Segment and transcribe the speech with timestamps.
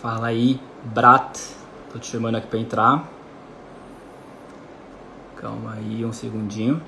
[0.00, 1.38] Fala aí, Brat.
[1.90, 3.08] Tô te chamando aqui pra entrar.
[5.36, 6.82] Calma aí um segundinho.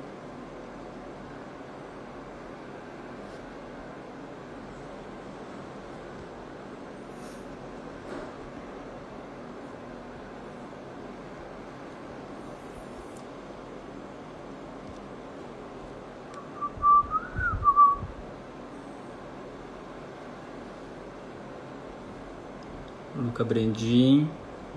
[23.39, 24.29] Luca Brendim,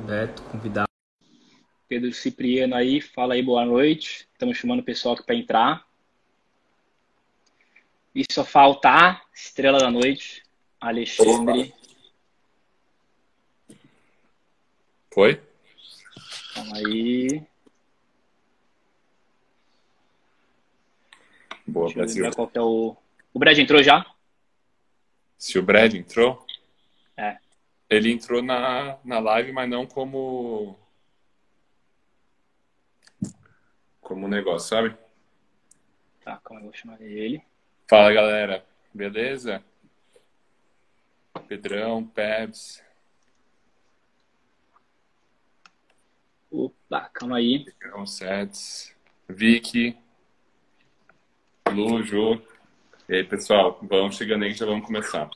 [0.05, 0.87] Beto, convidado.
[1.87, 4.29] Pedro Cipriano aí, fala aí, boa noite.
[4.31, 5.87] Estamos chamando o pessoal aqui para entrar.
[8.13, 10.43] E só faltar, estrela da noite,
[10.79, 11.73] Alexandre.
[15.11, 15.41] Foi?
[16.53, 17.41] Calma aí.
[21.65, 22.31] Boa, Deixa Brasil.
[22.35, 22.95] qual que é o.
[23.33, 24.05] O Brad entrou já?
[25.35, 26.45] Se o Brad entrou.
[27.91, 30.79] Ele entrou na, na live, mas não como.
[33.99, 34.97] Como negócio, sabe?
[36.23, 37.43] Tá, calma, eu vou chamar ele.
[37.87, 39.63] Fala galera, beleza?
[41.47, 42.81] Pedrão, Pebs,
[46.51, 47.63] Opa, calma aí.
[47.63, 48.93] Pedrão, Sets,
[49.27, 49.97] Vicky,
[51.69, 52.41] Lu, Ju.
[53.07, 55.29] E aí, pessoal, vamos chegando aí que já vamos começar.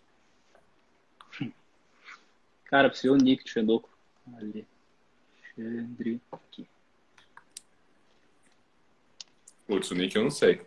[2.66, 3.90] Cara, precisa o Nick Xandoco.
[4.34, 6.22] Alexandre.
[6.32, 6.68] Aqui.
[9.68, 10.62] Putz, o Nick eu não sei.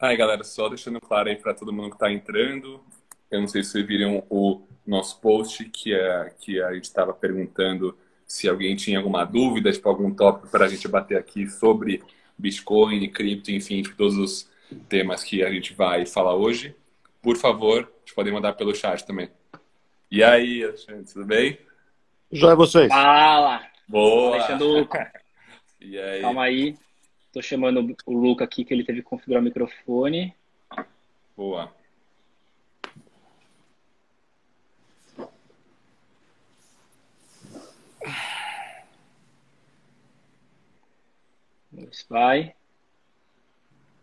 [0.00, 2.80] Aí, galera, só deixando claro aí para todo mundo que está entrando.
[3.30, 7.12] Eu não sei se vocês viram o nosso post que, é, que a gente estava
[7.12, 7.98] perguntando
[8.28, 12.02] se alguém tinha alguma dúvida, tipo, algum tópico para a gente bater aqui sobre
[12.36, 14.50] Bitcoin, cripto, enfim, todos os
[14.88, 16.76] temas que a gente vai falar hoje.
[17.22, 19.30] Por favor, vocês podem mandar pelo chat também.
[20.10, 21.58] E aí, Alexandre, tudo bem?
[22.30, 22.88] É vocês.
[22.88, 23.66] Fala!
[23.88, 24.36] Boa!
[24.36, 24.88] Alexandre,
[25.80, 26.20] E aí?
[26.20, 26.74] calma aí.
[27.32, 30.34] Tô chamando o Luca aqui, que ele teve que configurar o microfone.
[31.36, 31.72] Boa.
[41.90, 42.54] Se vai.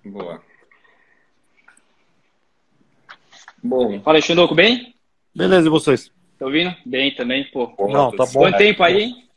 [0.04, 0.42] Boa.
[3.64, 4.96] Bom, Fala, Xandoco, bem?
[5.36, 6.12] Beleza, e vocês?
[6.38, 6.76] Tá ouvindo?
[6.86, 7.74] Bem também, pô.
[7.88, 8.40] Não, tá bom.
[8.42, 9.30] Quanto tempo aí, hein?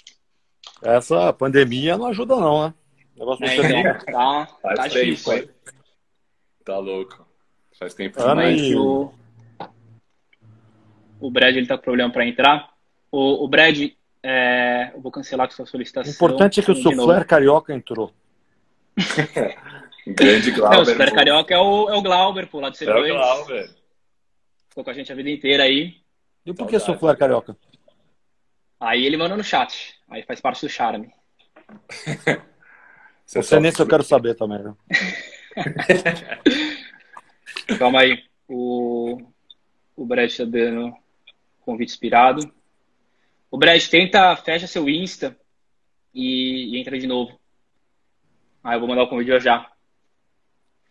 [0.83, 2.75] Essa pandemia não ajuda, não, né?
[3.17, 5.33] O negócio É, não ser então, tá, Faz tá tempo, difícil.
[5.33, 5.51] hein?
[6.65, 7.27] Tá louco.
[7.79, 8.61] Faz tempo Ah, demais.
[8.61, 9.13] Mas o,
[11.21, 12.71] o Brad ele tá com problema para entrar.
[13.11, 13.91] O, o Brad,
[14.23, 16.13] é, eu vou cancelar com sua O solicitação.
[16.13, 16.77] importante é que o.
[16.77, 18.13] Soufflé Carioca entrou.
[20.07, 20.81] Grande Não, Glauber.
[20.81, 23.13] o Super Carioca é o, é o Glauber, pô, lá do É C2.
[23.13, 23.71] o Glauber.
[24.69, 25.97] Ficou com a gente a vida inteira aí.
[26.47, 27.01] E por que Saudade.
[27.01, 27.57] Soufflé Carioca?
[28.81, 29.95] Aí ele manda no chat.
[30.09, 31.13] Aí faz parte do charme.
[33.27, 34.75] Você Você nem se eu quero saber também, né?
[37.79, 38.25] Calma aí.
[38.49, 39.21] O,
[39.95, 40.95] o Brad tá dando
[41.61, 42.51] convite inspirado.
[43.51, 45.37] O Brad, tenta, fecha seu Insta
[46.15, 47.39] e, e entra de novo.
[48.63, 49.73] Aí eu vou mandar o convite já já.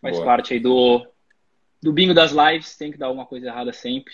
[0.01, 0.25] Faz Boa.
[0.25, 1.05] parte aí do,
[1.81, 2.75] do bingo das lives.
[2.77, 4.13] Tem que dar alguma coisa errada sempre.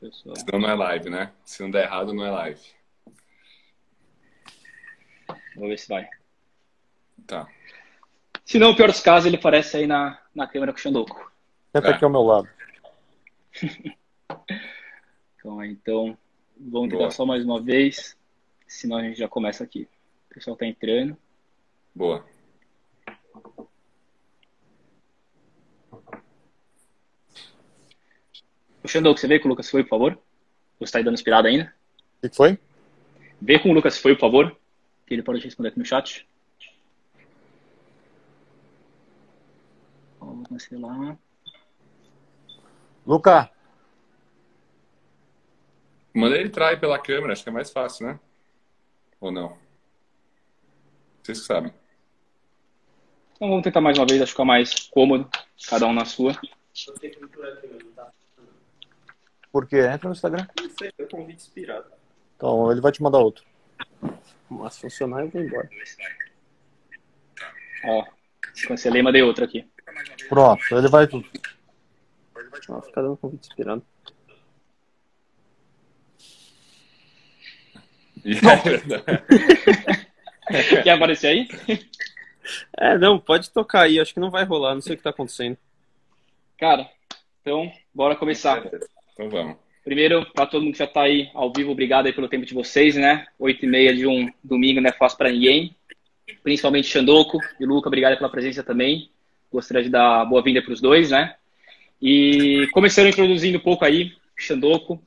[0.00, 0.34] Deixa eu só...
[0.34, 1.32] Senão não é live, né?
[1.44, 2.60] Se não der errado, não é live.
[5.56, 6.08] Vou ver se vai.
[7.26, 7.48] Tá.
[8.44, 11.32] Se não, pior dos casos, ele aparece aí na, na câmera com o Xandoco.
[11.74, 11.90] Senta É.
[11.92, 12.48] aqui ao meu lado.
[15.38, 16.18] Então, então
[16.58, 17.10] vamos tentar Boa.
[17.12, 18.15] só mais uma vez,
[18.66, 19.88] senão a gente já começa aqui.
[20.30, 21.16] O pessoal tá entrando.
[21.94, 22.24] Boa.
[28.82, 30.18] O Xandoco, você vê com o Lucas foi, por favor?
[30.78, 31.74] Você tá aí dando inspirado ainda?
[32.22, 32.58] O que foi?
[33.40, 34.56] Vê com o Lucas foi, por favor.
[35.06, 36.28] Que ele pode responder aqui no chat.
[40.20, 41.18] Vou cancelar.
[43.06, 43.50] Luca,
[46.16, 48.18] Manda ele trai pela câmera, acho que é mais fácil, né?
[49.20, 49.56] Ou não?
[51.22, 51.72] Vocês que sabem.
[53.34, 55.28] Então vamos tentar mais uma vez, acho que fica mais cômodo.
[55.68, 56.32] Cada um na sua.
[59.50, 59.78] por quê?
[59.78, 60.46] Entra no Instagram.
[60.60, 61.86] Não sei, foi convite inspirado.
[62.36, 63.44] Então, ele vai te mandar outro.
[64.48, 65.68] Mas funcionar, eu vou embora.
[67.84, 68.04] Ó,
[68.66, 69.68] cancelei, mandei outro aqui.
[70.28, 71.28] Pronto, ele vai tudo.
[72.68, 73.84] Ó, fica dando convite inspirado.
[80.82, 81.48] Quer aparecer aí?
[82.78, 85.10] É, não, pode tocar aí, acho que não vai rolar, não sei o que tá
[85.10, 85.56] acontecendo.
[86.58, 86.88] Cara,
[87.40, 88.64] então, bora começar.
[89.12, 89.56] Então vamos.
[89.84, 92.54] Primeiro, para todo mundo que já está aí ao vivo, obrigado aí pelo tempo de
[92.54, 93.26] vocês, né?
[93.38, 95.76] Oito e meia de um domingo não é fácil para ninguém.
[96.42, 99.10] Principalmente Xandoco e Luca, obrigado pela presença também.
[99.52, 101.36] Gostaria de dar boa-vinda para os dois, né?
[102.02, 105.00] E começando introduzindo um pouco aí, Xandoco,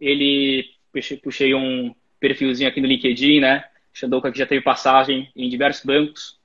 [0.00, 0.64] ele
[1.22, 3.64] puxei um perfilzinho aqui no LinkedIn, né?
[3.92, 6.38] Xandoco aqui já teve passagem em diversos bancos,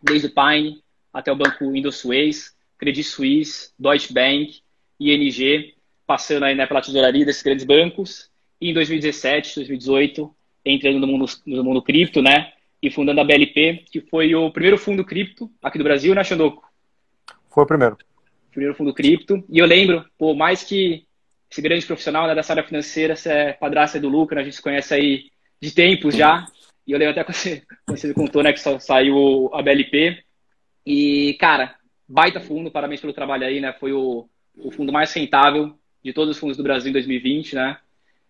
[0.00, 0.80] desde o Pine
[1.12, 4.60] até o banco Indosuez, Credit Suisse, Deutsche Bank,
[5.00, 5.74] ING,
[6.06, 8.30] passando aí né, pela tesouraria desses grandes bancos.
[8.60, 10.34] E em 2017, 2018,
[10.64, 12.52] entrando no mundo, no mundo cripto, né?
[12.80, 16.70] E fundando a BLP, que foi o primeiro fundo cripto aqui do Brasil, né, Xandoco?
[17.50, 17.98] Foi o primeiro.
[18.50, 19.42] Primeiro fundo cripto.
[19.50, 21.05] E eu lembro, pô, mais que
[21.50, 24.56] esse grande profissional né, dessa área financeira, você é padrasto do Lucas, né, a gente
[24.56, 26.46] se conhece aí de tempos já.
[26.86, 27.36] E eu lembro até quando
[27.88, 30.22] você, me contou, né, que só saiu a BLP.
[30.84, 31.74] E, cara,
[32.08, 33.72] baita fundo, parabéns pelo trabalho aí, né?
[33.72, 37.78] Foi o, o fundo mais rentável de todos os fundos do Brasil em 2020, né?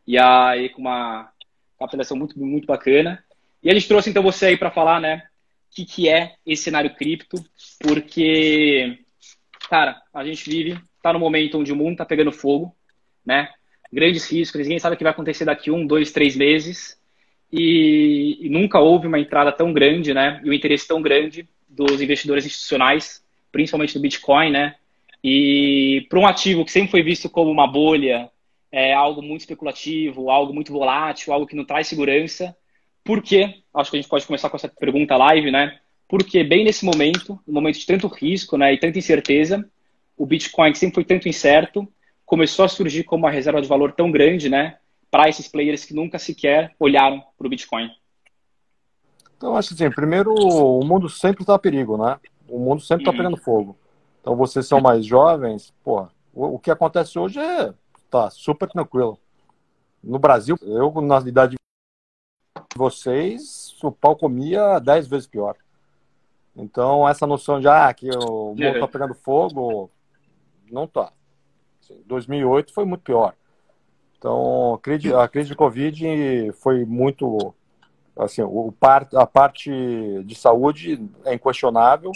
[0.06, 1.30] E aí com uma
[1.78, 3.22] capitalização muito, muito bacana.
[3.62, 5.24] E a gente trouxe então você aí para falar, né?
[5.70, 7.36] O que, que é esse cenário cripto,
[7.80, 8.98] porque,
[9.68, 12.74] cara, a gente vive, tá no momento onde o mundo tá pegando fogo,
[13.26, 13.48] né?
[13.92, 16.98] Grandes riscos, ninguém sabe o que vai acontecer daqui um, dois, três meses.
[17.52, 20.40] E, e nunca houve uma entrada tão grande, né?
[20.44, 24.74] E um interesse tão grande dos investidores institucionais, principalmente do Bitcoin, né?
[25.22, 28.30] E para um ativo que sempre foi visto como uma bolha,
[28.70, 32.56] é algo muito especulativo, algo muito volátil, algo que não traz segurança.
[33.04, 33.62] Por quê?
[33.72, 35.78] Acho que a gente pode começar com essa pergunta live, né?
[36.08, 39.68] Porque bem nesse momento, no momento de tanto risco né, e tanta incerteza,
[40.16, 41.88] o Bitcoin, que sempre foi tanto incerto,
[42.26, 44.78] começou a surgir como uma reserva de valor tão grande, né?
[45.10, 47.88] Para esses players que nunca sequer olharam para o Bitcoin.
[49.36, 52.18] Então, acho assim, primeiro, o mundo sempre está a perigo, né?
[52.48, 53.16] O mundo sempre está uhum.
[53.16, 53.78] pegando fogo.
[54.20, 57.72] Então, vocês são mais jovens, pô, o, o que acontece hoje é
[58.10, 59.18] tá super tranquilo.
[60.02, 65.56] No Brasil, eu, na idade de vocês, o pau comia dez vezes pior.
[66.56, 69.90] Então, essa noção de ah, que o mundo está pegando fogo,
[70.70, 71.12] não tá.
[71.86, 73.34] Assim, 2008 foi muito pior.
[74.18, 77.54] Então, a crise, a crise de Covid foi muito.
[78.18, 78.74] Assim, o,
[79.14, 79.70] a parte
[80.24, 82.10] de saúde é inquestionável,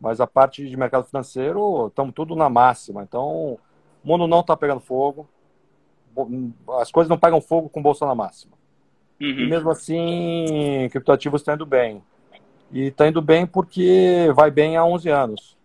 [0.00, 3.02] mas a parte de mercado financeiro, estamos tudo na máxima.
[3.02, 3.58] Então,
[4.04, 5.28] o mundo não está pegando fogo.
[6.80, 8.52] As coisas não pegam fogo com bolsa na máxima.
[9.20, 9.28] Uhum.
[9.28, 12.02] E mesmo assim, criptoativos estão indo bem.
[12.72, 15.56] E está indo bem porque vai bem há 11 anos.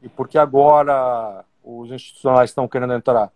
[0.00, 1.44] E porque agora
[1.78, 3.30] os institucionais estão querendo entrar.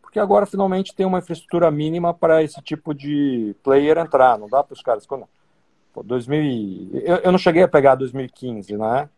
[0.00, 4.38] Porque agora finalmente tem uma infraestrutura mínima para esse tipo de player entrar.
[4.38, 5.04] Não dá para os caras.
[5.04, 5.28] Quando...
[5.92, 7.02] Pô, 2000...
[7.04, 9.08] eu, eu não cheguei a pegar 2015, né?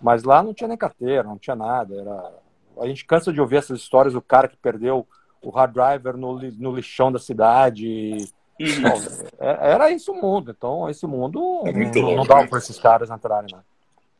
[0.00, 1.94] Mas lá não tinha nem carteira, não tinha nada.
[1.94, 2.32] Era...
[2.80, 5.06] A gente cansa de ouvir essas histórias do cara que perdeu
[5.40, 8.16] o hard driver no, no lixão da cidade.
[8.60, 9.28] Uhum.
[9.38, 10.54] É, era isso o mundo.
[10.56, 13.60] Então, esse mundo é não, não dava para esses caras entrarem, né?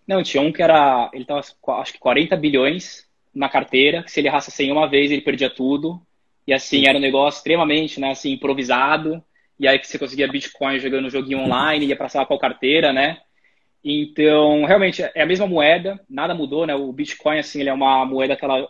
[0.06, 1.10] Não, tinha um que era.
[1.12, 3.07] Ele tava, acho que 40 bilhões
[3.38, 6.02] na carteira, que se ele errasse 100 uma vez, ele perdia tudo.
[6.44, 9.22] E assim, era um negócio extremamente, né, assim, improvisado.
[9.60, 13.18] E aí que você conseguia Bitcoin jogando um joguinho online, ia passar qual carteira, né?
[13.84, 16.74] Então, realmente, é a mesma moeda, nada mudou, né?
[16.74, 18.68] O Bitcoin, assim, ele é uma moeda que ela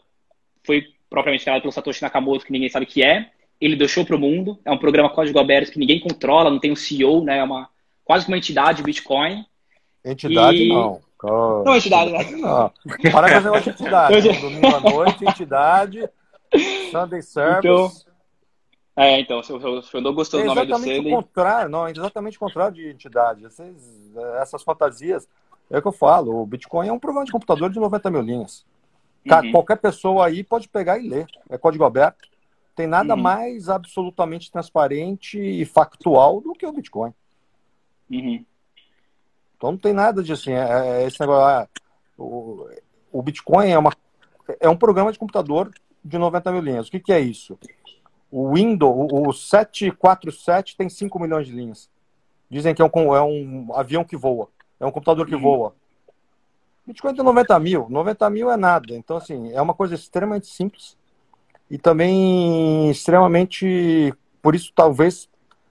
[0.62, 3.30] foi propriamente criada pelo Satoshi Nakamoto, que ninguém sabe o que é.
[3.58, 6.70] Ele deixou para o mundo, é um programa código aberto que ninguém controla, não tem
[6.70, 7.38] um CEO, né?
[7.38, 7.70] É uma,
[8.04, 9.46] quase uma entidade Bitcoin.
[10.04, 10.68] Entidade e...
[10.68, 11.07] não.
[11.64, 12.24] Não, entidade, né?
[12.30, 12.72] Não.
[13.10, 14.28] Para fazer uma entidade.
[14.28, 14.40] Né?
[14.40, 16.08] Domingo à noite, entidade,
[16.90, 17.58] Sunday Service.
[17.66, 17.90] Então,
[18.94, 21.10] é, então, se o Xandô gostou é do nome do selo.
[21.10, 23.44] Contrário, não, é exatamente o contrário de entidade.
[23.46, 23.76] Essas,
[24.40, 25.28] essas fantasias,
[25.70, 28.22] é o que eu falo, o Bitcoin é um programa de computador de 90 mil
[28.22, 28.66] linhas.
[29.24, 29.52] Uhum.
[29.52, 31.26] Qualquer pessoa aí pode pegar e ler.
[31.48, 32.28] É código aberto.
[32.74, 33.20] Tem nada uhum.
[33.20, 37.12] mais absolutamente transparente e factual do que o Bitcoin.
[38.10, 38.44] Uhum.
[39.58, 41.44] Então não tem nada de assim, é, é esse negócio.
[41.44, 41.68] Ah,
[42.16, 42.68] o,
[43.12, 43.92] o Bitcoin é, uma,
[44.60, 45.70] é um programa de computador
[46.02, 46.86] de 90 mil linhas.
[46.86, 47.58] O que, que é isso?
[48.30, 51.90] O Windows, o 747 tem 5 milhões de linhas.
[52.48, 54.48] Dizem que é um, é um avião que voa.
[54.78, 55.40] É um computador que uhum.
[55.40, 55.74] voa.
[56.86, 57.86] Bitcoin tem 90 mil.
[57.90, 58.94] 90 mil é nada.
[58.94, 60.96] Então, assim, é uma coisa extremamente simples.
[61.70, 65.28] E também extremamente, por isso, talvez,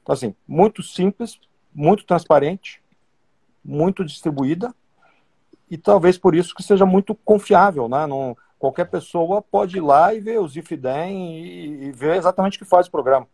[0.08, 1.40] assim, muito simples,
[1.74, 2.82] muito transparente,
[3.68, 4.74] muito distribuída.
[5.70, 8.08] E talvez por isso que seja muito confiável, né?
[8.08, 12.56] Não, qualquer pessoa pode ir lá e ver os if then e, e ver exatamente
[12.56, 13.28] o que faz o programa.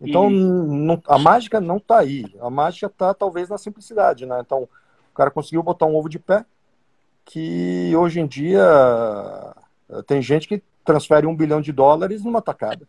[0.00, 0.76] Então, uhum.
[0.76, 2.24] não, a mágica não está aí.
[2.40, 4.40] A mágica está talvez na simplicidade, né?
[4.40, 4.64] Então,
[5.10, 6.44] o cara conseguiu botar um ovo de pé
[7.24, 8.62] que hoje em dia
[10.06, 12.88] tem gente que transfere um bilhão de dólares numa tacada.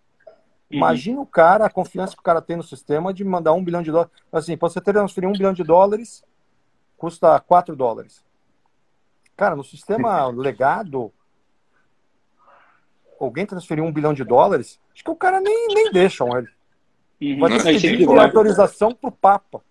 [0.72, 0.78] Uhum.
[0.78, 3.82] Imagina o cara, a confiança que o cara tem no sistema de mandar um bilhão
[3.82, 4.14] de dólares.
[4.32, 6.24] Assim, para você transferir um bilhão de dólares,
[7.00, 8.24] custa 4 dólares.
[9.36, 11.12] Cara, no sistema legado,
[13.20, 16.50] alguém transferir um bilhão de dólares, acho que o cara nem, nem deixam ele.
[17.22, 17.40] Uhum.
[17.40, 19.62] Vai ter que pedir autorização pro Papa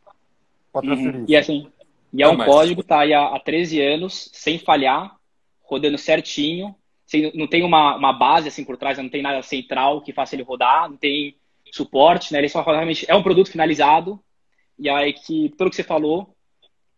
[0.73, 0.87] para uhum.
[0.87, 1.20] transferir.
[1.20, 1.26] Uhum.
[1.28, 1.70] E assim,
[2.12, 2.49] e é um mas...
[2.49, 5.14] código, tá aí há, há 13 anos, sem falhar,
[5.62, 6.75] rodando certinho,
[7.06, 10.35] sem, não tem uma, uma base assim por trás, não tem nada central que faça
[10.35, 11.37] ele rodar, não tem
[11.70, 12.38] suporte, né?
[12.38, 14.18] Ele só realmente é um produto finalizado,
[14.78, 16.35] e aí que, pelo que você falou,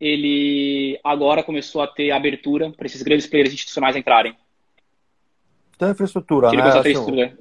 [0.01, 4.35] ele agora começou a ter abertura para esses grandes players institucionais entrarem.
[5.77, 6.63] Tem infraestrutura, né?
[6.63, 7.37] Assim,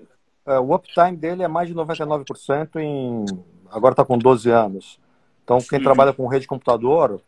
[0.46, 3.26] é, o uptime dele é mais de 99% em.
[3.70, 5.00] Agora está com 12 anos.
[5.44, 5.84] Então, quem uhum.
[5.84, 7.22] trabalha com rede de computador.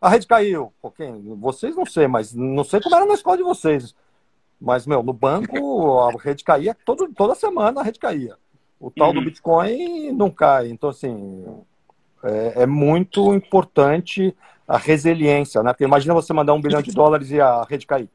[0.00, 0.72] A rede caiu.
[0.80, 1.34] Pô, quem?
[1.36, 3.94] Vocês não sei, mas não sei como era na escola de vocês.
[4.60, 8.36] Mas, meu, no banco a rede caía todo, toda semana a rede caía.
[8.80, 9.14] O tal uhum.
[9.14, 10.68] do Bitcoin não cai.
[10.68, 11.44] Então, assim,
[12.22, 14.34] é, é, muito importante
[14.66, 15.72] a resiliência, né?
[15.72, 18.08] Porque imagina você mandar um bilhão de dólares e a rede cair.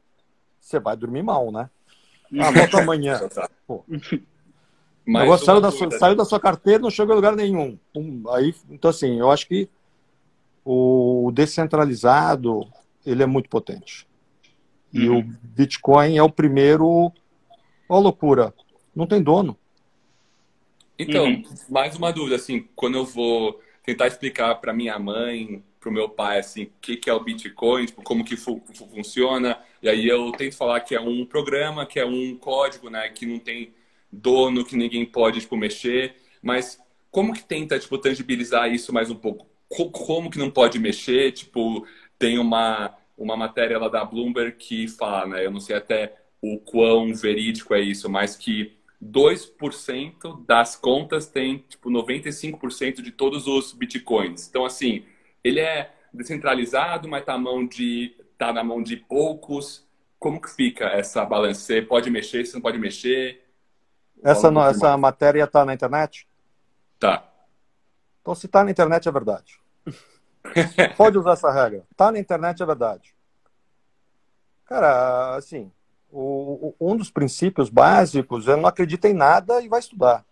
[0.60, 1.68] Você vai dormir mal, né?
[2.38, 3.20] Ah, volta amanhã.
[3.66, 3.84] Pô.
[5.06, 7.78] Mas saiu da, sua, saiu da sua carteira não chegou a lugar nenhum.
[8.30, 9.68] aí, então, assim, eu acho que
[10.64, 12.66] o descentralizado
[13.04, 14.06] ele é muito potente.
[14.92, 15.18] E uhum.
[15.18, 17.12] o Bitcoin é o primeiro.
[17.88, 18.54] Ó, loucura.
[18.94, 19.58] Não tem dono.
[20.98, 21.44] Então, uhum.
[21.68, 26.08] mais uma dúvida, assim, quando eu vou tentar explicar para minha mãe, para o meu
[26.08, 29.58] pai, assim, o que, que é o Bitcoin, tipo, como que fu funciona.
[29.82, 33.26] E aí eu tento falar que é um programa, que é um código, né, que
[33.26, 33.74] não tem
[34.10, 36.16] dono, que ninguém pode, tipo, mexer.
[36.42, 39.46] Mas como que tenta, tipo, tangibilizar isso mais um pouco?
[39.68, 41.32] Como que não pode mexer?
[41.32, 41.86] Tipo,
[42.18, 46.58] tem uma, uma matéria lá da Bloomberg que fala, né, eu não sei até o
[46.58, 53.72] quão verídico é isso, mas que 2% das contas tem, tipo, 95% de todos os
[53.72, 54.48] bitcoins.
[54.48, 55.04] Então, assim,
[55.42, 59.86] ele é descentralizado, mas tá, mão de, tá na mão de poucos.
[60.18, 61.60] Como que fica essa balança?
[61.60, 63.44] Você pode mexer, você não pode mexer?
[64.22, 66.26] Essa, no, essa matéria tá na internet?
[66.98, 67.28] Tá.
[68.22, 69.60] Então, se tá na internet, é verdade.
[70.96, 71.84] pode usar essa regra.
[71.94, 73.14] Tá na internet, é verdade.
[74.64, 75.70] Cara, assim,
[76.16, 80.24] o, um dos princípios básicos é não acredita em nada e vai estudar.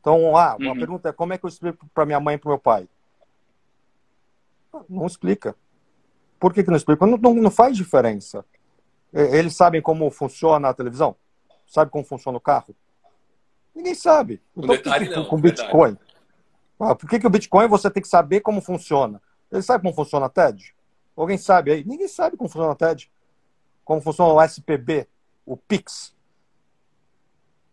[0.00, 0.78] Então, ah, uma uhum.
[0.78, 2.88] pergunta é como é que eu explico para minha mãe e para meu pai?
[4.88, 5.56] Não explica.
[6.38, 7.04] Por que, que não explica?
[7.04, 8.44] Não, não, não, faz diferença.
[9.12, 11.16] Eles sabem como funciona a televisão?
[11.66, 12.74] Sabe como funciona o carro?
[13.74, 14.40] Ninguém sabe.
[14.56, 15.98] Então, detalhe, que, não, com Bitcoin.
[16.78, 19.20] Ah, por que, que o Bitcoin você tem que saber como funciona?
[19.50, 20.74] Ele sabe como funciona a TED?
[21.16, 21.84] Alguém sabe aí?
[21.84, 23.10] Ninguém sabe como funciona a TED
[23.88, 25.08] como funciona o SPB,
[25.46, 26.14] o Pix.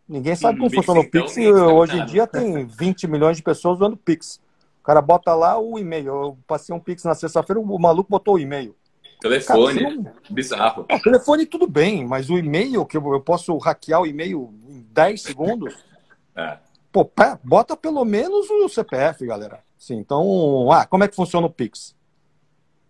[0.07, 3.79] Ninguém sabe como funciona o Pix e hoje em dia tem 20 milhões de pessoas
[3.79, 4.39] usando Pix.
[4.79, 6.07] O cara bota lá o e-mail.
[6.07, 8.73] Eu passei um Pix na sexta-feira, o maluco botou o e-mail.
[9.19, 10.13] Telefone, cara, não...
[10.29, 10.85] bizarro.
[10.89, 15.21] O telefone tudo bem, mas o e-mail, que eu posso hackear o e-mail em 10
[15.21, 15.75] segundos,
[16.33, 16.59] é.
[16.93, 17.11] pô,
[17.43, 19.59] bota pelo menos o CPF, galera.
[19.77, 21.93] Sim, então, ah, como é que funciona o Pix?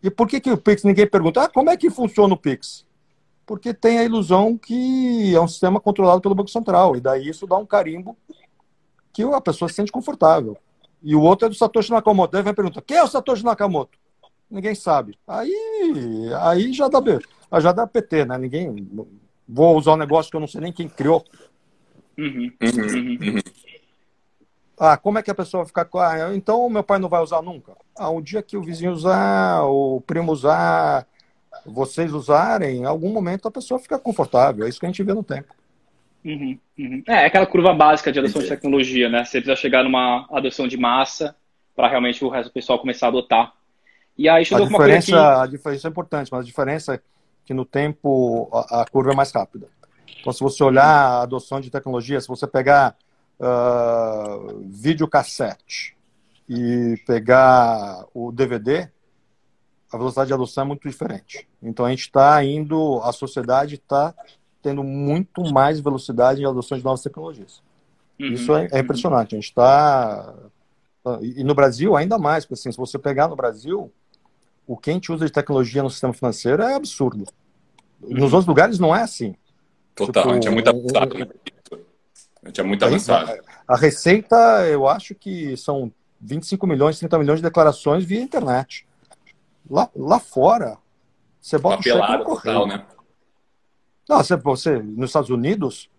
[0.03, 1.41] E por que, que o Pix ninguém pergunta?
[1.41, 2.85] Ah, como é que funciona o Pix?
[3.45, 7.45] Porque tem a ilusão que é um sistema controlado pelo Banco Central, e daí isso
[7.45, 8.17] dá um carimbo
[9.13, 10.57] que a pessoa se sente confortável.
[11.01, 12.33] E o outro é do Satoshi Nakamoto.
[12.33, 13.97] Daí vai perguntar, quem é o Satoshi Nakamoto?
[14.49, 15.17] Ninguém sabe.
[15.27, 15.53] Aí,
[16.41, 16.99] aí já dá
[17.59, 18.37] já dá PT, né?
[18.37, 18.89] Ninguém.
[19.47, 21.23] Vou usar um negócio que eu não sei nem quem criou.
[22.17, 23.39] Uhum, uhum, uhum.
[24.77, 25.99] Ah, como é que a pessoa vai ficar com.
[25.99, 27.73] Ah, então meu pai não vai usar nunca?
[27.95, 31.07] Ah, um dia que o vizinho usar, o primo usar,
[31.65, 34.65] vocês usarem, em algum momento a pessoa fica confortável.
[34.65, 35.53] É isso que a gente vê no tempo.
[36.23, 37.03] Uhum, uhum.
[37.07, 39.23] É, é aquela curva básica de adoção de tecnologia, né?
[39.23, 41.35] Você precisa chegar numa adoção de massa
[41.75, 43.53] para realmente o resto do pessoal começar a adotar.
[44.17, 46.99] E aí chegou a diferença, uma A diferença é importante, mas a diferença é
[47.45, 49.67] que no tempo a, a curva é mais rápida.
[50.19, 52.95] Então, se você olhar a adoção de tecnologia, se você pegar
[53.39, 55.95] uh, videocassete
[56.49, 58.89] e pegar o DVD,
[59.95, 61.47] a velocidade de adoção é muito diferente.
[61.63, 64.13] Então a gente está indo, a sociedade está
[64.61, 67.61] tendo muito mais velocidade em adoção de novas tecnologias.
[68.19, 68.33] Uhum.
[68.33, 69.35] Isso é, é, impressionante.
[69.35, 70.35] A gente está
[71.21, 73.89] e no Brasil ainda mais, porque assim, se você pegar no Brasil,
[74.67, 77.25] o que a gente usa de tecnologia no sistema financeiro é absurdo.
[78.01, 78.17] Uhum.
[78.17, 79.33] Nos outros lugares não é assim.
[79.95, 81.15] Total, tipo, a gente é muito abusado.
[81.15, 81.79] Um,
[82.43, 83.31] A gente é muito avançado.
[83.65, 84.35] A receita,
[84.67, 88.85] eu acho que são 25 milhões, 30 milhões de declarações via internet.
[89.69, 90.77] Lá, lá fora,
[91.41, 92.59] você bota Papelada, o cheque no correio.
[92.59, 92.85] total, né?
[94.07, 95.89] Não, você, você, nos Estados Unidos,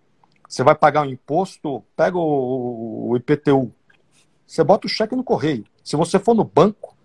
[0.48, 3.72] você vai pagar um imposto, pega o, o IPTU,
[4.46, 5.64] você bota o cheque no correio.
[5.82, 6.96] Se você for no banco,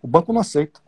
[0.00, 0.80] o banco não aceita.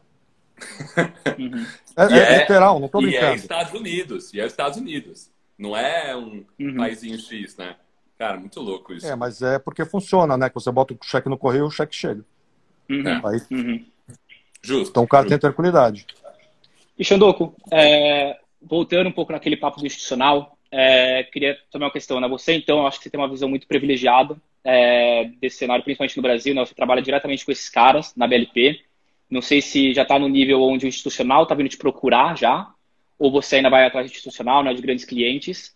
[1.39, 1.67] Uhum.
[1.97, 3.35] É, é é- literal, não estou E é brincando.
[3.37, 4.33] Estados Unidos.
[4.35, 5.31] E é Estados Unidos.
[5.59, 6.77] Não é um Uhum.
[6.77, 7.77] paísinho X, né?
[8.19, 9.07] Cara, muito louco isso.
[9.07, 10.49] É, mas é porque funciona, né?
[10.49, 12.25] Que você bota o cheque no correio, o cheque chega.
[12.89, 13.27] Uhum.
[13.27, 13.85] Aí, Uhum.
[14.63, 14.91] Justo.
[14.91, 16.07] então o cara tem tranquilidade.
[16.99, 22.21] E Xandoco, é, voltando um pouco naquele papo do institucional, é, queria tomar uma questão.
[22.21, 22.29] Né?
[22.29, 26.17] Você, então, eu acho que você tem uma visão muito privilegiada é, desse cenário, principalmente
[26.17, 26.55] no Brasil.
[26.55, 26.65] Né?
[26.65, 28.81] Você trabalha diretamente com esses caras na BLP.
[29.31, 32.69] Não sei se já está no nível onde o institucional está vindo te procurar já,
[33.19, 35.75] ou você ainda vai atrás do institucional, né, de grandes clientes.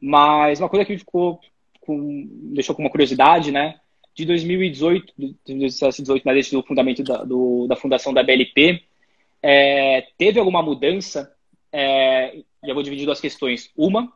[0.00, 1.38] Mas uma coisa que ficou
[1.80, 3.78] com, deixou com uma curiosidade, né?
[4.14, 8.82] De 2018, de 2018, né, desde o fundamento da, do, da fundação da BLP,
[9.42, 11.34] é, teve alguma mudança?
[11.72, 13.70] É, eu vou dividir duas questões.
[13.76, 14.12] Uma,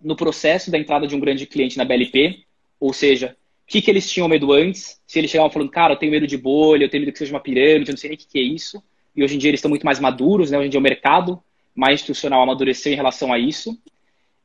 [0.00, 2.44] no processo da entrada de um grande cliente na BLP,
[2.78, 3.36] ou seja,
[3.66, 5.00] o que, que eles tinham medo antes?
[5.06, 7.32] Se eles chegavam falando, cara, eu tenho medo de bolha, eu tenho medo que seja
[7.32, 8.82] uma pirâmide, eu não sei nem o que, que é isso.
[9.16, 10.58] E hoje em dia eles estão muito mais maduros, né?
[10.58, 11.42] Hoje em dia o mercado
[11.74, 13.78] mais institucional amadureceu em relação a isso.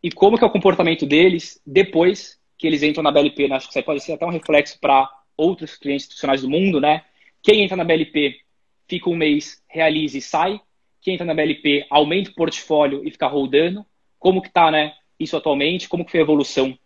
[0.02, 3.48] E como que é o comportamento deles depois que eles entram na BLP?
[3.48, 3.56] Né?
[3.56, 6.82] Acho que isso aí pode ser até um reflexo para outros clientes institucionais do mundo,
[6.82, 7.04] né?
[7.44, 8.40] Quem entra na BLP
[8.88, 10.60] fica um mês, realiza e sai.
[11.02, 13.86] Quem entra na BLP aumenta o portfólio e fica rodando.
[14.18, 14.94] Como que tá, né?
[15.20, 15.88] Isso atualmente?
[15.88, 16.78] Como que foi a evolução?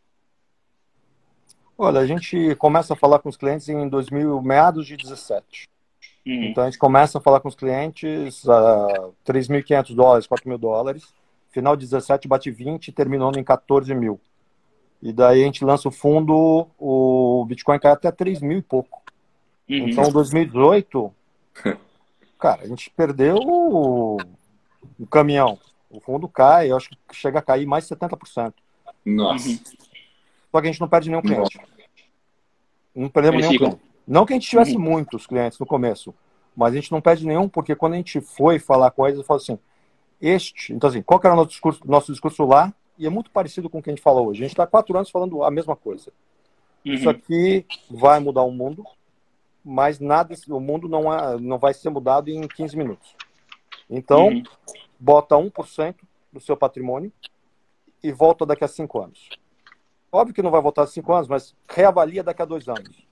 [1.77, 5.67] Olha, a gente começa a falar com os clientes em 2000, meados de 17.
[6.25, 6.43] Uhum.
[6.43, 11.03] Então a gente começa a falar com os clientes a 3.500 dólares, 4 mil dólares.
[11.49, 14.19] Final de 17 bate 20, terminando em 14 mil.
[15.01, 19.01] E daí a gente lança o fundo, o Bitcoin cai até 3 mil e pouco.
[19.69, 19.89] Uhum.
[19.89, 21.13] Então 2018,
[22.37, 24.17] cara, a gente perdeu o,
[24.99, 25.57] o caminhão.
[25.89, 28.53] O fundo cai, eu acho que chega a cair mais de 70%.
[29.05, 29.49] Nossa.
[29.49, 29.59] Uhum.
[30.51, 31.59] Só que a gente não perde nenhum cliente.
[32.95, 33.71] Não perdemos Eles nenhum ficam.
[33.77, 33.91] cliente.
[34.07, 34.81] Não que a gente tivesse Uhum.
[34.81, 36.13] muitos clientes no começo,
[36.55, 39.39] mas a gente não perde nenhum, porque quando a gente foi falar coisas, eu falo
[39.39, 39.57] assim,
[40.21, 42.73] este, então assim, qual que era o nosso discurso, nosso discurso lá?
[43.01, 44.41] E é muito parecido com o que a gente fala hoje.
[44.41, 46.13] A gente está quatro anos falando a mesma coisa.
[46.85, 47.09] Isso Uhum.
[47.09, 48.85] aqui vai mudar o mundo,
[49.65, 53.15] mas nada, o mundo não, é, não vai ser mudado em 15 minutos.
[53.89, 54.43] Então, Uhum.
[54.99, 55.95] bota 1%
[56.31, 57.11] do seu patrimônio
[58.03, 59.29] e volta daqui a cinco anos.
[60.11, 63.03] Óbvio que não vai voltar a cinco anos, mas reavalia daqui a dois anos.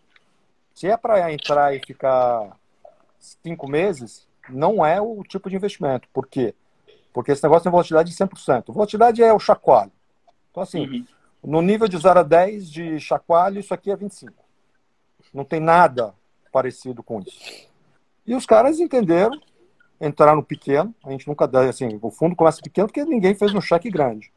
[0.75, 2.55] Se é para entrar e ficar
[3.17, 6.07] cinco meses, não é o tipo de investimento.
[6.13, 6.53] Por quê?
[6.53, 6.68] Porque
[7.27, 8.71] esse negócio tem volatilidade de 100%.
[8.73, 9.91] Volatilidade é o chacoalho.
[10.51, 11.05] Então, assim, Uhum.
[11.43, 14.33] no nível de 0 a 10 de chacoalho, isso aqui é 25.
[15.33, 16.13] Não tem nada
[16.51, 17.67] parecido com isso.
[18.25, 19.39] E os caras entenderam,
[19.99, 20.93] entraram pequeno.
[21.03, 24.31] A gente nunca dá, assim, o fundo começa pequeno porque ninguém fez um cheque grande.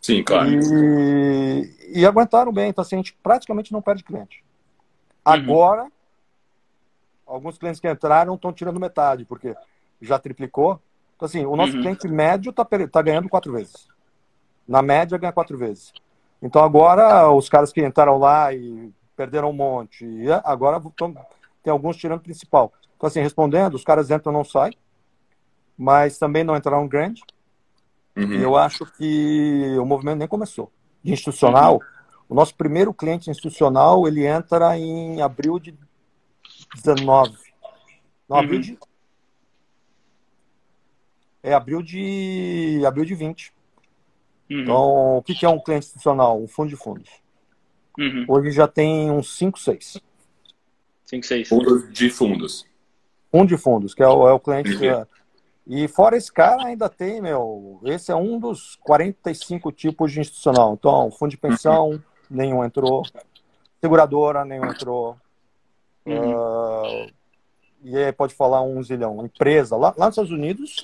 [0.00, 0.48] Sim, claro.
[0.50, 2.68] E, e aguentaram bem.
[2.68, 4.44] Então, assim, a gente praticamente não perde cliente.
[5.24, 5.90] Agora,
[7.26, 9.56] alguns clientes que entraram estão tirando metade, porque
[10.00, 10.80] já triplicou.
[11.16, 11.82] Então, assim, o nosso Uhum.
[11.82, 13.88] cliente médio está tá ganhando quatro vezes.
[14.68, 15.92] Na média, ganha quatro vezes.
[16.42, 21.14] Então, agora, os caras que entraram lá e perderam um monte, e agora tão,
[21.62, 22.72] tem alguns tirando principal.
[22.96, 24.76] Então, assim, respondendo, os caras entram não saem,
[25.76, 27.22] mas também não entraram grande.
[28.14, 28.32] Uhum.
[28.32, 30.70] E eu acho que o movimento nem começou.
[31.02, 31.80] De institucional,
[32.28, 35.74] o nosso primeiro cliente institucional, ele entra em abril de
[36.74, 37.32] 19.
[38.28, 38.60] Não, abril Uhum.
[38.60, 38.78] de...
[41.42, 42.82] É abril de...
[42.86, 43.52] abril de 20.
[44.50, 44.60] Uhum.
[44.60, 46.40] Então, o que que é um cliente institucional?
[46.40, 47.10] Um fundo de fundos.
[47.98, 48.24] Uhum.
[48.28, 49.98] Hoje já tem uns 5, 6.
[51.04, 51.48] 5, 6.
[51.48, 52.66] Fundos de fundos.
[53.30, 54.72] Fundo de fundos, que é o, é o cliente.
[54.72, 54.78] Uhum.
[54.78, 55.06] que é-
[55.66, 57.80] E fora esse cara, ainda tem, meu.
[57.84, 60.74] Esse é um dos 45 tipos de institucional.
[60.74, 63.02] Então, fundo de pensão, nenhum entrou.
[63.80, 65.16] Seguradora, nenhum entrou.
[66.04, 66.36] Uhum.
[66.38, 67.06] Ah,
[67.82, 69.24] e aí pode falar um zilhão.
[69.24, 70.76] Empresa, lá, lá nos Estados Unidos,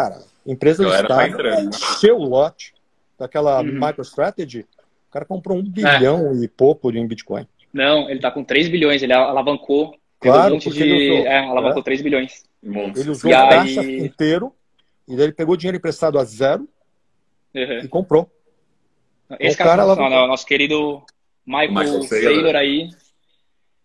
[0.00, 1.62] cara, empresa tá Estado né?
[1.64, 2.74] encheu o lote
[3.18, 3.72] daquela Uhum.
[3.72, 4.60] MicroStrategy.
[5.08, 7.46] O cara comprou um bilhão e pouco em Bitcoin.
[7.72, 9.94] Não, ele tá com 3 bilhões, ele alavancou.
[10.20, 10.82] Claro, um porque de.
[10.82, 11.26] ele usou.
[11.26, 11.84] É, alavancou É.
[11.84, 12.44] 3 bilhões.
[12.62, 14.52] Ele usou E o aí- caixa inteiro
[15.06, 16.68] e daí ele pegou dinheiro emprestado a zero
[17.54, 17.78] Uhum.
[17.84, 18.30] e comprou.
[19.38, 20.18] Esse O cara, cara não, alavancou.
[20.20, 21.02] não, nosso querido
[21.46, 22.32] Michael, Michael Saylor.
[22.34, 22.56] Saylor.
[22.56, 22.90] aí,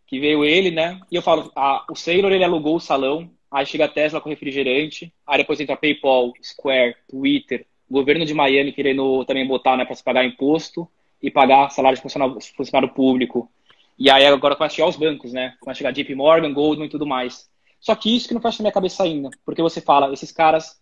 [0.07, 0.99] que veio ele, né?
[1.11, 4.29] E eu falo, ah, o Saylor ele alugou o salão, aí chega a Tesla com
[4.29, 9.95] refrigerante, aí depois entra PayPal, Square, Twitter, governo de Miami querendo também botar, né, para
[9.95, 10.89] se pagar imposto.
[11.21, 13.49] e pagar salário de funcionário, funcionário público.
[13.97, 15.55] E aí agora começa a chegar os bancos, né?
[15.61, 17.49] Começa a chegar JP Morgan, Goldman e tudo mais.
[17.79, 20.81] Só que isso que não fecha na minha cabeça ainda, porque você fala, esses caras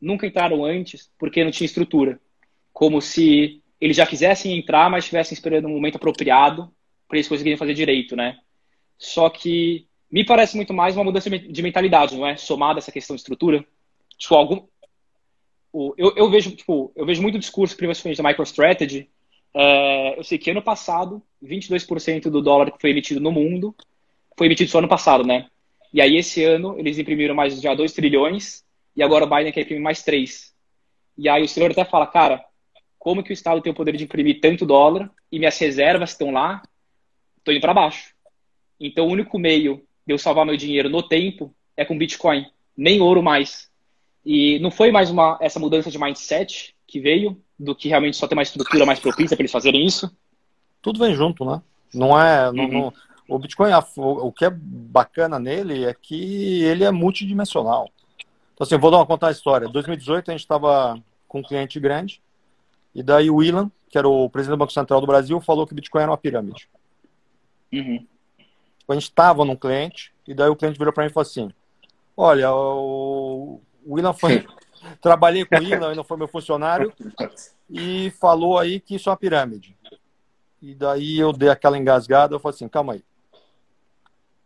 [0.00, 2.18] nunca entraram antes porque não tinha estrutura.
[2.72, 6.72] Como se eles já quisessem entrar, mas estivessem esperando um momento apropriado
[7.06, 8.38] para eles conseguirem fazer direito, né?
[8.96, 12.36] Só que me parece muito mais uma mudança de mentalidade, não é?
[12.36, 13.64] Somada essa questão de estrutura.
[14.18, 14.66] Tipo, algum...
[15.96, 19.08] eu, eu, vejo, tipo, eu vejo muito discurso, principalmente da MicroStrategy.
[19.54, 23.74] É, eu sei que ano passado, 22% do dólar que foi emitido no mundo
[24.36, 25.48] foi emitido só ano passado, né?
[25.94, 29.62] E aí, esse ano, eles imprimiram mais já 2 trilhões e agora o Biden quer
[29.62, 30.54] imprimir mais 3.
[31.16, 32.44] E aí o senhor até fala, cara,
[32.98, 36.30] como que o Estado tem o poder de imprimir tanto dólar e minhas reservas estão
[36.30, 36.62] lá,
[37.38, 38.14] estou indo para baixo.
[38.78, 43.00] Então, o único meio de eu salvar meu dinheiro no tempo é com Bitcoin, nem
[43.00, 43.70] ouro mais.
[44.24, 48.26] E não foi mais uma essa mudança de mindset que veio, do que realmente só
[48.26, 50.14] ter uma estrutura mais propícia para eles fazerem isso?
[50.80, 51.62] Tudo vem junto, né?
[51.94, 52.50] Não é.
[52.52, 52.72] Não, uhum.
[52.72, 52.92] não,
[53.28, 57.88] o Bitcoin, o que é bacana nele é que ele é multidimensional.
[58.52, 59.66] Então, assim, vou dar uma contar a história.
[59.66, 62.20] Em 2018, a gente estava com um cliente grande
[62.94, 65.74] e daí o Ilan, que era o presidente do Banco Central do Brasil, falou que
[65.74, 66.68] Bitcoin era uma pirâmide.
[67.72, 68.06] Uhum.
[68.88, 71.50] A gente estava num cliente, e daí o cliente virou para mim e falou assim:
[72.16, 74.46] Olha, o, o Ilan foi.
[75.00, 76.92] Trabalhei com o Ilan, não foi meu funcionário,
[77.70, 79.76] e falou aí que isso é uma pirâmide.
[80.60, 83.04] E daí eu dei aquela engasgada, eu falei assim: calma aí.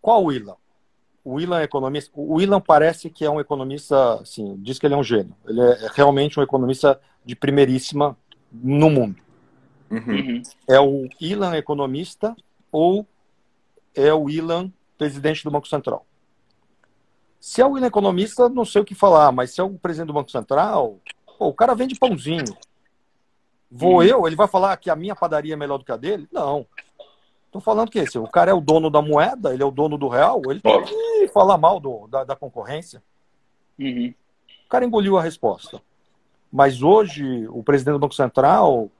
[0.00, 0.56] Qual o Ilan?
[1.24, 2.12] O Ilan é economista.
[2.14, 5.34] O Ilan parece que é um economista, assim, diz que ele é um gênio.
[5.44, 8.16] Ele é realmente um economista de primeiríssima
[8.52, 9.16] no mundo.
[9.90, 10.42] Uhum.
[10.68, 12.36] É o Ilan economista
[12.70, 13.06] ou
[13.96, 16.06] é o Ilan presidente do Banco Central?
[17.40, 20.08] Se é o Ilan economista, não sei o que falar, mas se é o presidente
[20.08, 20.98] do Banco Central,
[21.38, 22.56] pô, o cara vende pãozinho.
[23.70, 24.02] Vou uhum.
[24.02, 26.28] eu, ele vai falar que a minha padaria é melhor do que a dele?
[26.32, 26.66] Não.
[27.46, 29.96] Estou falando que esse, o cara é o dono da moeda, ele é o dono
[29.96, 33.02] do real, ele tem que falar mal do, da, da concorrência.
[33.78, 34.12] Uhum.
[34.66, 35.80] O cara engoliu a resposta.
[36.52, 38.90] Mas hoje, o presidente do Banco Central,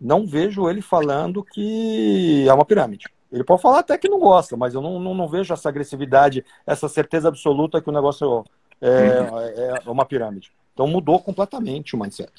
[0.00, 3.06] não vejo ele falando que é uma pirâmide.
[3.34, 6.44] Ele pode falar até que não gosta, mas eu não, não, não vejo essa agressividade,
[6.64, 8.44] essa certeza absoluta que o negócio
[8.80, 10.52] é, é, é uma pirâmide.
[10.72, 12.30] Então mudou completamente o mindset.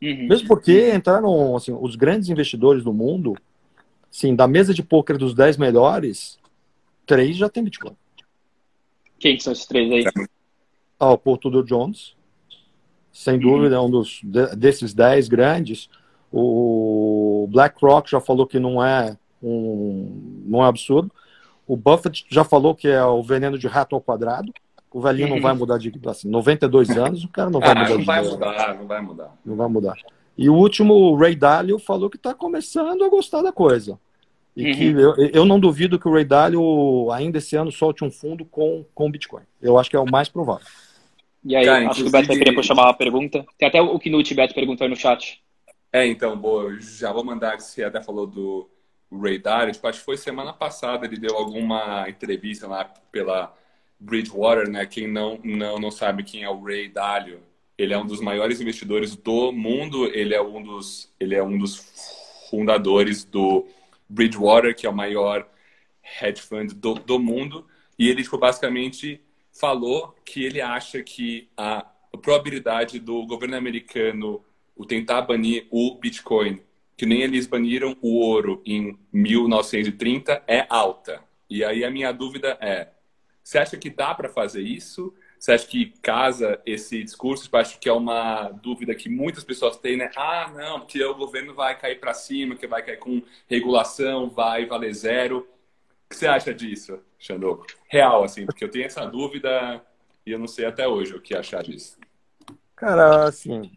[0.00, 0.28] Uhum.
[0.28, 3.34] Mesmo porque entraram assim, os grandes investidores do mundo,
[4.08, 6.38] sim, da mesa de pôquer dos 10 melhores,
[7.04, 7.96] três já tem Bitcoin.
[9.18, 10.26] Quem são esses três aí?
[10.98, 12.14] Ah, o Portugal Jones,
[13.12, 14.20] sem dúvida, é um dos
[14.56, 15.88] desses dez grandes.
[16.30, 21.10] O BlackRock já falou que não é um não é absurdo.
[21.66, 24.52] O Buffett já falou que é o veneno de rato ao quadrado.
[24.92, 27.90] O velhinho não vai mudar de assim, 92 anos, o cara não vai ah, mudar
[27.90, 29.36] não de vai mudar, não vai mudar.
[29.44, 29.96] Não vai mudar.
[30.36, 33.98] E o último, o Ray Dalio, falou que está começando a gostar da coisa.
[34.56, 34.74] E uhum.
[34.74, 38.44] que eu, eu não duvido que o Ray Dalio ainda esse ano solte um fundo
[38.44, 39.42] com, com Bitcoin.
[39.60, 40.66] Eu acho que é o mais provável.
[41.44, 43.44] E aí, Cara, acho que o Beto vai querer chamar uma pergunta.
[43.58, 45.42] Tem até o Knut Beto perguntando no chat.
[45.92, 48.68] É, então, boa, já vou mandar, você até falou do
[49.20, 53.54] Ray Dalio, tipo, acho que foi semana passada, ele deu alguma entrevista lá pela
[53.98, 54.86] Bridgewater, né?
[54.86, 57.40] Quem não, não, não sabe quem é o Ray Dalio,
[57.76, 61.58] ele é um dos maiores investidores do mundo, ele é um dos, ele é um
[61.58, 61.76] dos
[62.50, 63.66] fundadores do
[64.08, 65.48] Bridgewater, que é o maior
[66.20, 67.66] hedge fund do, do mundo,
[67.98, 69.20] e ele, tipo, basicamente
[69.52, 71.86] falou que ele acha que a
[72.22, 74.44] probabilidade do governo americano
[74.76, 76.60] o tentar banir o Bitcoin,
[76.96, 81.20] que nem eles baniram o ouro em 1930, é alta.
[81.48, 82.88] E aí a minha dúvida é:
[83.42, 85.14] você acha que dá para fazer isso?
[85.38, 87.50] Você acha que casa esse discurso?
[87.52, 90.10] Eu acho que é uma dúvida que muitas pessoas têm, né?
[90.16, 94.64] Ah, não, porque o governo vai cair para cima, que vai cair com regulação, vai
[94.64, 95.46] valer zero.
[96.06, 97.66] O que você acha disso, Xandô?
[97.88, 99.84] Real, assim, porque eu tenho essa dúvida
[100.24, 101.98] e eu não sei até hoje o que achar disso.
[102.74, 103.70] Cara, assim,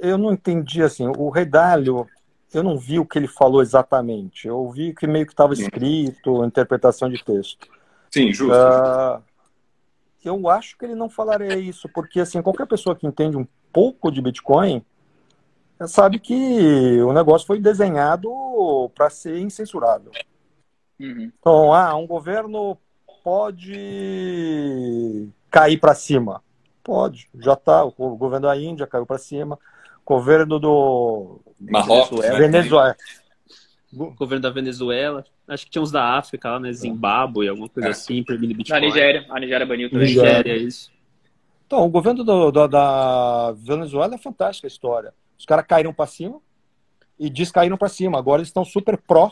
[0.00, 2.06] eu não entendi, assim, o Redalho,
[2.54, 4.46] eu não vi o que ele falou exatamente.
[4.46, 7.68] Eu vi que meio que estava escrito, interpretação de texto.
[8.10, 8.54] Sim, justo.
[8.54, 9.22] Uh,
[10.24, 14.10] eu acho que ele não falaria isso, porque, assim, qualquer pessoa que entende um pouco
[14.10, 14.84] de Bitcoin
[15.86, 18.30] sabe que o negócio foi desenhado
[18.94, 20.12] para ser incensurável.
[21.00, 21.32] Uhum.
[21.38, 22.78] Então, ah, um governo
[23.24, 23.78] pode
[25.50, 26.42] cair para cima.
[26.84, 27.84] Pode, já está.
[27.84, 29.58] O governo da Índia caiu para cima.
[30.04, 32.38] Governo do Marrocos, Venezuela.
[32.38, 32.48] Né?
[32.48, 32.96] Venezuela.
[33.92, 35.24] Governo da Venezuela.
[35.46, 36.72] Acho que tinha uns da África lá, né?
[36.72, 37.92] Zimbábue, alguma coisa é.
[37.92, 38.80] assim, proibindo Bitcoin.
[38.80, 39.26] Na Nigéria.
[39.28, 40.08] A Nigéria baniu também.
[40.08, 40.90] Nigéria, isso.
[41.66, 45.14] Então, o governo do, do, da Venezuela é fantástica a história.
[45.38, 46.40] Os caras caíram para cima,
[47.22, 48.18] e descaíram para cima.
[48.18, 49.30] Agora eles estão super pró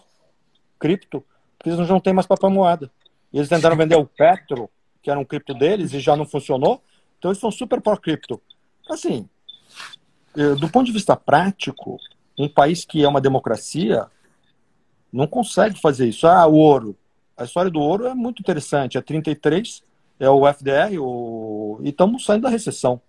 [0.78, 1.24] cripto,
[1.59, 2.90] porque eles não têm mais papel moeda.
[3.33, 4.70] E eles tentaram vender o Petro,
[5.02, 6.80] que era um cripto deles, e já não funcionou.
[7.18, 8.40] Então eles estão super pró cripto.
[8.88, 9.28] Assim,
[10.35, 11.99] do ponto de vista prático,
[12.38, 14.07] um país que é uma democracia
[15.12, 16.27] não consegue fazer isso.
[16.27, 16.97] Ah, o ouro.
[17.37, 18.97] A história do ouro é muito interessante.
[18.97, 19.83] É 33,
[20.19, 21.81] é o FDR, o...
[21.83, 23.01] e estamos saindo da recessão.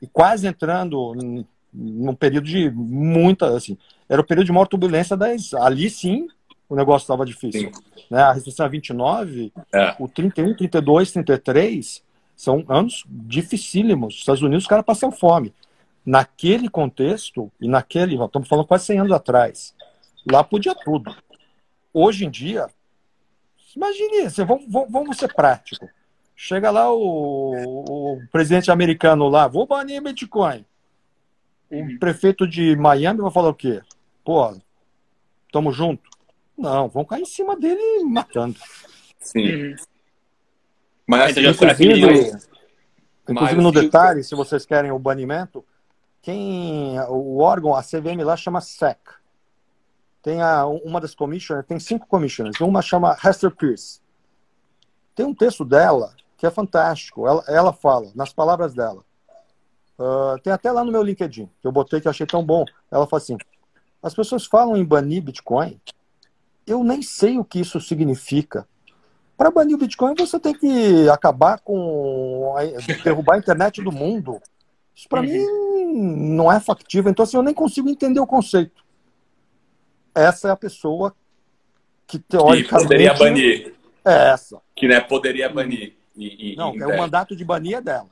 [0.00, 1.14] E quase entrando
[1.72, 3.76] num período de muita, assim,
[4.08, 6.26] era o período de maior turbulência das, ali sim,
[6.68, 7.70] o negócio estava difícil.
[8.10, 8.20] Né?
[8.20, 9.94] A recessão é 29, é.
[9.98, 12.02] o 31, 32, 33
[12.36, 14.14] são anos dificílimos.
[14.14, 15.52] Os Estados Unidos, os caras passam fome.
[16.04, 19.74] Naquele contexto, e naquele, nós estamos falando quase 100 anos atrás,
[20.30, 21.14] lá podia tudo.
[21.92, 22.68] Hoje em dia,
[23.76, 25.88] imagine, assim, vamos, vamos ser prático.
[26.34, 27.52] Chega lá o,
[27.86, 30.64] o, presidente americano lá, vou banir Bitcoin.
[31.70, 31.98] O uhum.
[31.98, 33.82] prefeito de Miami vai falar o quê?
[34.24, 34.56] Pô,
[35.52, 36.08] tamo junto.
[36.56, 38.58] Não, vão cair em cima dele matando.
[39.20, 39.54] Sim.
[39.54, 39.76] Uhum.
[41.06, 42.32] Mas, inclusive,
[43.28, 45.64] inclusive no detalhe, se vocês querem o banimento,
[46.22, 48.98] quem o órgão, a CVM lá chama SEC.
[50.22, 52.60] Tem a, uma das commissioners, tem cinco commissioners.
[52.60, 54.00] Uma chama Hester Pierce.
[55.14, 57.26] Tem um texto dela que é fantástico.
[57.26, 59.02] Ela, ela fala, nas palavras dela.
[59.98, 62.64] Uh, tem até lá no meu LinkedIn, que eu botei que achei tão bom.
[62.90, 63.36] Ela fala assim:
[64.02, 65.78] as pessoas falam em banir Bitcoin,
[66.66, 68.66] eu nem sei o que isso significa.
[69.36, 72.54] Para banir o Bitcoin, você tem que acabar com.
[73.04, 74.40] derrubar a internet do mundo.
[74.94, 75.26] Isso para uhum.
[75.26, 77.10] mim não é factível.
[77.10, 78.84] Então, assim, eu nem consigo entender o conceito.
[80.14, 81.14] Essa é a pessoa
[82.06, 82.68] que teoricamente.
[82.68, 83.74] Que poderia banir.
[84.04, 84.60] É essa.
[84.74, 85.94] Que né, poderia banir.
[86.16, 88.10] E, e, não, é o mandato de banir é dela.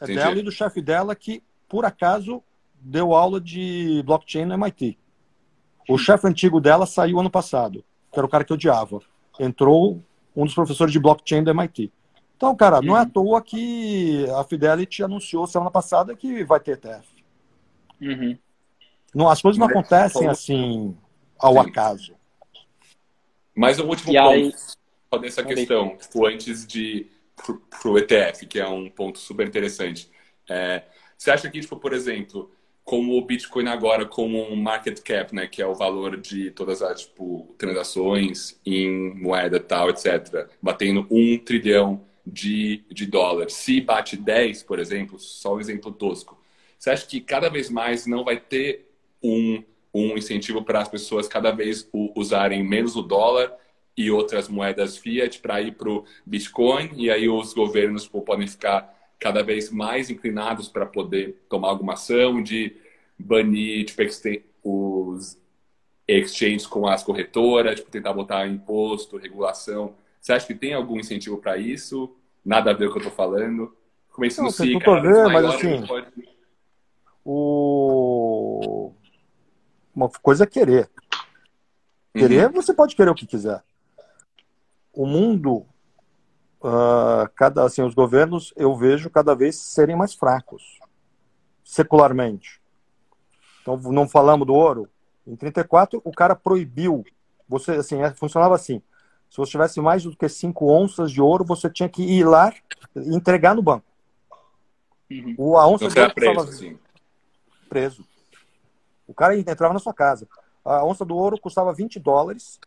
[0.00, 0.18] É Entendi.
[0.18, 2.42] dela e do chefe dela que, por acaso,
[2.80, 4.98] deu aula de blockchain no MIT.
[5.88, 9.00] O chefe antigo dela saiu ano passado, que era o cara que eu odiava.
[9.40, 10.02] Entrou
[10.36, 11.92] um dos professores de blockchain do MIT.
[12.38, 12.82] Então, cara, uhum.
[12.84, 13.10] não é à uhum.
[13.10, 17.08] toa que a Fidelity anunciou semana passada que vai ter ETF.
[18.00, 18.38] Uhum.
[19.12, 20.96] Não, as coisas não acontecem assim
[21.36, 21.58] ao Sim.
[21.58, 22.14] acaso.
[23.56, 25.20] Mais um último e ponto aí...
[25.20, 30.08] nessa questão, tipo, antes de para o ETF, que é um ponto super interessante.
[30.48, 30.84] É,
[31.16, 32.52] você acha que, tipo, por exemplo,
[32.84, 36.82] como o Bitcoin agora como um market cap, né, que é o valor de todas
[36.82, 43.54] as tipo, transações em moeda tal, etc., batendo um trilhão de, de dólares.
[43.54, 46.38] Se bate 10, por exemplo, só um exemplo tosco,
[46.78, 48.88] você acha que cada vez mais não vai ter
[49.22, 49.62] um,
[49.92, 53.52] um incentivo para as pessoas cada vez usarem menos o dólar
[53.96, 58.46] e outras moedas fiat para ir para o Bitcoin e aí os governos pô, podem
[58.46, 62.76] ficar cada vez mais inclinados para poder tomar alguma ação de
[63.18, 64.02] banir tipo,
[64.62, 65.36] os
[66.06, 69.94] exchanges com as corretoras, tipo, tentar botar imposto, regulação.
[70.20, 72.14] Você acha que tem algum incentivo para isso?
[72.48, 73.76] Nada a ver com o que eu estou falando?
[74.10, 76.06] Como isso não, tudo a ver, mas assim, pode...
[77.22, 78.90] o...
[79.94, 80.88] uma coisa é querer.
[82.14, 82.52] Querer, uhum.
[82.52, 83.62] você pode querer o que quiser.
[84.94, 85.66] O mundo
[86.62, 90.78] uh, cada assim os governos eu vejo cada vez serem mais fracos
[91.62, 92.60] secularmente
[93.60, 94.88] então não falamos do ouro
[95.26, 97.04] em 34 o cara proibiu
[97.48, 98.82] você assim é, funcionava assim
[99.28, 102.52] se você tivesse mais do que 5 onças de ouro você tinha que ir lá
[102.96, 103.84] e entregar no banco
[105.10, 105.34] uhum.
[105.38, 106.78] o a onça de ouro preso, assim.
[107.68, 108.04] preso
[109.06, 110.28] o cara entrava na sua casa
[110.64, 112.60] a onça do ouro custava 20 dólares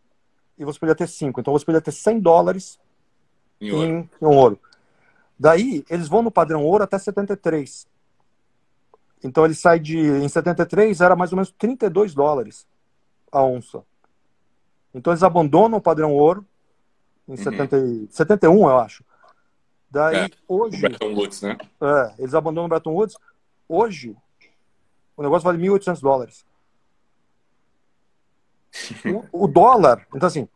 [0.58, 2.78] e você podia ter 5 então você podia ter 100 dólares
[3.62, 3.86] em ouro.
[3.86, 4.60] Em, em ouro.
[5.38, 7.86] Daí, eles vão no padrão ouro até 73.
[9.24, 9.98] Então, ele sai de.
[9.98, 12.66] Em 73 era mais ou menos 32 dólares
[13.30, 13.84] a onça.
[14.92, 16.44] Então, eles abandonam o padrão ouro
[17.28, 17.36] em uhum.
[17.36, 17.76] 70,
[18.10, 19.04] 71, eu acho.
[19.90, 20.80] Daí, é, hoje.
[20.80, 21.58] Bretton Woods, né?
[21.80, 23.16] É, eles abandonam o Bretton Woods.
[23.68, 24.16] Hoje,
[25.16, 26.46] o negócio vale 1.800 dólares.
[29.32, 30.06] o, o dólar.
[30.14, 30.48] Então, assim,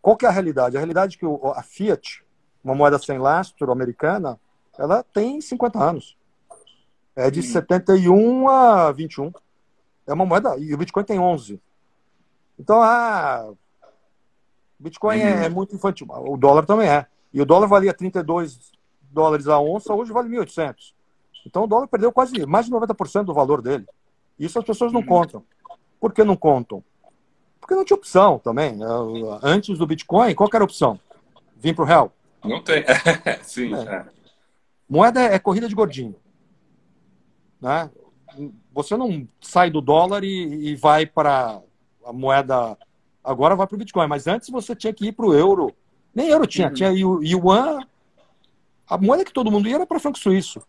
[0.00, 0.76] qual que é a realidade?
[0.76, 2.24] A realidade é que a Fiat,
[2.64, 4.40] uma moeda sem lastro americana,
[4.78, 6.16] ela tem 50 anos.
[7.14, 7.42] É de hum.
[7.42, 9.32] 71 a 21.
[10.06, 10.56] É uma moeda.
[10.56, 11.60] E o Bitcoin tem 11.
[12.58, 13.52] Então, ah,
[14.78, 15.42] Bitcoin é, uhum.
[15.42, 16.06] é muito infantil.
[16.10, 17.06] O dólar também é.
[17.32, 18.72] E o dólar valia 32
[19.10, 20.94] dólares a onça, hoje vale 1.800.
[21.46, 23.86] Então o dólar perdeu quase mais de 90% do valor dele.
[24.38, 25.06] Isso as pessoas não uhum.
[25.06, 25.44] contam.
[26.00, 26.82] Por que não contam?
[27.60, 28.78] Porque não tinha opção também.
[29.42, 30.98] Antes do Bitcoin, qual era a opção?
[31.56, 32.12] Vim para o real?
[32.44, 32.84] Não tem.
[33.42, 33.74] Sim.
[33.74, 33.78] É.
[33.78, 34.06] É.
[34.88, 36.14] Moeda é corrida de gordinho.
[37.60, 37.90] Né?
[38.72, 41.60] você não sai do dólar e, e vai para
[42.04, 42.78] a moeda.
[43.22, 45.74] Agora vai para o Bitcoin, mas antes você tinha que ir para o euro.
[46.14, 46.74] Nem euro tinha, uhum.
[46.74, 47.80] tinha yuan.
[48.86, 50.62] A moeda que todo mundo ia era para franco suíço.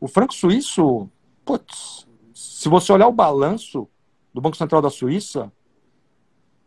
[0.00, 1.08] O franco suíço,
[1.44, 3.86] putz, se você olhar o balanço
[4.32, 5.52] do Banco Central da Suíça,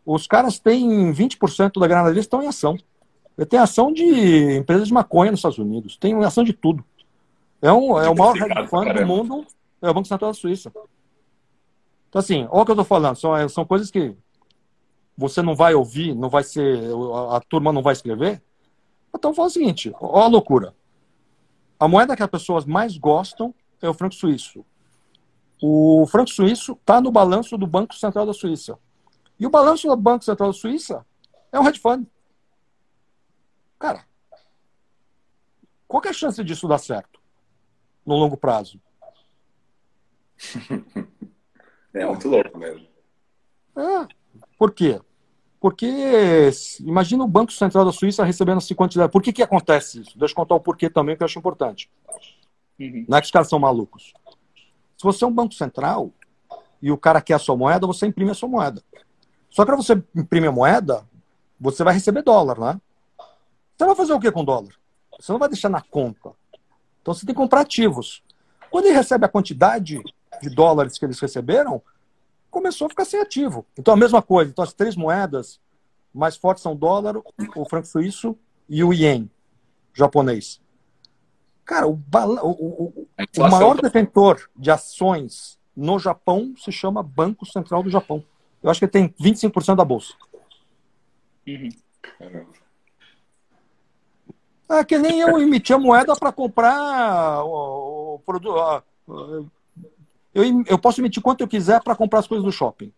[0.06, 2.76] os caras têm 20% da grana deles estão em ação.
[3.48, 6.84] Tem ação de empresas de maconha nos Estados Unidos, tem ação de tudo.
[7.60, 9.46] É, um, é o maior hedge fund do mundo,
[9.82, 10.72] é o Banco Central da Suíça.
[12.08, 14.14] Então, assim, olha o que eu estou falando, são, são coisas que
[15.16, 16.80] você não vai ouvir, não vai ser,
[17.14, 18.42] a, a turma não vai escrever.
[19.14, 20.74] Então, fala o seguinte, olha a loucura.
[21.78, 24.64] A moeda que as pessoas mais gostam é o franco suíço.
[25.62, 28.78] O franco suíço está no balanço do Banco Central da Suíça.
[29.38, 31.06] E o balanço do Banco Central da Suíça
[31.52, 32.06] é um hedge fund.
[33.78, 34.04] Cara,
[35.86, 37.14] qual é a chance disso dar certo?
[38.04, 38.80] no longo prazo.
[41.94, 42.86] é muito louco mesmo.
[43.76, 44.23] É.
[44.64, 44.98] Por quê?
[45.60, 46.50] Porque
[46.80, 49.12] imagina o Banco Central da Suíça recebendo essa quantidade.
[49.12, 50.18] Por que, que acontece isso?
[50.18, 51.90] Deixa eu contar o porquê também, que eu acho importante.
[52.80, 53.04] Uhum.
[53.06, 54.14] Não é que os caras são malucos.
[54.96, 56.10] Se você é um banco central
[56.80, 58.82] e o cara quer a sua moeda, você imprime a sua moeda.
[59.50, 61.06] Só que para você imprimir a moeda,
[61.60, 62.80] você vai receber dólar, né?
[63.76, 64.72] Você vai fazer o que com dólar?
[65.20, 66.32] Você não vai deixar na conta.
[67.02, 68.22] Então você tem que comprar ativos.
[68.70, 70.02] Quando ele recebe a quantidade
[70.40, 71.82] de dólares que eles receberam,
[72.54, 73.66] começou a ficar sem ativo.
[73.76, 74.50] Então a mesma coisa.
[74.50, 75.60] Então as três moedas
[76.14, 77.16] mais fortes são o dólar,
[77.56, 78.38] o franco suíço
[78.68, 79.28] e o ien
[79.92, 80.62] japonês.
[81.64, 87.82] Cara, o, o, o, o maior detentor de ações no Japão se chama Banco Central
[87.82, 88.22] do Japão.
[88.62, 90.14] Eu acho que tem 25% da bolsa.
[91.46, 91.68] Uhum.
[94.68, 98.84] É que nem eu emitia moeda para comprar o produto.
[100.34, 102.92] Eu, eu posso emitir quanto eu quiser para comprar as coisas do shopping.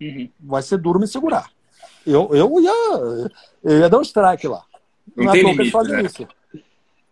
[0.00, 0.28] Uhum.
[0.40, 1.50] Vai ser duro me segurar.
[2.06, 3.30] Eu, eu, ia,
[3.64, 4.64] eu ia dar um strike lá.
[5.14, 6.02] Não, Não é tem limite, né?
[6.02, 6.28] isso.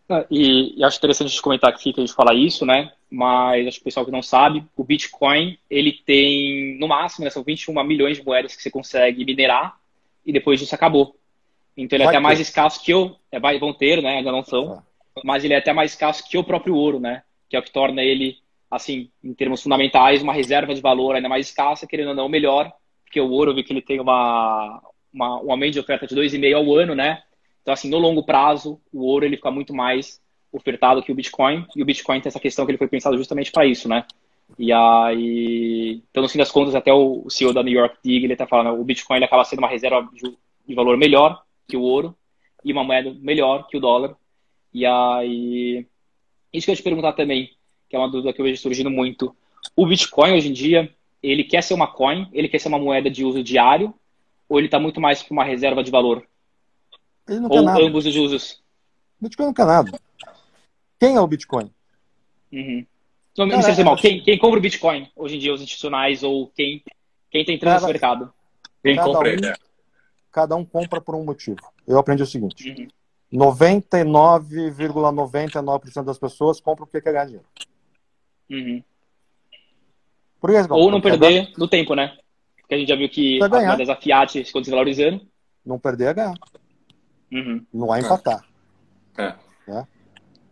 [0.08, 2.92] Ah, e, e, acho interessante a gente comentar aqui que a gente fala isso, né?
[3.10, 7.30] Mas acho que o pessoal que não sabe, o Bitcoin, ele tem, no máximo, né,
[7.30, 9.78] são 21 milhões de moedas que você consegue minerar
[10.24, 11.16] e depois disso acabou.
[11.76, 12.22] Então ele é até ter.
[12.22, 13.16] mais escasso que o.
[13.32, 14.18] É, vão ter, né?
[14.18, 14.74] Ainda não são.
[14.74, 14.82] Ah.
[15.24, 17.22] Mas ele é até mais escasso que o próprio ouro, né?
[17.48, 18.38] Que é o que torna ele,
[18.74, 22.72] assim, em termos fundamentais, uma reserva de valor ainda mais escassa, querendo ou não, melhor.
[23.04, 24.82] Porque o ouro, eu vi que ele tem uma,
[25.12, 27.22] uma, um aumento de oferta de 2,5 ao ano, né?
[27.62, 30.20] Então, assim, no longo prazo, o ouro ele fica muito mais
[30.52, 31.64] ofertado que o Bitcoin.
[31.76, 34.04] E o Bitcoin tem essa questão que ele foi pensado justamente para isso, né?
[34.58, 38.36] E aí, então, no fim das contas, até o CEO da New York Dig, ele
[38.36, 41.82] tá falando, o Bitcoin ele acaba sendo uma reserva de, de valor melhor que o
[41.82, 42.14] ouro
[42.64, 44.16] e uma moeda melhor que o dólar.
[44.72, 45.86] E aí,
[46.52, 47.50] isso que eu ia te perguntar também,
[47.94, 49.36] que é uma dúvida que eu vejo surgindo muito.
[49.76, 53.08] O Bitcoin hoje em dia, ele quer ser uma coin, ele quer ser uma moeda
[53.08, 53.94] de uso diário,
[54.48, 56.26] ou ele está muito mais para uma reserva de valor?
[57.28, 57.80] Ele não ou quer nada.
[57.80, 58.60] ambos os usos?
[59.20, 59.92] Bitcoin não quer nada.
[60.98, 61.70] Quem é o Bitcoin?
[62.52, 62.84] Uhum.
[63.38, 63.96] Não, não sei mal.
[63.96, 66.82] Quem, quem compra o Bitcoin hoje em dia, os institucionais ou quem
[67.30, 68.32] quem está entrando nesse mercado?
[68.82, 69.54] Quem compra um, ele?
[70.32, 71.60] cada um compra por um motivo.
[71.86, 72.88] Eu aprendi o seguinte: uhum.
[73.32, 77.46] 99,99% ,99 das pessoas compram porque quer ganhar dinheiro.
[78.50, 78.82] Uhum.
[80.70, 82.16] Ou não perder no tempo, né?
[82.56, 85.26] Porque a gente já viu que as moedas a Fiat ficou desvalorizando.
[85.64, 86.34] Não perder é ganhar.
[87.32, 87.66] Uhum.
[87.72, 88.44] Não é empatar.
[89.16, 89.34] É.
[89.66, 89.86] Né?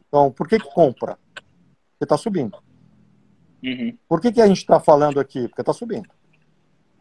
[0.08, 1.18] Então, por que, que compra?
[1.34, 2.58] Porque está subindo.
[3.62, 3.96] Uhum.
[4.08, 5.46] Por que, que a gente está falando aqui?
[5.48, 6.08] Porque está subindo.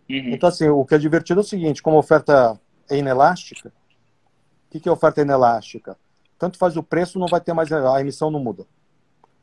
[0.10, 0.34] Uhum.
[0.34, 4.80] Então, assim, o que é divertido é o seguinte: como oferta é inelástica, o que,
[4.80, 5.98] que é oferta inelástica?
[6.38, 8.66] Tanto faz o preço, não vai ter mais, a emissão não muda.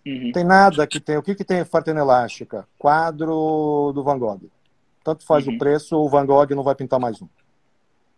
[0.08, 0.32] Uhum.
[0.32, 1.18] Tem nada que tem.
[1.18, 2.66] O que, que tem oferta inelástica?
[2.78, 4.50] Quadro do Van Gogh.
[5.04, 5.54] Tanto faz uhum.
[5.54, 7.28] o preço, o Van Gogh não vai pintar mais um.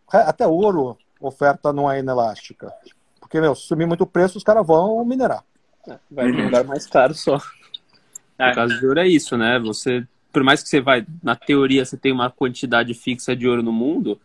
[0.09, 2.73] Até ouro, oferta não é inelástica.
[3.19, 5.45] Porque, meu, se subir muito o preço, os caras vão minerar.
[5.89, 6.45] É, vai uhum.
[6.45, 7.41] lugar mais caro só.
[8.39, 8.49] É.
[8.49, 9.59] No caso de ouro é isso, né?
[9.59, 13.63] Você, por mais que você vai, na teoria, você tem uma quantidade fixa de ouro
[13.63, 14.21] no mundo,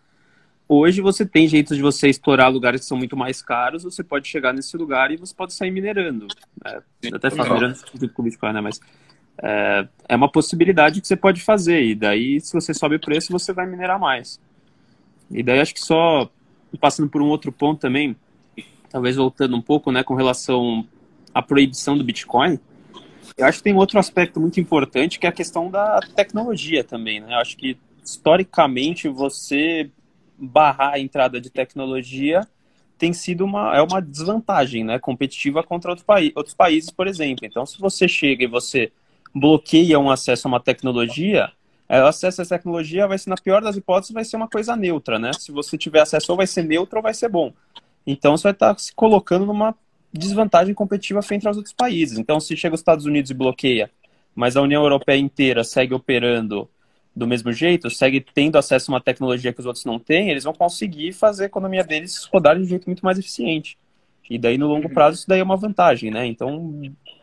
[0.68, 4.28] Hoje você tem jeitos de você explorar lugares que são muito mais caros, você pode
[4.28, 6.28] chegar nesse lugar e você pode sair minerando.
[6.66, 6.82] É,
[7.14, 7.80] até falo minerando
[8.14, 8.62] com o Bitcoin, né?
[8.62, 8.80] Mas
[9.44, 11.84] é, é, uma possibilidade que você pode fazer.
[11.84, 14.40] E daí, se você sobe o preço, você vai minerar mais.
[15.30, 16.30] E daí acho que só
[16.82, 18.16] passando por um outro ponto também,
[18.90, 20.86] talvez voltando um pouco, né, com relação
[21.34, 22.60] à proibição do Bitcoin,
[23.38, 27.20] eu acho que tem outro aspecto muito importante que é a questão da tecnologia também,
[27.20, 27.34] né?
[27.34, 29.90] Eu acho que historicamente você
[30.38, 32.48] barrar a entrada de tecnologia
[32.98, 37.46] tem sido uma, é uma desvantagem né, competitiva contra outro paí outros países, por exemplo.
[37.46, 38.92] Então, se você chega e você
[39.34, 41.52] bloqueiam acesso a uma tecnologia,
[41.90, 44.48] é, o acesso a essa tecnologia vai ser, na pior das hipóteses, vai ser uma
[44.48, 45.32] coisa neutra, né?
[45.34, 47.54] Se você tiver acesso, ou vai ser neutro ou vai ser bom.
[48.08, 49.76] Então, você vai estar se colocando numa
[50.14, 52.18] desvantagem competitiva frente aos outros países.
[52.18, 53.92] Então, se chega os Estados Unidos e bloqueia,
[54.34, 56.70] mas a União Europeia inteira segue operando
[57.16, 60.44] do mesmo jeito, segue tendo acesso a uma tecnologia que os outros não têm, eles
[60.44, 63.78] vão conseguir fazer a economia deles rodar de um jeito muito mais eficiente.
[64.30, 66.26] E daí, no longo prazo, isso daí é uma vantagem, né?
[66.26, 66.82] Então,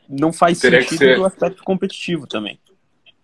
[0.08, 1.16] não faz Teria sentido ser...
[1.16, 2.58] do aspecto competitivo também.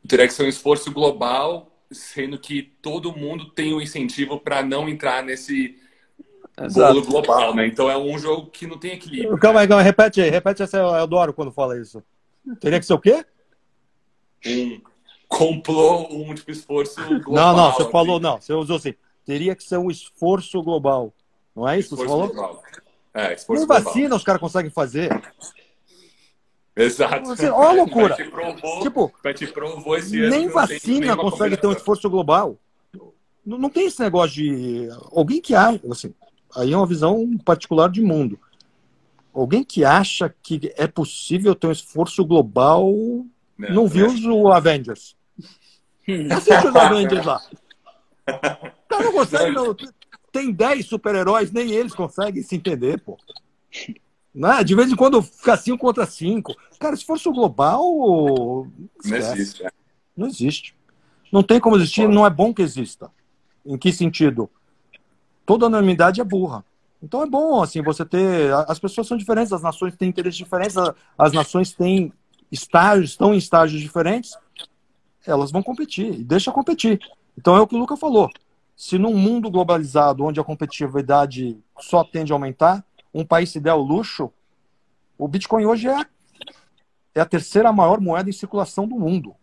[0.07, 4.89] Teria que ser um esforço global, sendo que todo mundo tem um incentivo para não
[4.89, 5.77] entrar nesse
[6.61, 6.95] Exato.
[6.95, 7.67] bolo global, né?
[7.67, 9.39] Então é um jogo que não tem equilíbrio.
[9.39, 12.03] Calma aí, calma aí, repete aí, repete essa eu adoro quando fala isso.
[12.61, 13.25] Teria que ser o quê?
[14.47, 14.81] Um
[15.29, 17.35] complô, um tipo esforço global.
[17.35, 17.93] Não, não, você assim.
[17.93, 21.13] falou, não, você usou assim, teria que ser um esforço global.
[21.55, 22.29] Não é isso que você falou?
[22.29, 22.63] Global.
[23.13, 23.85] É, esforço Nem global.
[23.85, 25.11] vacina os caras conseguem fazer.
[26.75, 27.31] Exato.
[27.53, 28.17] Olha a loucura.
[28.31, 29.13] Provou, tipo,
[30.31, 32.57] nem vacina consegue ter um esforço global.
[33.45, 34.89] Não, não, tem esse negócio de.
[35.11, 35.81] Alguém que acha.
[35.91, 36.15] Assim,
[36.55, 38.39] aí é uma visão particular de mundo.
[39.35, 42.93] Alguém que acha que é possível ter um esforço global
[43.59, 44.29] não, não viu é.
[44.31, 45.18] o Avengers.
[46.31, 47.41] Assiste os Avengers lá.
[48.89, 49.77] Cara, não consegue, não.
[50.33, 53.19] Tem 10 super-heróis, nem eles conseguem se entender, pô.
[54.35, 54.63] Né?
[54.63, 56.55] De vez em quando fica 5 contra 5.
[56.79, 58.67] Cara, se fosse o global.
[59.05, 59.65] Não existe.
[59.65, 59.71] É.
[60.17, 60.75] Não existe.
[61.33, 63.11] Não tem como existir, não é bom que exista.
[63.65, 64.51] Em que sentido?
[65.45, 66.65] Toda unanimidade é burra.
[67.03, 68.53] Então é bom, assim, você ter.
[68.67, 70.77] As pessoas são diferentes, as nações têm interesses diferentes,
[71.17, 72.13] as nações têm
[72.51, 74.37] estágios, estão em estágios diferentes,
[75.29, 77.01] elas vão competir, e deixa competir.
[77.37, 78.29] Então é o que o Luca falou.
[78.75, 83.75] Se num mundo globalizado, onde a competitividade só tende a aumentar, um país se der
[83.75, 84.33] o luxo,
[85.19, 86.07] o Bitcoin hoje é a,
[87.15, 89.35] é a terceira maior moeda em circulação do mundo.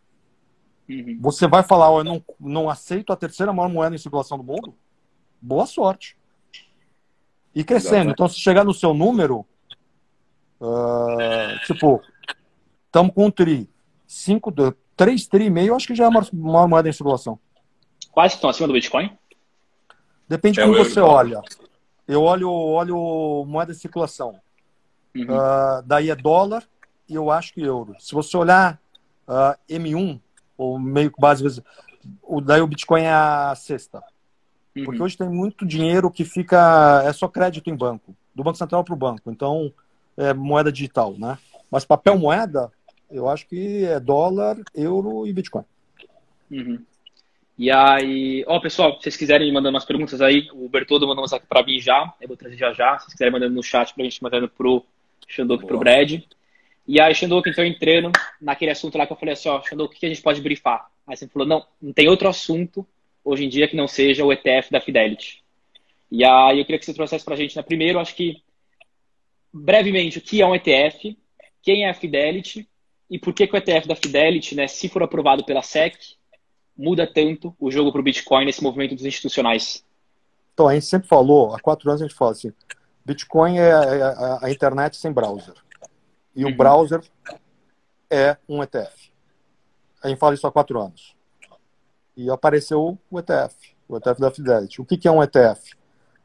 [0.90, 1.18] Uhum.
[1.22, 4.44] Você vai falar, oh, eu não, não aceito a terceira maior moeda em circulação do
[4.44, 4.74] mundo?
[5.42, 6.18] Boa sorte.
[7.54, 8.12] E crescendo.
[8.12, 9.46] Então, se chegar no seu número,
[10.60, 12.02] uh, tipo,
[12.86, 13.70] estamos com um tri,
[14.08, 14.52] cinco,
[14.96, 17.40] três tri e meio, acho que já é uma maior moeda em circulação.
[18.12, 19.12] Quais estão acima do Bitcoin?
[20.28, 21.42] Depende de é como você olha
[22.08, 24.40] eu olho, olho moeda de circulação.
[25.16, 25.24] Uhum.
[25.24, 26.64] Uh, daí é dólar
[27.08, 27.96] e eu acho que euro.
[28.00, 28.80] Se você olhar
[29.28, 30.20] uh, ah, M1,
[30.58, 31.64] ou meio que base,
[32.22, 34.04] o, daí o Bitcoin é a sexta.
[34.76, 34.86] Uhum.
[34.86, 37.02] Porque hoje tem muito dinheiro que fica.
[37.06, 39.32] É só crédito em banco, do Banco Central para o banco.
[39.32, 39.74] Então,
[40.18, 41.38] é moeda digital, né?
[41.72, 42.72] Mas papel moeda,
[43.10, 45.64] eu acho que é dólar, euro e Bitcoin.
[46.52, 46.84] Uhum.
[47.58, 51.32] E aí, ó, pessoal, se vocês quiserem mandando umas perguntas aí, o Bertoldo mandou umas
[51.32, 52.98] aqui para mim já, eu vou trazer já já.
[52.98, 54.84] Se vocês quiserem mandando no chat pra gente mandando pro
[55.28, 56.22] Xandok e pro Brad.
[56.88, 60.00] E aí, Xandok, então entrando naquele assunto lá que eu falei assim, ó, Xandok, o
[60.00, 60.90] que a gente pode brifar?
[61.08, 62.86] Aí você falou, não, não tem outro assunto
[63.24, 65.42] hoje em dia que não seja o ETF da Fidelity.
[66.12, 68.44] E aí eu queria que você trouxesse pra gente, né, primeiro, acho que
[69.52, 71.18] brevemente, o que é um ETF,
[71.62, 72.68] quem é a Fidelity
[73.16, 75.98] e por que, que o ETF da Fidelity, né, se for aprovado pela SEC,
[76.78, 79.86] muda tanto o jogo para o Bitcoin nesse movimento dos institucionais?
[80.54, 82.52] Então, a gente sempre falou, há quatro anos a gente fala assim,
[83.06, 83.84] Bitcoin é a,
[84.42, 85.54] é a internet sem browser.
[86.36, 86.52] E uhum.
[86.52, 87.02] o browser
[88.10, 89.14] é um ETF.
[90.04, 91.16] A gente fala isso há quatro anos.
[92.18, 93.56] E apareceu o ETF,
[93.88, 94.82] o ETF da Fidelity.
[94.82, 95.72] O que, que é um ETF?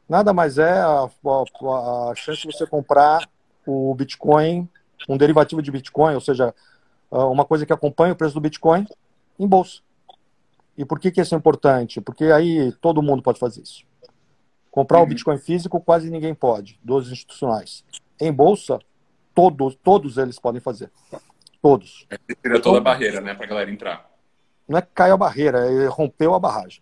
[0.09, 3.29] Nada mais é a, a, a chance de você comprar
[3.65, 4.67] o Bitcoin,
[5.07, 6.53] um derivativo de Bitcoin, ou seja,
[7.11, 8.87] uma coisa que acompanha o preço do Bitcoin
[9.37, 9.81] em bolsa.
[10.77, 11.99] E por que, que isso é importante?
[11.99, 13.83] Porque aí todo mundo pode fazer isso.
[14.69, 15.03] Comprar uhum.
[15.03, 17.83] o Bitcoin físico quase ninguém pode, dos institucionais.
[18.19, 18.79] Em bolsa,
[19.35, 20.89] todos, todos eles podem fazer.
[21.61, 22.07] Todos.
[22.09, 24.09] É, tira toda a barreira, né, para a galera entrar.
[24.67, 26.81] Não é que caiu a barreira, é rompeu a barragem.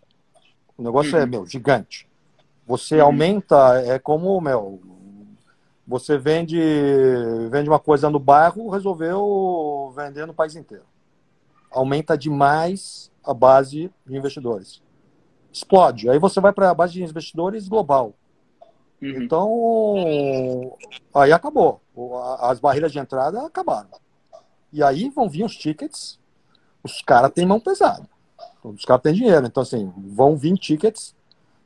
[0.78, 1.24] O negócio é, uhum.
[1.24, 2.08] é, meu, gigante.
[2.66, 3.06] Você uhum.
[3.06, 4.80] aumenta, é como, meu,
[5.90, 6.56] você vende,
[7.50, 10.84] vende uma coisa no bairro, resolveu vender no país inteiro.
[11.68, 14.80] Aumenta demais a base de investidores.
[15.52, 16.08] Explode.
[16.08, 18.14] Aí você vai para a base de investidores global.
[19.02, 19.22] Uhum.
[19.22, 20.76] Então,
[21.12, 21.80] aí acabou.
[22.38, 23.88] As barreiras de entrada acabaram.
[24.72, 26.20] E aí vão vir os tickets.
[26.84, 28.08] Os caras têm mão pesada.
[28.62, 29.44] Os caras têm dinheiro.
[29.44, 31.16] Então, assim, vão vir tickets.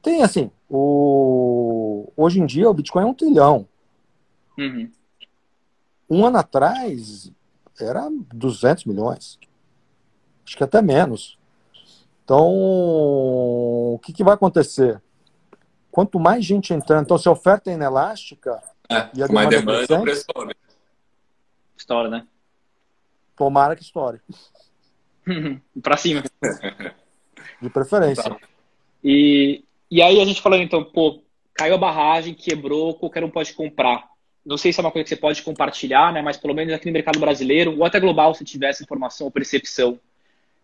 [0.01, 2.11] Tem, assim, o...
[2.17, 3.69] hoje em dia o Bitcoin é um trilhão.
[4.59, 4.91] Uhum.
[6.09, 7.31] Um ano atrás
[7.81, 9.39] era 200 milhões.
[10.47, 11.39] Acho que até menos.
[12.25, 15.01] Então, o que, que vai acontecer?
[15.91, 19.99] Quanto mais gente entrando, então se a oferta é inelástica é, e a demanda, demanda
[19.99, 20.27] o preço
[21.77, 22.27] Estoura, né?
[23.37, 24.21] tomara que estoure.
[25.83, 26.23] para cima.
[27.61, 28.31] De preferência.
[28.31, 28.39] Tá.
[29.03, 33.53] E, e aí a gente falando então, pô, caiu a barragem, quebrou, qualquer um pode
[33.53, 34.09] comprar.
[34.45, 36.21] Não sei se é uma coisa que você pode compartilhar, né?
[36.21, 39.99] Mas pelo menos aqui no mercado brasileiro, ou até global, se tivesse informação ou percepção,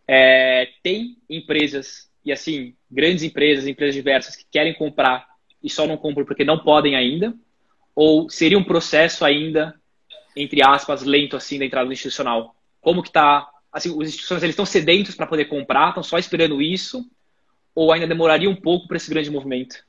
[0.06, 5.26] é, tem empresas, e assim, grandes empresas, empresas diversas, que querem comprar
[5.62, 7.34] e só não compram porque não podem ainda?
[7.94, 9.74] Ou seria um processo ainda,
[10.36, 12.54] entre aspas, lento assim da entrada institucional?
[12.80, 16.60] Como que está assim, os instituições eles estão sedentos para poder comprar, estão só esperando
[16.60, 17.08] isso,
[17.74, 19.84] ou ainda demoraria um pouco para esse grande movimento?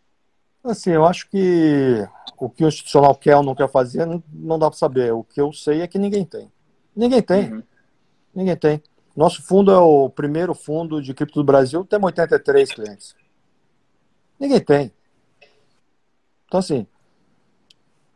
[0.63, 2.07] Assim, eu acho que
[2.37, 5.11] o que o institucional quer ou não quer fazer não, dá para saber.
[5.13, 6.51] O que eu sei é que ninguém tem.
[6.95, 7.51] Ninguém tem.
[7.51, 7.63] Uhum.
[8.33, 8.83] Ninguém tem.
[9.15, 13.15] Nosso fundo é o primeiro fundo de cripto do Brasil, temos 83 clientes.
[14.39, 14.91] Ninguém tem.
[16.45, 16.87] Então, assim,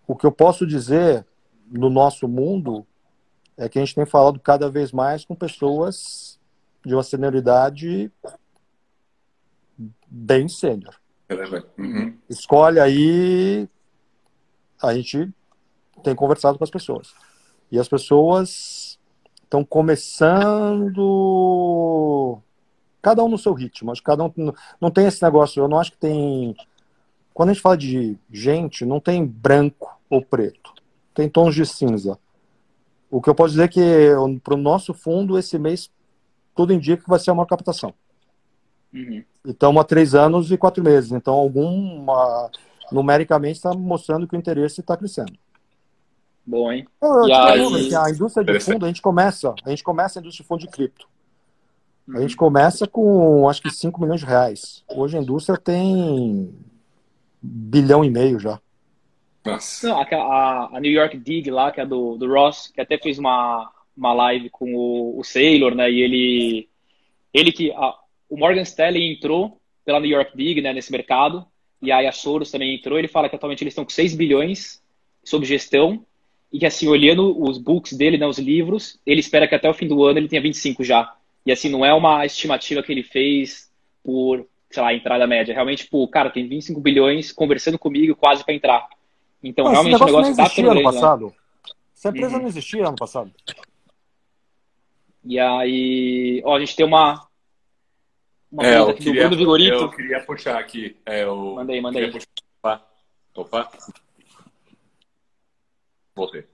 [0.07, 1.25] o que eu posso dizer
[1.67, 2.85] no nosso mundo
[3.57, 6.39] é que a gente tem falado cada vez mais com pessoas
[6.85, 8.11] de uma senioridade
[10.07, 10.95] bem sênior.
[11.77, 12.17] Uhum.
[12.29, 13.67] Escolhe aí,
[14.81, 15.33] a gente
[16.03, 17.13] tem conversado com as pessoas.
[17.71, 18.99] E as pessoas
[19.43, 20.99] estão começando,
[23.01, 23.91] cada um no seu ritmo.
[23.91, 24.31] Acho que cada um
[24.79, 25.61] não tem esse negócio.
[25.61, 26.55] Eu não acho que tem.
[27.33, 30.73] Quando a gente fala de gente, não tem branco ou preto.
[31.13, 32.19] Tem tons de cinza.
[33.09, 33.81] O que eu posso dizer é que
[34.43, 35.89] para o nosso fundo, esse mês,
[36.55, 37.93] tudo indica que vai ser uma captação.
[38.93, 39.23] Uhum.
[39.45, 41.11] Então, há três anos e quatro meses.
[41.11, 42.49] Então, alguma,
[42.91, 45.33] numericamente, está mostrando que o interesse está crescendo.
[46.45, 46.87] Bom, hein?
[47.01, 47.95] Eu, e aí...
[47.95, 50.67] A indústria de fundo, a gente começa, a gente começa a indústria de fundo de
[50.67, 51.07] cripto.
[52.13, 52.37] A gente uhum.
[52.37, 54.83] começa com, acho que 5 milhões de reais.
[54.87, 56.53] Hoje a indústria tem
[57.41, 58.59] bilhão e meio já.
[59.45, 59.87] Nossa.
[59.87, 63.19] Não, a, a, New York Dig lá, que é do, do Ross, que até fez
[63.19, 65.89] uma, uma live com o, o Sailor, né?
[65.89, 66.69] E ele.
[67.33, 67.71] Ele que.
[67.71, 67.95] A,
[68.35, 71.45] o Morgan Stanley entrou pela New York Dig, né, nesse mercado.
[71.81, 72.99] E aí a Soros também entrou.
[72.99, 74.83] Ele fala que atualmente eles estão com 6 bilhões
[75.23, 76.05] sob gestão.
[76.51, 79.73] E que, assim, olhando os books dele, né, os livros, ele espera que até o
[79.73, 81.15] fim do ano ele tenha 25 já.
[81.45, 83.71] E, assim, não é uma estimativa que ele fez
[84.03, 85.53] por, sei lá, entrada média.
[85.53, 88.85] Realmente, pô, cara, tem 25 bilhões conversando comigo quase para entrar.
[89.41, 90.83] Então, realmente, o negócio está ficando ano né?
[90.83, 91.25] passado.
[91.27, 91.31] Né?
[91.95, 92.41] Essa empresa uhum.
[92.41, 93.31] não existia ano passado.
[95.25, 97.24] E aí, ó, a gente tem uma.
[98.55, 99.75] Uma é, eu queria, do Bruno Vigorito.
[99.75, 100.95] Eu queria puxar aqui.
[101.05, 102.09] É, eu mandei, mandei.
[102.63, 102.87] Opa.
[103.35, 103.71] Opa.
[106.15, 106.45] Voltei.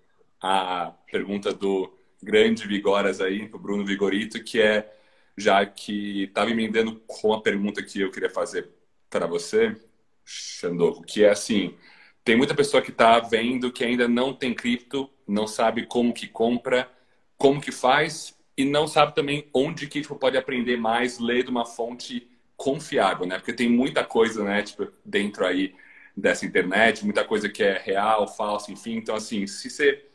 [0.42, 4.92] A pergunta do grande Vigoras aí, pro Bruno Vigorito, que é,
[5.38, 8.70] já que estava emendando com a pergunta que eu queria fazer
[9.08, 9.78] para você,
[10.26, 11.76] Xandoco, que é assim,
[12.24, 16.28] tem muita pessoa que está vendo que ainda não tem cripto, não sabe como que
[16.28, 16.90] compra,
[17.38, 21.50] como que faz e não sabe também onde que tipo, pode aprender mais, ler de
[21.50, 23.38] uma fonte confiável, né?
[23.38, 25.74] Porque tem muita coisa, né, tipo, dentro aí
[26.16, 28.98] dessa internet, muita coisa que é real, falsa, enfim.
[28.98, 30.06] Então, assim, se você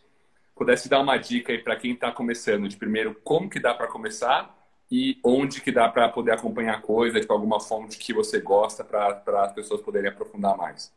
[0.55, 3.89] pudesse dar uma dica aí para quem está começando, de primeiro, como que dá para
[3.89, 4.55] começar
[4.91, 9.45] e onde que dá para poder acompanhar coisa, tipo, alguma fonte que você gosta para
[9.45, 10.95] as pessoas poderem aprofundar mais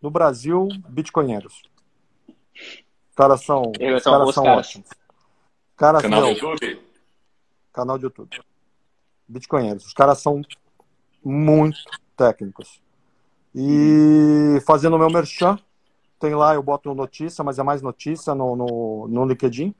[0.00, 1.62] no Brasil, bitcoinheiros.
[2.56, 4.66] Os caras são, os caras são caras.
[4.66, 4.88] ótimos.
[5.80, 6.82] Caras canal do YouTube?
[7.72, 8.42] Canal de YouTube.
[9.26, 9.86] Bitcoinheiros.
[9.86, 10.42] Os caras são
[11.24, 11.78] muito
[12.14, 12.82] técnicos.
[13.54, 15.58] E fazendo o meu merchan,
[16.18, 19.74] tem lá, eu boto notícia, mas é mais notícia no, no, no LinkedIn.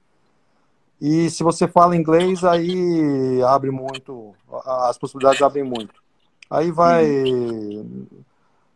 [1.03, 4.35] E se você fala inglês, aí abre muito,
[4.65, 6.03] as possibilidades abrem muito.
[6.49, 7.05] Aí vai.
[7.05, 8.07] Hum.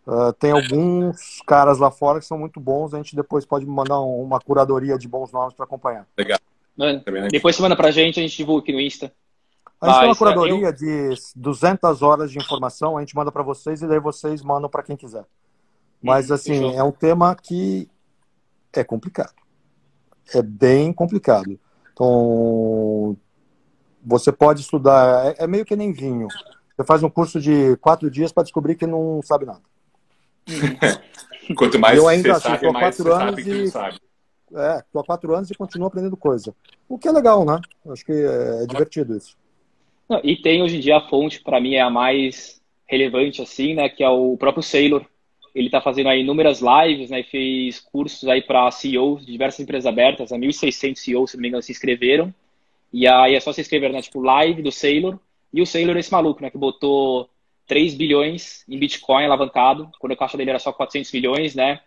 [0.06, 2.92] Uh, tem alguns caras lá fora que são muito bons.
[2.92, 6.06] A gente depois pode mandar uma curadoria de bons nomes para acompanhar.
[6.18, 6.38] Legal.
[6.76, 9.12] Mano, depois você manda pra gente, a gente divulga aqui no Insta.
[9.80, 10.72] A gente tem uma curadoria eu...
[10.72, 14.82] de 200 horas de informação, a gente manda para vocês e daí vocês mandam para
[14.82, 15.24] quem quiser.
[16.02, 16.74] Mas, hum, assim, fechou.
[16.74, 17.88] é um tema que
[18.72, 19.34] é complicado.
[20.34, 21.58] É bem complicado.
[21.92, 23.16] Então,
[24.04, 26.28] você pode estudar, é, é meio que nem vinho.
[26.76, 29.62] Você faz um curso de quatro dias para descobrir que não sabe nada.
[31.56, 33.98] Quanto mais eu ainda, você assim, sabe, mais você sabe que não sabe.
[34.54, 36.54] É, estou há quatro anos e continuo aprendendo coisa.
[36.88, 37.60] O que é legal, né?
[37.90, 39.36] Acho que é divertido isso.
[40.22, 43.88] E tem hoje em dia a fonte, para mim, é a mais relevante, assim, né?
[43.88, 45.04] Que é o próprio Sailor.
[45.54, 47.22] Ele está fazendo aí inúmeras lives, né?
[47.22, 50.30] Fez cursos aí para CEOs de diversas empresas abertas.
[50.30, 52.32] 1.600 CEOs, se não me engano, se inscreveram.
[52.92, 54.02] E aí é só se inscrever, né?
[54.02, 55.18] Tipo, live do Sailor.
[55.52, 56.50] E o Sailor é esse maluco, né?
[56.50, 57.28] Que botou
[57.66, 61.80] 3 bilhões em Bitcoin alavancado, quando a caixa dele era só 400 milhões, né?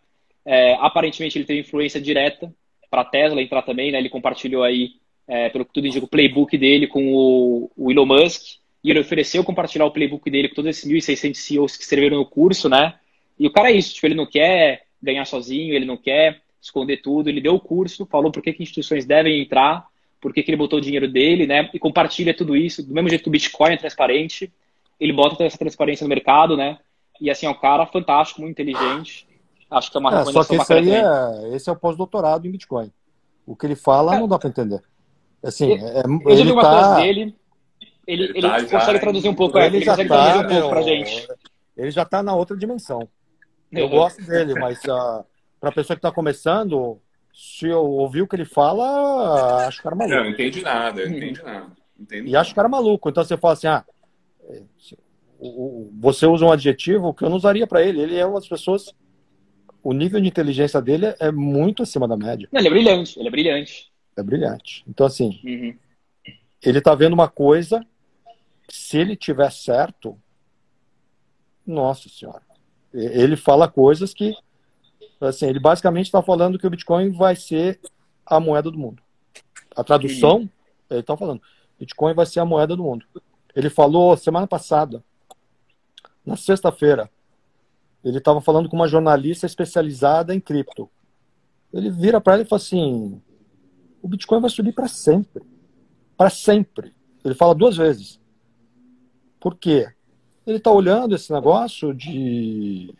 [0.50, 2.50] É, aparentemente ele teve influência direta
[2.90, 3.98] para a Tesla entrar também, né?
[3.98, 4.92] Ele compartilhou aí
[5.28, 9.02] é, pelo que tudo indica, o playbook dele com o, o Elon Musk, e ele
[9.02, 12.96] ofereceu compartilhar o playbook dele com todos esses 1.600 CEOs que escreveram no curso, né?
[13.38, 17.02] E o cara é isso, tipo, ele não quer ganhar sozinho, ele não quer esconder
[17.02, 19.86] tudo, ele deu o curso, falou por que, que instituições devem entrar,
[20.22, 21.70] por que, que ele botou o dinheiro dele, né?
[21.74, 24.50] E compartilha tudo isso, do mesmo jeito que o Bitcoin é transparente,
[24.98, 26.80] ele bota toda essa transparência no mercado, né?
[27.20, 29.28] E assim, é um cara fantástico, muito inteligente.
[29.70, 32.52] Acho que é uma é, Só que esse aí é, esse é o pós-doutorado em
[32.52, 32.92] Bitcoin.
[33.46, 34.20] O que ele fala é.
[34.20, 34.82] não dá para entender.
[35.44, 36.96] Assim, é, eu já vi uma tá...
[36.96, 37.36] dele,
[38.08, 40.60] ele, ele, ele tá consegue traduzir um pouco, ele, ele já consegue tá, traduzir um
[40.62, 41.28] pouco pra gente.
[41.76, 43.08] Ele já tá na outra dimensão.
[43.72, 45.26] Eu gosto dele, mas uh, ah,
[45.60, 47.00] para pessoa que está começando,
[47.34, 50.16] se eu ouvir o que ele fala, acho o cara maluco.
[50.16, 51.68] Não, não entendi nada, eu não entendi nada.
[52.00, 53.10] Entendi e acho o cara maluco.
[53.10, 53.84] Então você fala assim, ah,
[54.44, 54.62] é,
[56.00, 58.02] você usa um adjetivo que eu não usaria para ele.
[58.02, 58.94] Ele é uma das pessoas.
[59.84, 62.48] O nível de inteligência dele é muito acima da média.
[62.52, 63.92] Não, ele é brilhante, ele é brilhante.
[64.18, 64.84] É brilhante.
[64.88, 65.78] Então, assim, uhum.
[66.62, 67.86] ele tá vendo uma coisa,
[68.68, 70.20] se ele tiver certo,
[71.66, 72.42] nossa senhora.
[72.94, 74.36] Ele fala coisas que,
[75.22, 77.80] assim, ele basicamente está falando que o Bitcoin vai ser
[78.26, 79.04] a moeda do mundo.
[79.76, 80.50] A tradução, uhum.
[80.90, 81.42] ele está falando,
[81.80, 83.06] Bitcoin vai ser a moeda do mundo.
[83.56, 85.04] Ele falou semana passada,
[86.26, 87.10] na sexta-feira,
[88.04, 90.90] ele estava falando com uma jornalista especializada em cripto.
[91.74, 93.22] Ele vira para ela e fala assim:
[94.02, 95.44] o Bitcoin vai subir para sempre.
[96.16, 96.94] Para sempre.
[97.24, 98.20] Ele fala duas vezes.
[99.40, 99.88] Por quê?
[100.46, 102.94] Ele está olhando esse negócio de.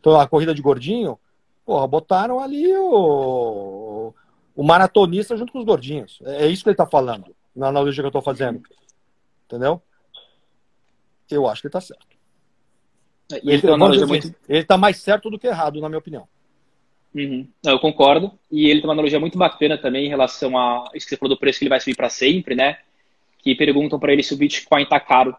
[0.00, 1.18] Então, a corrida de gordinho.
[1.64, 4.12] Porra, botaram ali o,
[4.54, 6.18] o maratonista junto com os gordinhos.
[6.24, 8.62] É isso que ele está falando, na analogia que eu estou fazendo.
[9.46, 9.80] Entendeu?
[11.30, 12.13] Eu acho que ele está certo.
[13.30, 14.34] E ele, ele, dizer, muito...
[14.48, 16.28] ele tá mais certo do que errado, na minha opinião.
[17.14, 17.46] Uhum.
[17.64, 18.32] Eu concordo.
[18.50, 21.34] E ele tem uma analogia muito bacana também em relação a isso que você falou
[21.34, 22.78] do preço que ele vai subir para sempre, né?
[23.38, 25.36] Que perguntam para ele se o Bitcoin tá caro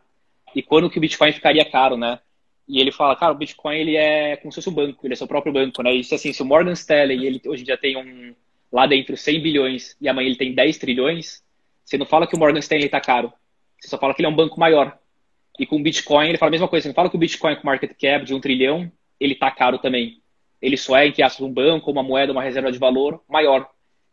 [0.55, 2.19] e quando que o Bitcoin ficaria caro, né?
[2.67, 5.17] E ele fala, cara, o Bitcoin ele é como se fosse um banco, ele é
[5.17, 5.93] seu próprio banco, né?
[5.93, 8.33] Isso assim, se o Morgan Stanley ele hoje já tem um
[8.71, 11.43] lá dentro 100 bilhões e amanhã ele tem 10 trilhões,
[11.83, 13.31] você não fala que o Morgan Stanley tá caro,
[13.79, 14.97] você só fala que ele é um banco maior.
[15.59, 16.87] E com o Bitcoin, ele fala a mesma coisa.
[16.87, 20.21] Você fala que o Bitcoin com market cap de um trilhão, ele tá caro também.
[20.61, 23.69] Ele só é, entre aspas, um banco, uma moeda, uma reserva de valor maior.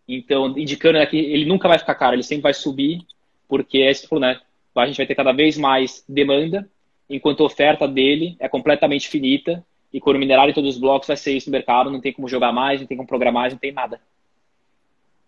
[0.06, 3.00] Então, indicando né, que ele nunca vai ficar caro, ele sempre vai subir,
[3.48, 4.40] porque é isso né?
[4.74, 6.68] A gente vai ter cada vez mais demanda,
[7.08, 11.16] enquanto a oferta dele é completamente finita, e quando minerar em todos os blocos vai
[11.16, 13.60] ser isso no mercado, não tem como jogar mais, não tem como programar mais, não
[13.60, 14.00] tem nada.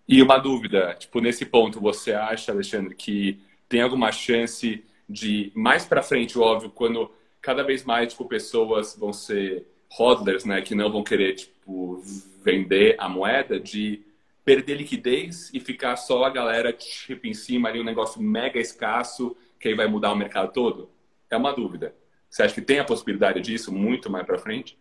[0.09, 3.39] E uma dúvida, tipo, nesse ponto, você acha, Alexandre, que
[3.69, 9.12] tem alguma chance de mais para frente, óbvio, quando cada vez mais tipo, pessoas vão
[9.12, 9.66] ser
[9.98, 12.02] hodlers, né, que não vão querer tipo
[12.42, 14.02] vender a moeda, de
[14.44, 19.36] perder liquidez e ficar só a galera tipo em cima ali um negócio mega escasso
[19.59, 20.90] que aí vai mudar o mercado todo?
[21.30, 21.94] É uma dúvida.
[22.28, 24.78] Você acha que tem a possibilidade disso muito mais para frente?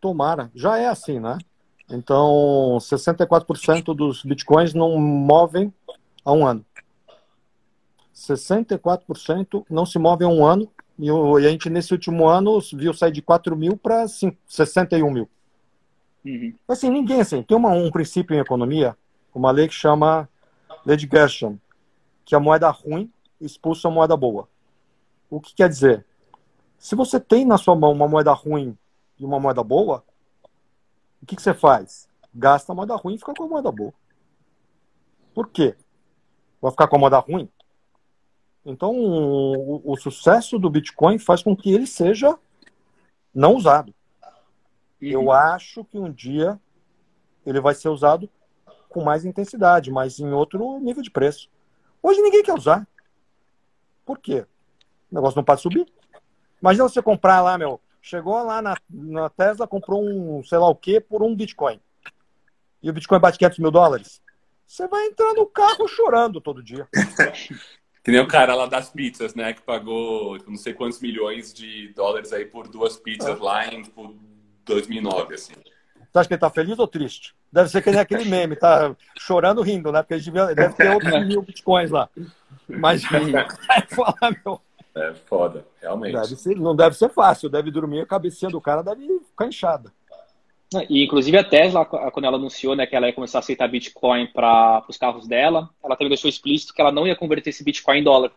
[0.00, 0.50] Tomara.
[0.54, 1.38] Já é assim, né?
[1.90, 5.72] Então, 64% dos bitcoins não movem
[6.24, 6.64] há um ano.
[8.18, 10.68] 64% não se move há um ano.
[10.98, 15.28] E a gente, nesse último ano, viu sair de 4 mil para 61 mil.
[16.24, 16.52] Uhum.
[16.66, 18.96] Assim, ninguém, assim, tem uma, um princípio em economia,
[19.32, 20.28] uma lei que chama
[20.84, 21.56] lei de Gershon,
[22.24, 23.10] que a moeda ruim
[23.40, 24.48] expulsa a moeda boa.
[25.30, 26.04] O que quer dizer?
[26.76, 28.76] Se você tem na sua mão uma moeda ruim
[29.18, 30.02] e uma moeda boa,
[31.22, 32.08] o que, que você faz?
[32.34, 33.92] Gasta a moeda ruim e fica com a moeda boa.
[35.32, 35.76] Por quê?
[36.60, 37.48] Vai ficar com a moeda ruim?
[38.70, 42.38] Então, o, o, sucesso do Bitcoin faz com que ele seja
[43.34, 43.94] não usado.
[45.00, 45.08] Uhum.
[45.08, 46.60] Eu acho que um dia
[47.46, 48.28] ele vai ser usado
[48.90, 51.48] com mais intensidade, mas em outro nível de preço.
[52.02, 52.86] Hoje ninguém quer usar.
[54.04, 54.44] Por quê?
[55.10, 55.86] O negócio não pode subir.
[56.60, 57.80] Imagina você comprar lá, meu.
[58.02, 61.80] Chegou lá na, na Tesla, comprou um sei lá o que por um Bitcoin.
[62.82, 64.20] E o Bitcoin bate 500 mil dólares.
[64.66, 66.86] Você vai entrar no carro chorando todo dia.
[68.08, 69.52] Que nem o cara lá das pizzas, né?
[69.52, 74.16] Que pagou não sei quantos milhões de dólares aí por duas pizzas lá em tipo,
[74.64, 75.52] 2009, assim.
[75.52, 77.34] Você acha que ele tá feliz ou triste?
[77.52, 80.02] Deve ser que nem aquele meme, tá chorando, rindo, né?
[80.02, 82.08] Porque ele deve, deve ter outros mil bitcoins lá.
[82.66, 83.04] Mas
[83.94, 84.58] falar, meu.
[84.94, 86.14] É foda, realmente.
[86.14, 89.92] Deve ser, não deve ser fácil, deve dormir, a cabecinha do cara deve ficar inchada.
[90.88, 94.26] E, inclusive, a Tesla, quando ela anunciou né, que ela ia começar a aceitar Bitcoin
[94.26, 98.00] para os carros dela, ela também deixou explícito que ela não ia converter esse Bitcoin
[98.00, 98.32] em dólar.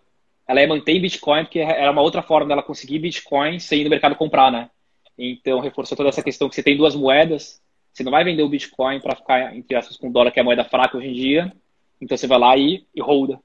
[0.48, 3.84] Ela ia manter em Bitcoin, porque era uma outra forma dela conseguir Bitcoin sem ir
[3.84, 4.70] no mercado comprar, né?
[5.18, 7.62] Então, reforçou toda essa questão que você tem duas moedas,
[7.92, 10.42] você não vai vender o Bitcoin para ficar, entre aspas, com o dólar, que é
[10.42, 11.54] a moeda fraca hoje em dia,
[12.00, 13.40] Então você vai lá e, e holda.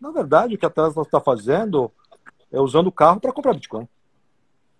[0.00, 1.90] Na verdade, o que a Tesla está fazendo
[2.52, 3.88] é usando o carro para comprar Bitcoin.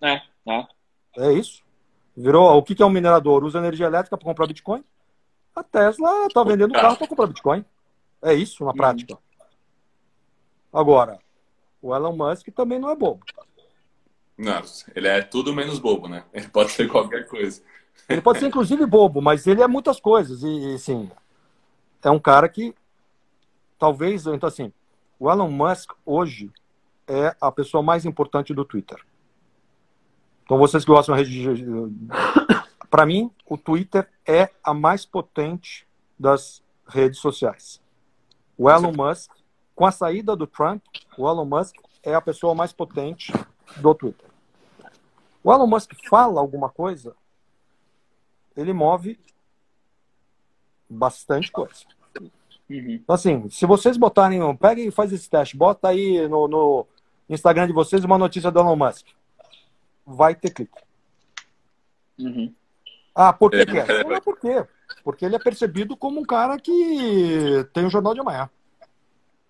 [0.01, 0.67] É, é.
[1.17, 1.64] É isso.
[2.15, 2.57] Virou.
[2.57, 3.43] O que é um minerador?
[3.43, 4.83] Usa energia elétrica para comprar Bitcoin?
[5.55, 7.65] A Tesla está vendendo o carro para comprar Bitcoin.
[8.21, 9.17] É isso na prática.
[10.71, 11.19] Agora,
[11.81, 13.23] o Elon Musk também não é bobo.
[14.37, 14.61] Não,
[14.93, 16.25] ele é tudo menos bobo, né?
[16.33, 17.61] Ele pode ser qualquer coisa.
[18.09, 20.43] Ele pode ser inclusive bobo, mas ele é muitas coisas.
[20.43, 21.09] E, sim,
[22.03, 22.75] é um cara que
[23.79, 24.73] talvez, então assim,
[25.19, 26.51] o Elon Musk hoje
[27.07, 28.99] é a pessoa mais importante do Twitter.
[30.45, 31.43] Então vocês que gostam de
[32.89, 35.85] para mim, o Twitter é a mais potente
[36.17, 37.81] das redes sociais.
[38.57, 39.31] O Elon Musk,
[39.75, 40.81] com a saída do Trump,
[41.17, 43.33] o Elon Musk é a pessoa mais potente
[43.77, 44.29] do Twitter.
[45.43, 47.15] O Elon Musk fala alguma coisa,
[48.55, 49.19] ele move
[50.89, 51.83] bastante coisa.
[52.69, 52.91] Uhum.
[52.91, 56.87] Então, assim, se vocês botarem, pega e faz esse teste, bota aí no, no
[57.29, 59.07] Instagram de vocês uma notícia do Elon Musk.
[60.05, 60.79] Vai ter clique.
[62.19, 62.53] Uhum.
[63.13, 64.03] Ah, por que, que é?
[64.03, 64.65] Não é por quê?
[65.03, 68.49] Porque ele é percebido como um cara que tem um jornal de amanhã.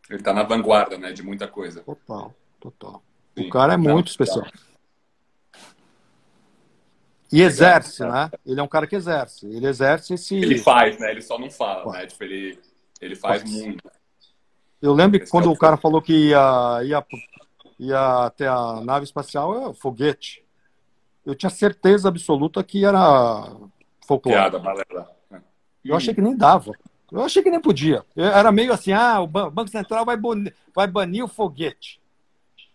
[0.09, 1.81] Ele está na vanguarda, né, de muita coisa.
[1.81, 3.03] Total, total.
[3.35, 3.47] Sim.
[3.47, 4.45] O cara é muito especial.
[7.31, 8.29] E exerce, né?
[8.45, 9.47] Ele é um cara que exerce.
[9.47, 10.35] Ele exerce esse.
[10.35, 11.11] Ele faz, né?
[11.11, 12.05] Ele só não fala, né?
[12.05, 12.59] Tipo, ele,
[13.01, 13.51] ele faz, faz.
[13.51, 13.91] muito.
[14.81, 17.05] Eu lembro que quando é o cara falou que ia, ia,
[17.79, 20.44] ia até a nave espacial, é o foguete.
[21.25, 23.51] Eu tinha certeza absoluta que era
[24.05, 24.37] folclore.
[24.37, 25.11] Piada, balela.
[25.83, 26.71] Eu achei que nem dava.
[27.11, 28.03] Eu achei que nem podia.
[28.15, 32.01] Era meio assim, ah, o Banco Central vai, banir, vai banir o foguete.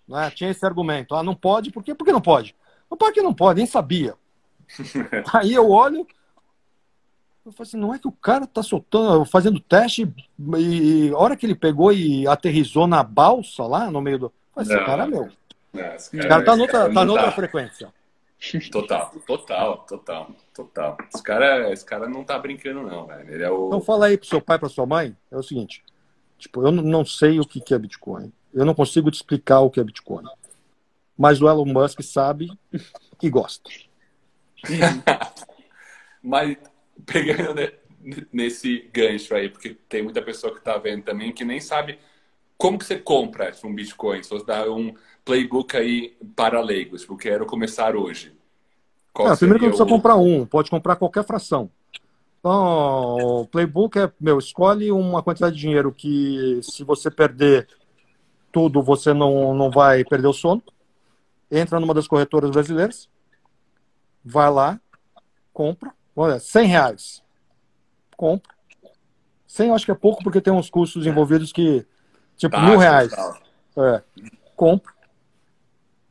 [0.07, 0.31] Né?
[0.31, 1.15] Tinha esse argumento.
[1.15, 1.95] Ah, não pode, por quê?
[1.95, 2.55] Por que não pode?
[2.91, 4.15] Não pode que não pode, nem sabia.
[5.35, 6.07] Aí eu olho,
[7.45, 10.13] eu falei assim, não é que o cara tá soltando, fazendo teste
[10.59, 14.27] e a hora que ele pegou e aterrizou na balsa lá no meio do.
[14.27, 15.29] Eu falei, esse cara é meu.
[15.73, 17.93] Não, esse cara, cara tá noutra, tá noutra frequência.
[18.71, 20.97] Total, total, total, total.
[21.13, 23.35] Esse cara, esse cara não tá brincando, não, velho.
[23.35, 23.67] Ele é o...
[23.69, 25.85] Então fala aí pro seu pai, pra sua mãe, é o seguinte.
[26.39, 28.33] Tipo, eu não sei o que é Bitcoin.
[28.53, 30.25] Eu não consigo te explicar o que é Bitcoin.
[31.17, 32.51] Mas o Elon Musk sabe
[33.23, 33.71] e gosta.
[36.23, 36.57] Mas
[37.05, 37.55] pegando
[38.33, 41.99] nesse gancho aí, porque tem muita pessoa que tá vendo também que nem sabe
[42.61, 44.23] como que você compra um Bitcoin.
[44.23, 44.95] Se você dá um
[45.25, 48.37] playbook aí para leigos, porque quero começar hoje.
[49.15, 49.89] Qual é, primeiro que não precisa o...
[49.89, 51.71] comprar um, pode comprar qualquer fração.
[52.39, 57.67] Então, o playbook é, meu, escolhe uma quantidade de dinheiro que se você perder
[58.53, 60.63] tudo, você não, não vai perder o sono.
[61.51, 63.09] Entra numa das corretoras brasileiras,
[64.23, 64.79] vai lá,
[65.51, 67.23] compra, olha, 100 reais.
[68.19, 68.55] Compra.
[69.47, 71.87] 100 eu acho que é pouco porque tem uns custos envolvidos que,
[72.41, 73.13] tipo, tá, mil reais.
[73.77, 74.03] É,
[74.57, 74.93] compra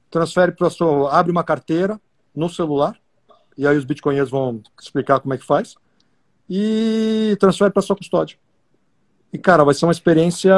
[0.10, 2.00] transfere para sua, abre uma carteira
[2.36, 2.96] no celular,
[3.58, 5.76] e aí os bitcoinheiros vão explicar como é que faz,
[6.50, 8.38] e transfere para sua custódia.
[9.32, 10.56] E, cara, vai ser uma experiência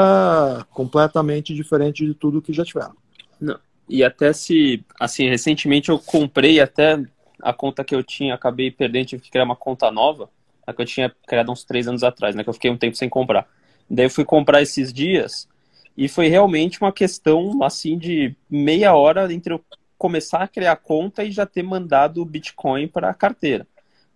[0.70, 2.96] completamente diferente de tudo que já tiveram.
[3.40, 3.60] Não.
[3.90, 7.04] E até se, assim, recentemente eu comprei até
[7.42, 10.30] a conta que eu tinha, acabei perdendo, tive que criar uma conta nova,
[10.66, 12.96] a que eu tinha criado uns três anos atrás, né, que eu fiquei um tempo
[12.96, 13.46] sem comprar.
[13.90, 15.50] Daí eu fui comprar esses dias,
[15.98, 19.64] e foi realmente uma questão, assim, de meia hora entre eu
[19.98, 23.68] começar a criar conta e já ter mandado o Bitcoin para a carteira.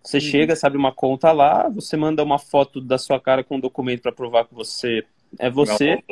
[0.02, 0.20] Você uhum.
[0.20, 4.02] chega, sabe uma conta lá, você manda uma foto da sua cara com um documento
[4.02, 5.04] para provar que você
[5.38, 6.02] é você.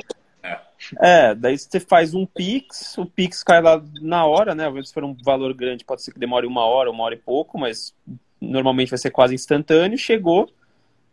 [1.00, 1.28] É.
[1.30, 4.64] é, daí você faz um Pix, o Pix cai lá na hora, né?
[4.82, 7.58] Se for um valor grande, pode ser que demore uma hora, uma hora e pouco,
[7.58, 7.94] mas
[8.40, 9.96] normalmente vai ser quase instantâneo.
[9.96, 10.48] Chegou,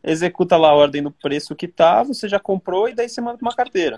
[0.04, 3.39] executa lá a ordem do preço que tá, você já comprou e daí você manda
[3.41, 3.95] uma carteira.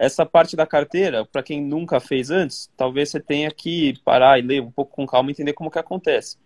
[0.00, 4.42] Essa parte da carteira, para quem nunca fez antes, talvez você tenha que parar e
[4.42, 6.36] ler um pouco com calma e entender como que acontece.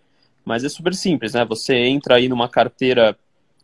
[0.42, 1.44] Mas é super simples, né?
[1.44, 3.14] Você entra aí numa carteira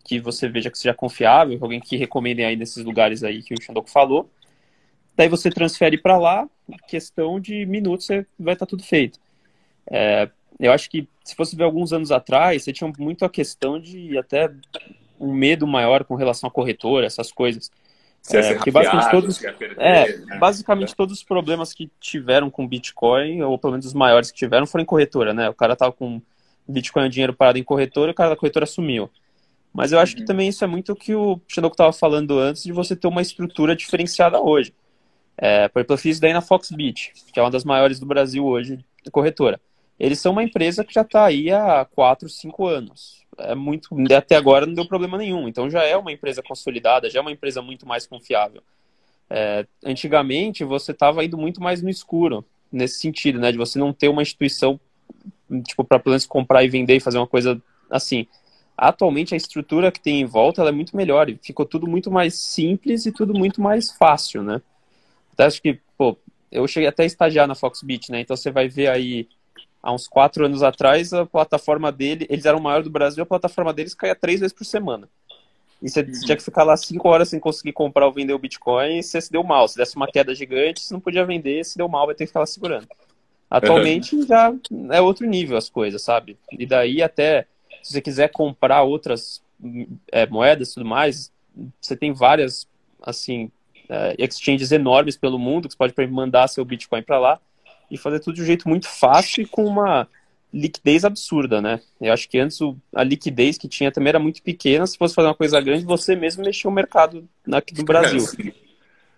[0.05, 3.63] que você veja que seja confiável, alguém que recomendem aí nesses lugares aí que o
[3.63, 4.31] Xandoku falou.
[5.17, 6.47] Daí você transfere para lá,
[6.87, 9.19] questão de minutos você vai estar tá tudo feito.
[9.91, 10.29] É,
[10.61, 14.19] eu acho que se fosse ver alguns anos atrás, você tinha muito a questão de
[14.19, 14.51] até
[15.19, 17.71] um medo maior com relação à corretora, essas coisas.
[18.31, 20.39] É, porque basicamente todos, perder, é, né?
[20.39, 24.67] basicamente todos os problemas que tiveram com Bitcoin, ou pelo menos os maiores que tiveram,
[24.67, 25.49] foram em corretora, né?
[25.49, 26.21] O cara tava com
[26.69, 29.11] Bitcoin e dinheiro parado em corretora, o cara da corretora sumiu.
[29.73, 30.21] Mas eu acho uhum.
[30.21, 33.07] que também isso é muito o que o Xandoku estava falando antes de você ter
[33.07, 34.75] uma estrutura diferenciada hoje.
[35.37, 38.45] É, por exemplo, eu fiz daí na Foxbit, que é uma das maiores do Brasil
[38.45, 39.61] hoje, corretora.
[39.99, 43.25] Eles são uma empresa que já está aí há 4, 5 anos.
[43.39, 43.89] É muito.
[44.17, 45.49] Até agora não deu problema nenhum.
[45.49, 48.63] Então já é uma empresa consolidada, já é uma empresa muito mais confiável.
[49.31, 53.53] É, antigamente você estava indo muito mais no escuro, nesse sentido, né?
[53.53, 54.81] De você não ter uma instituição,
[55.65, 57.61] tipo, para menos comprar e vender e fazer uma coisa
[57.91, 58.27] assim.
[58.77, 62.35] Atualmente a estrutura que tem em volta é muito melhor e ficou tudo muito mais
[62.35, 64.63] simples e tudo muito mais fácil, né?
[65.33, 66.17] Até acho que, pô,
[66.51, 68.21] eu cheguei até a estagiar na Foxbit, né?
[68.21, 69.29] Então você vai ver aí
[69.83, 73.27] há uns quatro anos atrás, a plataforma dele, eles eram o maior do Brasil, a
[73.27, 75.09] plataforma deles caía três vezes por semana.
[75.81, 76.13] E você uhum.
[76.25, 79.21] tinha que ficar lá cinco horas sem conseguir comprar ou vender o Bitcoin, e você
[79.21, 79.69] se deu mal.
[79.69, 82.29] Se desse uma queda gigante, você não podia vender, se deu mal, vai ter que
[82.29, 82.89] ficar lá segurando.
[83.49, 84.27] Atualmente uhum.
[84.27, 84.53] já
[84.91, 86.37] é outro nível as coisas, sabe?
[86.53, 87.47] E daí até,
[87.83, 89.43] se você quiser comprar outras
[90.13, 91.33] é, moedas e tudo mais,
[91.81, 92.69] você tem várias,
[93.01, 93.51] assim,
[93.89, 97.41] é, exchanges enormes pelo mundo, que você pode mandar seu Bitcoin para lá
[97.91, 100.09] e fazer tudo de um jeito muito fácil e com uma
[100.53, 101.81] liquidez absurda, né?
[102.01, 104.87] Eu acho que antes o, a liquidez que tinha também era muito pequena.
[104.87, 108.25] Se fosse fazer uma coisa grande, você mesmo mexia o mercado aqui no Brasil.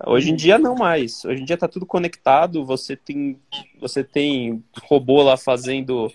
[0.07, 1.25] Hoje em dia não mais.
[1.25, 2.65] Hoje em dia está tudo conectado.
[2.65, 3.39] Você tem,
[3.79, 6.11] você tem robô lá fazendo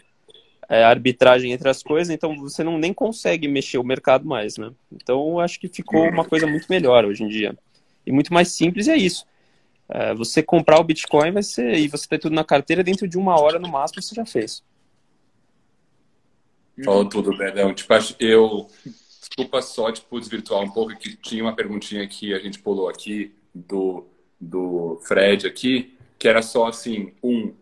[0.68, 4.72] é, arbitragem entre as coisas, então você não nem consegue mexer o mercado mais, né?
[4.92, 7.56] Então acho que ficou uma coisa muito melhor hoje em dia
[8.06, 8.88] e muito mais simples.
[8.88, 9.26] E é isso.
[9.88, 13.18] É, você comprar o Bitcoin vai ser e você ter tudo na carteira dentro de
[13.18, 14.64] uma hora no máximo você já fez.
[16.84, 17.74] Falou tudo, Berdão.
[17.74, 18.68] Tipo, eu
[19.20, 23.34] desculpa só tipo desvirtuar um pouco que tinha uma perguntinha que a gente pulou aqui
[23.54, 24.06] do
[24.40, 27.54] do Fred aqui que era só assim um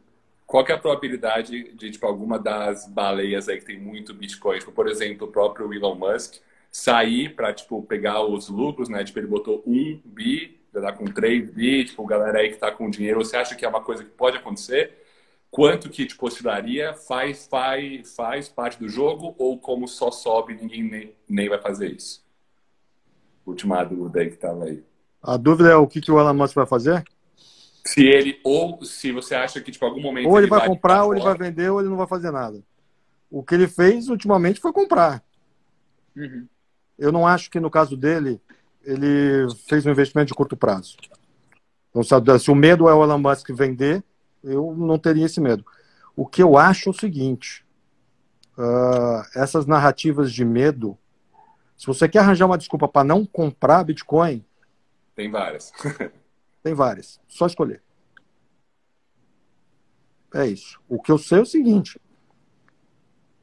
[0.46, 4.72] qual é a probabilidade de tipo alguma das baleias aí que tem muito Bitcoin, tipo,
[4.72, 6.36] por exemplo, o próprio Elon Musk
[6.72, 9.04] sair para tipo pegar os lucros, né?
[9.04, 12.72] Tipo ele botou um bi já tá com 3 bi, tipo, galera aí que tá
[12.72, 15.04] com dinheiro, você acha que é uma coisa que pode acontecer?
[15.52, 16.94] Quanto que te oscilaria?
[16.96, 21.92] Faz, faz, faz parte do jogo ou como só sobe, ninguém nem, nem vai fazer
[21.92, 22.26] isso?
[23.46, 24.84] Última dúvida aí que tava aí.
[25.22, 27.04] A dúvida é o que, que o Elon Musk vai fazer?
[27.86, 30.28] Se ele, ou se você acha que, tipo, algum momento.
[30.28, 32.32] Ou ele, ele vai, vai comprar, ou ele vai vender, ou ele não vai fazer
[32.32, 32.64] nada.
[33.30, 35.24] O que ele fez ultimamente foi comprar.
[36.16, 36.48] Uhum.
[36.98, 38.42] Eu não acho que no caso dele
[38.84, 40.98] ele fez um investimento de curto prazo.
[41.90, 42.04] Então,
[42.40, 44.04] se o medo é o Elon Musk vender,
[44.44, 45.64] eu não teria esse medo.
[46.16, 47.66] O que eu acho é o seguinte:
[48.58, 50.98] uh, essas narrativas de medo,
[51.78, 54.44] se você quer arranjar uma desculpa para não comprar Bitcoin.
[55.16, 55.72] Tem várias.
[56.64, 57.20] tem várias.
[57.28, 57.82] Só escolher.
[60.34, 60.82] É isso.
[60.90, 62.00] O que eu sei é o seguinte: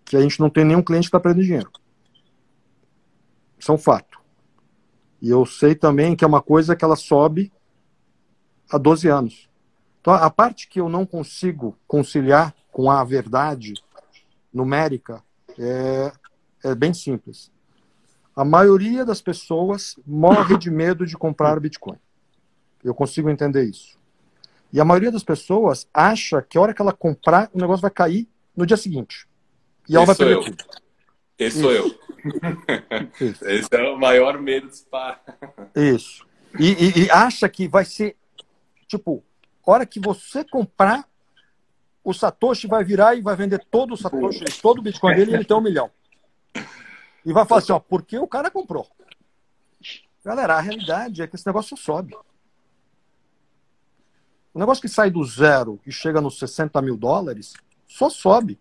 [0.05, 1.71] que a gente não tem nenhum cliente que está perdendo dinheiro.
[3.59, 4.20] Isso é um fato.
[5.21, 7.53] E eu sei também que é uma coisa que ela sobe
[8.71, 9.49] há 12 anos.
[10.01, 13.75] Então, a parte que eu não consigo conciliar com a verdade
[14.53, 15.23] numérica
[15.59, 16.13] é,
[16.65, 17.53] é bem simples.
[18.35, 21.99] A maioria das pessoas morre de medo de comprar Bitcoin.
[22.83, 23.99] Eu consigo entender isso.
[24.73, 27.91] E a maioria das pessoas acha que a hora que ela comprar, o negócio vai
[27.91, 29.29] cair no dia seguinte.
[29.89, 30.45] E ela vai perder eu.
[30.45, 30.65] tudo.
[31.39, 31.91] Esse sou eu.
[33.43, 35.21] Esse é o maior medo de SPA.
[35.75, 36.27] Isso.
[36.59, 38.17] E, e, e, acha que vai ser,
[38.87, 39.23] tipo,
[39.65, 41.09] hora que você comprar,
[42.03, 45.35] o Satoshi vai virar e vai vender todo o Satoshi, todo o Bitcoin dele e
[45.35, 45.91] ele tem um milhão.
[47.25, 48.89] E vai falar assim, ó, porque o cara comprou.
[50.25, 52.15] Galera, a realidade é que esse negócio sobe.
[54.53, 57.55] O negócio que sai do zero e chega nos 60 mil dólares,
[57.87, 58.59] só sobe.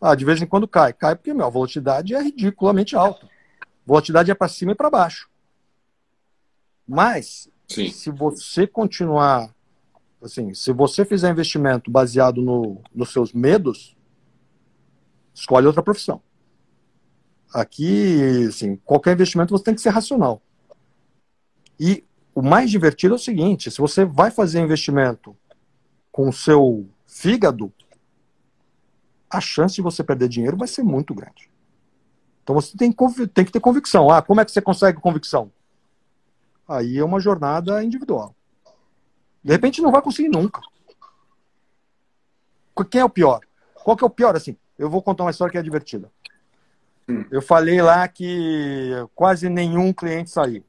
[0.00, 0.92] Ah, de vez em quando cai.
[0.92, 3.26] Cai porque meu, a volatilidade é ridiculamente alta.
[3.26, 5.28] A volatilidade é para cima e para baixo.
[6.86, 7.90] Mas, Sim.
[7.90, 9.52] se você continuar,
[10.22, 13.96] assim, se você fizer investimento baseado no, nos seus medos,
[15.34, 16.22] escolhe outra profissão.
[17.52, 20.42] Aqui, assim, qualquer investimento você tem que ser racional.
[21.78, 25.36] E o mais divertido é o seguinte: se você vai fazer investimento
[26.12, 27.72] com o seu fígado,
[29.30, 31.50] a chance de você perder dinheiro vai ser muito grande.
[32.42, 32.94] Então você tem,
[33.34, 34.10] tem que ter convicção.
[34.10, 35.50] Ah, como é que você consegue convicção?
[36.68, 38.34] Aí é uma jornada individual.
[39.42, 40.60] De repente não vai conseguir nunca.
[42.90, 43.40] Quem é o pior?
[43.74, 44.36] Qual que é o pior?
[44.36, 46.10] Assim, eu vou contar uma história que é divertida.
[47.08, 47.24] Hum.
[47.30, 50.64] Eu falei lá que quase nenhum cliente saiu.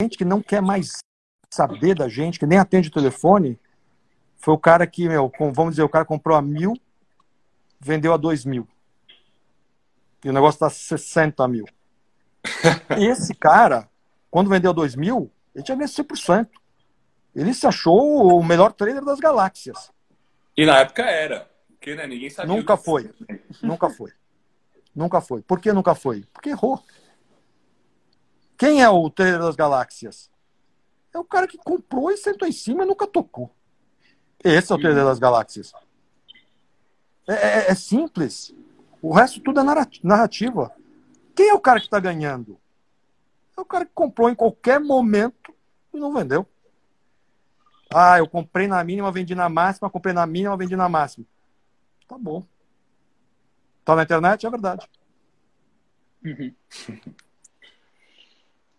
[0.00, 0.98] Gente que não quer mais
[1.50, 3.58] saber da gente, que nem atende o telefone,
[4.36, 6.74] foi o cara que, meu, vamos dizer, o cara comprou a mil,
[7.78, 8.66] vendeu a 2 mil.
[10.24, 11.64] E o negócio está 60 mil.
[12.98, 13.88] Esse cara,
[14.30, 16.48] quando vendeu 2 mil, ele tinha ganho 100%.
[17.34, 19.92] Ele se achou o melhor trader das galáxias.
[20.56, 21.48] E na época era.
[21.68, 22.54] Porque né, ninguém sabia.
[22.54, 23.10] Nunca foi.
[23.62, 24.12] Nunca foi.
[24.94, 25.42] Nunca foi.
[25.42, 26.24] Por que nunca foi?
[26.32, 26.82] Porque errou.
[28.56, 30.28] Quem é o trader das galáxias?
[31.14, 33.54] É o cara que comprou e sentou em cima e nunca tocou.
[34.42, 35.72] Esse é o trader das galáxias.
[37.28, 38.54] É, é, é simples.
[39.02, 39.64] O resto tudo é
[40.02, 40.72] narrativa.
[41.36, 42.58] Quem é o cara que está ganhando?
[43.56, 45.54] É o cara que comprou em qualquer momento
[45.92, 46.46] e não vendeu.
[47.94, 51.26] Ah, eu comprei na mínima, vendi na máxima, comprei na mínima, vendi na máxima.
[52.08, 52.42] Tá bom.
[53.84, 54.46] Tá na internet?
[54.46, 54.88] É verdade.
[56.24, 56.54] Uhum.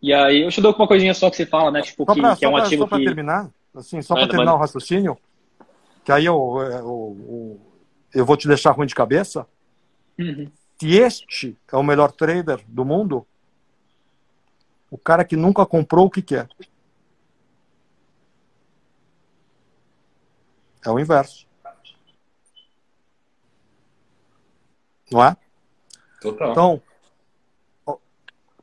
[0.02, 1.82] E aí, eu te dou uma coisinha só que você fala, né?
[1.82, 3.04] Tipo, que, que é um pra, ativo só para que...
[3.04, 5.18] terminar, assim, só para terminar o raciocínio,
[6.06, 7.62] que aí eu, eu, eu,
[8.14, 9.48] eu, vou te deixar ruim de cabeça.
[10.18, 10.52] Uhum.
[10.80, 13.26] Se este é o melhor trader do mundo,
[14.90, 16.50] o cara que nunca comprou o que quer.
[20.86, 21.48] É o inverso.
[25.12, 25.36] Não é?
[26.22, 26.52] Total.
[26.52, 26.82] Então,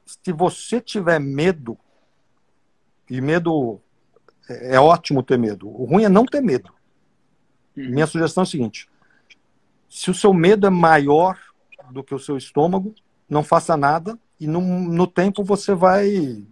[0.07, 1.77] se você tiver medo,
[3.11, 3.81] e medo
[4.49, 6.73] é, é ótimo ter medo, o ruim é não ter medo.
[7.77, 7.91] Uhum.
[7.91, 8.89] Minha sugestão é a seguinte:
[9.89, 11.39] se o seu medo é maior
[11.91, 12.95] do que o seu estômago,
[13.29, 16.47] não faça nada e no, no tempo você vai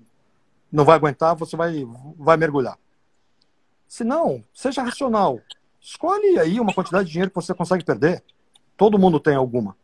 [0.71, 2.79] não vai aguentar, você vai vai mergulhar.
[3.87, 5.41] Se não, seja racional.
[5.81, 8.25] Escolhe aí uma quantidade de dinheiro que você consegue perder.
[8.77, 9.77] Todo mundo tem alguma.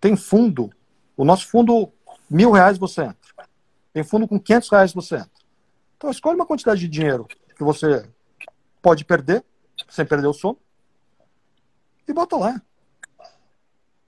[0.00, 0.70] Tem fundo.
[1.16, 1.92] O nosso fundo,
[2.28, 3.48] mil reais você entra.
[3.92, 5.30] Tem fundo com 500 reais você entra.
[5.96, 8.08] Então escolhe uma quantidade de dinheiro que você
[8.80, 9.44] pode perder,
[9.88, 10.58] sem perder o sono,
[12.08, 12.60] e bota lá.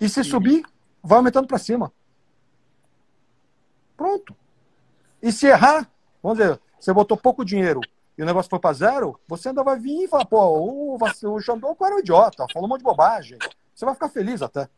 [0.05, 0.63] E se subir,
[1.03, 1.91] vai aumentando para cima.
[3.97, 4.37] Pronto.
[5.23, 5.91] E se errar,
[6.23, 7.81] vamos dizer, você botou pouco dinheiro
[8.19, 11.41] e o negócio foi para zero, você ainda vai vir e falar, pô, o, o
[11.41, 13.39] Xandão era um idiota, falou um monte de bobagem.
[13.75, 14.69] Você vai ficar feliz até.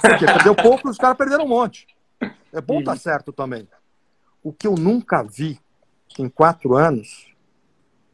[0.00, 1.86] Porque perdeu pouco e os caras perderam um monte.
[2.50, 3.68] É bom estar tá certo também.
[4.42, 5.60] O que eu nunca vi
[6.18, 7.30] em quatro anos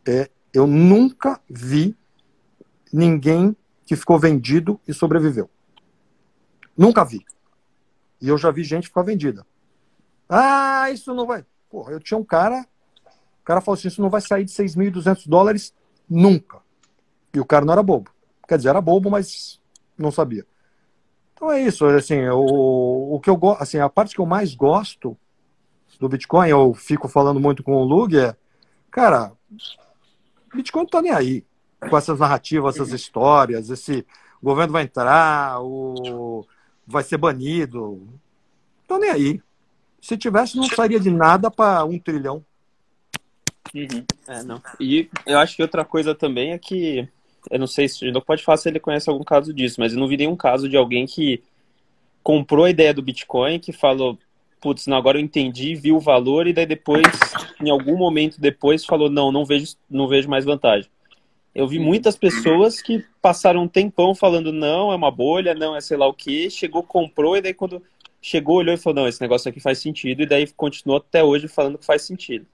[0.04, 1.96] é eu nunca vi
[2.92, 3.56] ninguém
[3.86, 5.48] que ficou vendido e sobreviveu.
[6.78, 7.26] Nunca vi.
[8.22, 9.44] E eu já vi gente ficar vendida.
[10.28, 11.44] Ah, isso não vai.
[11.68, 12.64] Porra, eu tinha um cara
[13.48, 15.72] cara falou assim: isso não vai sair de 6.200 dólares
[16.08, 16.58] nunca.
[17.32, 18.10] E o cara não era bobo.
[18.46, 19.58] Quer dizer, era bobo, mas
[19.96, 20.46] não sabia.
[21.32, 21.86] Então é isso.
[21.86, 25.16] Assim, o, o que eu gosto, assim, a parte que eu mais gosto
[25.98, 28.36] do Bitcoin, eu fico falando muito com o Lug, é,
[28.90, 29.32] cara,
[30.54, 31.44] Bitcoin não tá nem aí
[31.88, 34.06] com essas narrativas, essas histórias, esse
[34.40, 36.46] o governo vai entrar, o
[36.88, 38.02] vai ser banido.
[38.86, 39.42] Tô nem aí.
[40.00, 42.42] Se tivesse, não sairia de nada para um trilhão.
[43.74, 44.04] Uhum.
[44.26, 44.62] É, não.
[44.80, 47.06] E eu acho que outra coisa também é que,
[47.50, 49.98] eu não sei se não pode falar se ele conhece algum caso disso, mas eu
[49.98, 51.42] não vi nenhum caso de alguém que
[52.22, 54.18] comprou a ideia do Bitcoin, que falou,
[54.60, 57.04] putz, não, agora eu entendi, viu o valor, e daí depois,
[57.60, 60.90] em algum momento depois, falou, não, não vejo, não vejo mais vantagem.
[61.54, 65.80] Eu vi muitas pessoas que passaram um tempão falando, não, é uma bolha, não, é
[65.80, 67.82] sei lá o que, chegou, comprou, e daí quando
[68.20, 71.48] chegou, olhou e falou, não, esse negócio aqui faz sentido, e daí continuou até hoje
[71.48, 72.46] falando que faz sentido.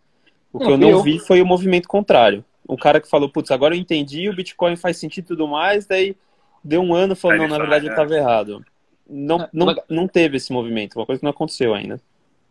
[0.52, 2.44] O que eu não vi foi o movimento contrário.
[2.66, 5.86] O cara que falou, putz, agora eu entendi, o Bitcoin faz sentido e tudo mais,
[5.86, 6.16] daí
[6.62, 8.64] deu um ano falando, não, na verdade eu estava errado.
[9.08, 12.00] Não, é, não, não teve esse movimento, uma coisa que não aconteceu ainda.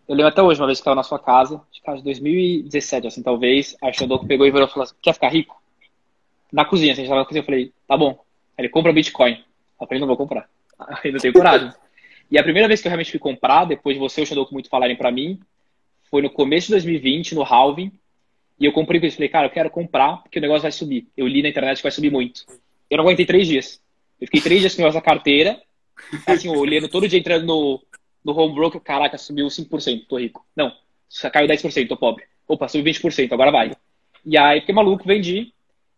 [0.07, 3.07] Eu lembro até hoje, uma vez que estava na sua casa, acho que de 2017,
[3.07, 5.62] assim, talvez, a Xandoco pegou e virou e falou assim, quer ficar rico?
[6.53, 8.23] Na cozinha, a gente estava na cozinha, eu falei, tá bom.
[8.55, 9.43] Ele compra Bitcoin.
[9.81, 10.47] Eu falei, não vou comprar.
[11.03, 11.71] Ainda tenho coragem.
[12.29, 14.53] e a primeira vez que eu realmente fui comprar, depois de você e o Xandoco
[14.53, 15.39] muito falarem para mim,
[16.11, 17.91] foi no começo de 2020, no halving,
[18.59, 19.17] e eu comprei com isso.
[19.17, 21.07] Falei, cara, eu quero comprar porque o negócio vai subir.
[21.17, 22.45] Eu li na internet que vai subir muito.
[22.89, 23.81] Eu não aguentei três dias.
[24.21, 25.59] Eu fiquei três dias com na carteira,
[26.27, 27.83] assim, olhando todo dia entrando no,
[28.23, 30.45] no home broker, caraca, subiu 5%, tô rico.
[30.55, 30.71] Não,
[31.31, 32.25] caiu 10%, tô pobre.
[32.47, 33.71] Opa, subiu 20%, agora vai.
[34.25, 35.52] E aí fiquei maluco, vendi.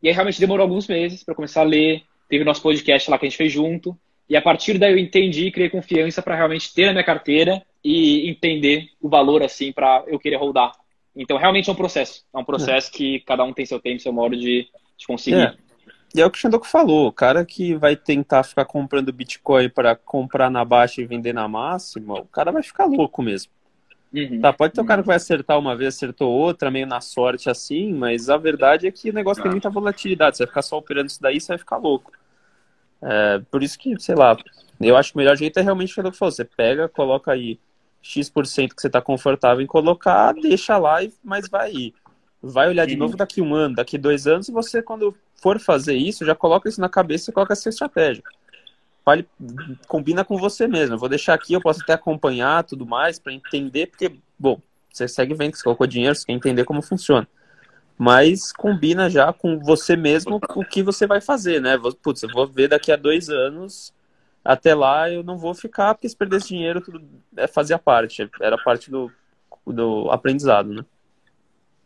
[0.05, 2.03] E aí realmente demorou alguns meses para começar a ler.
[2.29, 3.97] Teve o nosso podcast lá que a gente fez junto.
[4.29, 7.63] E a partir daí eu entendi e criei confiança para realmente ter na minha carteira
[7.83, 10.73] e entender o valor assim para eu querer rodar.
[11.15, 12.23] Então realmente é um processo.
[12.31, 12.95] É um processo é.
[12.95, 15.41] que cada um tem seu tempo, seu modo de, de conseguir.
[15.41, 15.55] É.
[16.13, 19.69] E é o que o Xandoco falou, o cara que vai tentar ficar comprando Bitcoin
[19.69, 23.51] para comprar na baixa e vender na máxima, o cara vai ficar louco mesmo.
[24.15, 24.39] Uhum.
[24.39, 27.49] Tá, pode ter um cara que vai acertar uma vez, acertou outra, meio na sorte
[27.49, 30.37] assim, mas a verdade é que o negócio tem muita volatilidade.
[30.37, 32.13] Você vai ficar só operando isso daí, você vai ficar louco.
[33.01, 34.37] É, por isso que, sei lá,
[34.79, 36.31] eu acho que o melhor jeito é realmente o que falou.
[36.31, 37.59] Você pega, coloca aí
[38.01, 41.93] X% que você está confortável em colocar, deixa lá, mas vai ir.
[42.41, 42.99] Vai olhar de uhum.
[42.99, 46.69] novo daqui um ano, daqui dois anos, e você, quando for fazer isso, já coloca
[46.69, 48.23] isso na cabeça e coloca essa estratégia.
[49.05, 49.27] Vale,
[49.87, 50.95] combina com você mesmo.
[50.95, 54.59] Eu vou deixar aqui, eu posso até acompanhar tudo mais para entender, porque, bom,
[54.91, 57.27] você segue vendo que você colocou dinheiro, você quer entender como funciona.
[57.97, 61.77] Mas combina já com você mesmo o que você vai fazer, né?
[62.01, 63.93] Putz, eu vou ver daqui a dois anos,
[64.43, 67.01] até lá eu não vou ficar, porque se perder esse dinheiro, tudo
[67.37, 69.11] é, fazia parte, era parte do,
[69.65, 70.85] do aprendizado, né?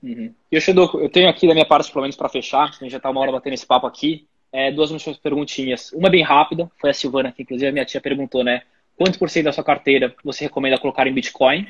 [0.01, 0.33] Uhum.
[0.51, 0.61] E eu,
[1.01, 3.19] eu tenho aqui da minha parte, pelo menos para fechar, a gente já está uma
[3.19, 5.91] hora batendo esse papo aqui, é, duas últimas perguntinhas.
[5.93, 8.63] Uma bem rápida, foi a Silvana, que inclusive a minha tia perguntou, né?
[8.97, 11.67] Quanto por cento da sua carteira você recomenda colocar em Bitcoin?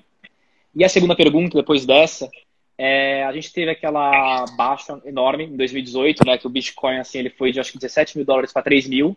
[0.76, 2.30] E a segunda pergunta, depois dessa,
[2.78, 6.38] é, a gente teve aquela baixa enorme em 2018, né?
[6.38, 9.16] Que o Bitcoin, assim, ele foi de acho que 17 mil dólares para 3 mil.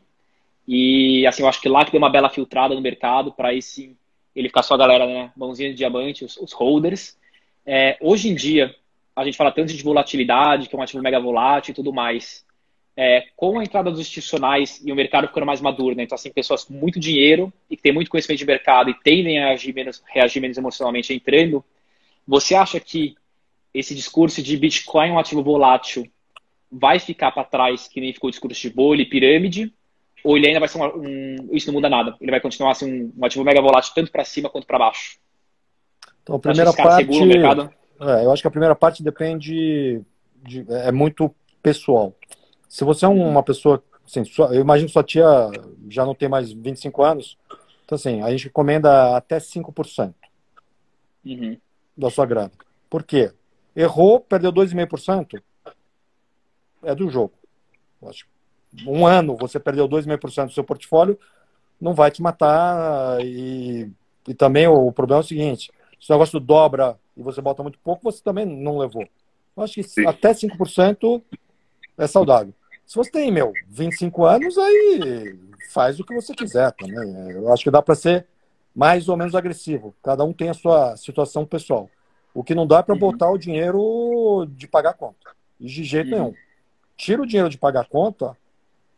[0.66, 3.62] E, assim, eu acho que lá que deu uma bela filtrada no mercado, para aí
[3.62, 3.96] sim
[4.34, 5.30] ele ficar só a galera, né?
[5.36, 7.16] Mãozinha de diamante, os, os holders.
[7.64, 8.74] É, hoje em dia,
[9.14, 12.44] a gente fala tanto de volatilidade, que é um ativo mega volátil e tudo mais.
[12.94, 16.02] É, com a entrada dos institucionais e o mercado ficando mais maduro, né?
[16.02, 19.42] Então, assim, pessoas com muito dinheiro e que têm muito conhecimento de mercado e tendem
[19.42, 21.64] a agir menos, reagir menos emocionalmente entrando,
[22.26, 23.14] você acha que
[23.72, 26.06] esse discurso de Bitcoin é um ativo volátil
[26.72, 29.74] vai ficar para trás, que nem ficou o discurso de bolha e pirâmide?
[30.24, 32.16] Ou ele ainda vai ser um, um, Isso não muda nada.
[32.20, 35.18] Ele vai continuar assim, um, um ativo mega volátil tanto para cima quanto para baixo.
[36.22, 37.04] Então, a primeira parte.
[38.00, 40.00] É, eu acho que a primeira parte depende.
[40.36, 41.32] De, é muito
[41.62, 42.14] pessoal.
[42.72, 43.84] Se você é uma pessoa.
[44.02, 45.26] Assim, sua, eu imagino que sua tia
[45.90, 47.36] já não tem mais 25 anos.
[47.84, 50.14] Então, assim, a gente recomenda até 5%
[51.26, 51.58] uhum.
[51.94, 52.50] da sua grana.
[52.88, 53.30] Por quê?
[53.76, 55.42] Errou, perdeu 2,5%.
[56.82, 57.34] É do jogo.
[58.86, 61.18] Um ano você perdeu 2,5% do seu portfólio,
[61.78, 63.20] não vai te matar.
[63.20, 63.92] E,
[64.26, 65.70] e também o, o problema é o seguinte:
[66.00, 69.06] se o negócio dobra e você bota muito pouco, você também não levou.
[69.54, 70.06] Eu acho que Sim.
[70.06, 71.22] até 5%
[71.98, 72.54] é saudável.
[72.92, 75.34] Se você tem, meu, 25 anos, aí
[75.70, 77.30] faz o que você quiser também.
[77.30, 78.26] Eu acho que dá para ser
[78.76, 79.94] mais ou menos agressivo.
[80.02, 81.88] Cada um tem a sua situação pessoal.
[82.34, 83.00] O que não dá é para uhum.
[83.00, 85.30] botar o dinheiro de pagar conta.
[85.58, 86.18] E de jeito uhum.
[86.18, 86.34] nenhum.
[86.94, 88.36] Tira o dinheiro de pagar conta,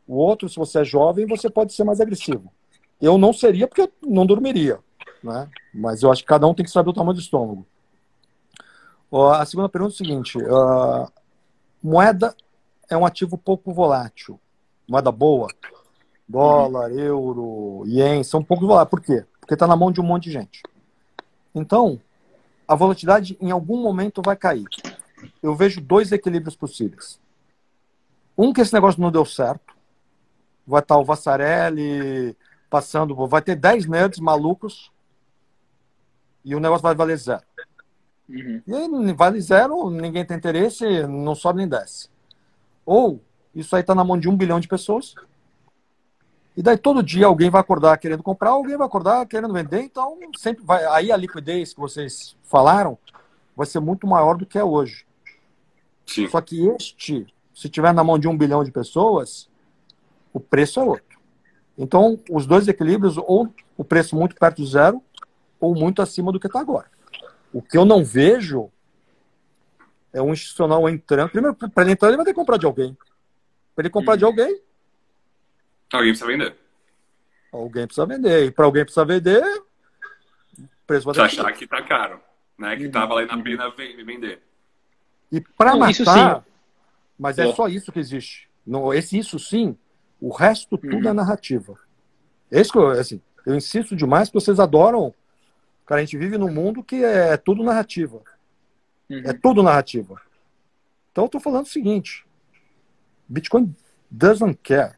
[0.09, 2.53] o outro, se você é jovem, você pode ser mais agressivo.
[3.01, 4.80] Eu não seria porque eu não dormiria.
[5.22, 5.49] Né?
[5.72, 7.64] Mas eu acho que cada um tem que saber o tamanho do estômago.
[9.12, 11.09] A segunda pergunta é o seguinte: uh,
[11.80, 12.34] moeda
[12.89, 14.39] é um ativo pouco volátil.
[14.89, 15.49] Moeda boa,
[16.28, 16.99] dólar, uhum.
[16.99, 18.91] euro, ien, são pouco voláteis.
[18.91, 19.24] Por quê?
[19.41, 20.62] Porque está na mão de um monte de gente.
[21.55, 22.01] Então,
[22.66, 24.66] a volatilidade em algum momento vai cair.
[25.43, 27.20] Eu vejo dois equilíbrios possíveis.
[28.37, 29.74] Um que esse negócio não deu certo.
[30.66, 32.37] Vai estar o Vassarelli
[32.68, 34.91] passando, vai ter 10 nerds malucos
[36.45, 37.43] e o negócio vai valer zero.
[38.28, 38.62] Uhum.
[38.66, 42.09] E aí, vale zero, ninguém tem interesse, não sobe nem desce.
[42.85, 43.20] Ou
[43.55, 45.14] isso aí está na mão de um bilhão de pessoas.
[46.57, 50.18] E daí todo dia alguém vai acordar querendo comprar, alguém vai acordar querendo vender, então
[50.37, 50.85] sempre vai.
[50.87, 52.97] Aí a liquidez que vocês falaram
[53.57, 55.05] vai ser muito maior do que é hoje.
[56.07, 56.28] Sim.
[56.28, 59.49] Só que este, se tiver na mão de um bilhão de pessoas,
[60.32, 61.18] o preço é outro.
[61.76, 65.03] Então, os dois equilíbrios, ou o preço muito perto de zero,
[65.61, 66.87] ou muito acima do que está agora.
[67.53, 68.71] O que eu não vejo
[70.14, 71.28] é um institucional entrando.
[71.28, 72.96] Primeiro, para ele entrar, ele vai ter que comprar de alguém.
[73.74, 74.30] Para ele comprar de uhum.
[74.30, 74.61] alguém.
[75.92, 76.57] Alguém precisa vender.
[77.53, 78.46] Alguém precisa vender.
[78.46, 79.45] E para alguém precisa vender,
[80.58, 82.20] o preço vai ter achar que está caro.
[82.57, 82.76] Né?
[82.76, 84.41] Que estava lá na pena vender.
[85.30, 86.45] E para matar,
[87.18, 88.49] mas é, é, só isso que existe.
[88.64, 89.76] Não, esse isso sim,
[90.20, 91.11] o resto tudo uhum.
[91.11, 91.76] é narrativa.
[92.50, 95.12] Esse que eu, assim, eu insisto demais que vocês adoram
[95.86, 98.22] Cara, a gente vive num mundo que é tudo narrativa.
[99.11, 99.22] Uhum.
[99.25, 100.21] É tudo narrativa.
[101.13, 102.26] Então eu tô falando o seguinte:
[103.29, 103.75] Bitcoin
[104.11, 104.97] doesn't care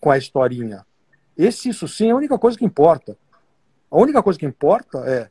[0.00, 0.86] com a historinha.
[1.36, 3.16] Esse, isso sim, é a única coisa que importa.
[3.90, 5.30] A única coisa que importa é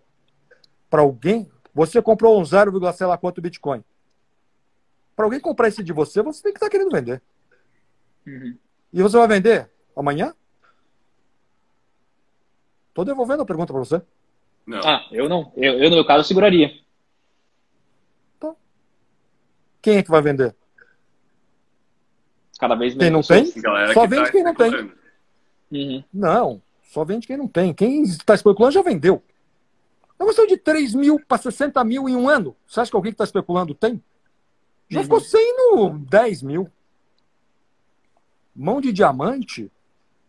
[0.89, 1.49] para alguém.
[1.73, 3.83] Você comprou um 0, sei lá quanto Bitcoin.
[5.15, 7.21] Para alguém comprar esse de você, você tem que estar tá querendo vender.
[8.27, 8.57] Uhum.
[8.91, 10.33] E você vai vender amanhã?
[12.93, 14.01] Tô devolvendo a pergunta para você.
[14.65, 14.79] Não.
[14.79, 15.51] Ah, eu não.
[15.55, 16.71] Eu, eu, no meu caso, seguraria.
[19.81, 20.55] Quem é que vai vender?
[22.59, 23.27] Cada vez menos.
[23.27, 23.93] Quem não tem?
[23.93, 24.91] Só vende tá quem não tem.
[25.71, 26.03] Uhum.
[26.13, 27.73] Não, só vende quem não tem.
[27.73, 29.23] Quem está especulando já vendeu.
[30.19, 32.55] É uma questão de 3 mil para 60 mil em um ano.
[32.67, 34.03] Você acha que alguém que está especulando tem?
[34.87, 35.03] Já uhum.
[35.03, 36.71] ficou 100 no 10 mil.
[38.55, 39.71] Mão de diamante,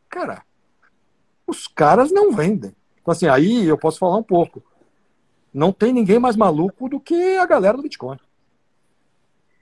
[0.08, 0.44] cara,
[1.46, 2.74] os caras não vendem.
[3.00, 4.62] Então, assim, aí eu posso falar um pouco.
[5.52, 8.18] Não tem ninguém mais maluco do que a galera do Bitcoin.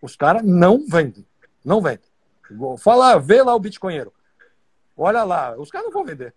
[0.01, 1.27] Os caras não vendem.
[1.65, 2.09] Não vendem.
[2.79, 4.13] Fala, vê lá o Bitcoinheiro.
[4.97, 6.35] Olha lá, os caras não vão vender.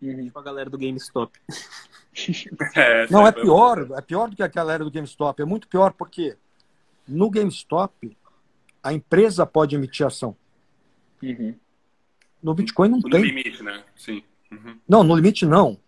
[0.00, 0.24] Uhum.
[0.24, 1.38] Tipo a galera do GameStop.
[2.74, 3.90] É, não, é pior.
[3.94, 5.42] É pior do que aquela galera do GameStop.
[5.42, 6.34] É muito pior porque
[7.06, 8.16] no GameStop
[8.82, 10.34] a empresa pode emitir ação.
[11.22, 11.54] Uhum.
[12.42, 13.20] No Bitcoin não no tem.
[13.20, 13.84] No limite, né?
[13.94, 14.22] Sim.
[14.50, 14.78] Uhum.
[14.88, 15.78] Não, no limite não.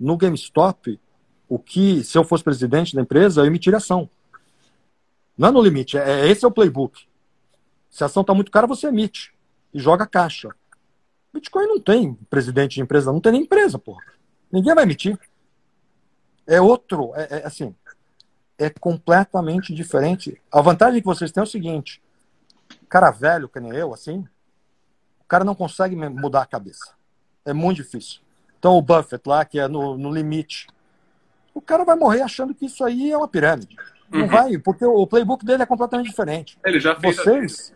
[0.00, 0.98] No GameStop,
[1.46, 4.08] o que, se eu fosse presidente da empresa, eu emitiria ação.
[5.36, 7.06] Não é no limite, é, esse é o playbook.
[7.90, 9.32] Se a ação está muito cara, você emite
[9.72, 10.50] e joga caixa.
[11.32, 14.04] Bitcoin não tem presidente de empresa, não tem nem empresa, porra.
[14.50, 15.18] Ninguém vai emitir.
[16.46, 17.74] É outro, é, é assim,
[18.58, 20.40] é completamente diferente.
[20.52, 22.00] A vantagem que vocês têm é o seguinte:
[22.94, 24.24] cara velho, que nem eu, assim,
[25.20, 26.94] o cara não consegue mudar a cabeça.
[27.44, 28.20] É muito difícil.
[28.56, 30.68] Então o Buffett lá, que é no, no limite,
[31.52, 33.76] o cara vai morrer achando que isso aí é uma pirâmide.
[34.10, 34.26] Não uhum.
[34.26, 36.58] vai, porque o playbook dele é completamente diferente.
[36.64, 37.74] Ele já fez vocês,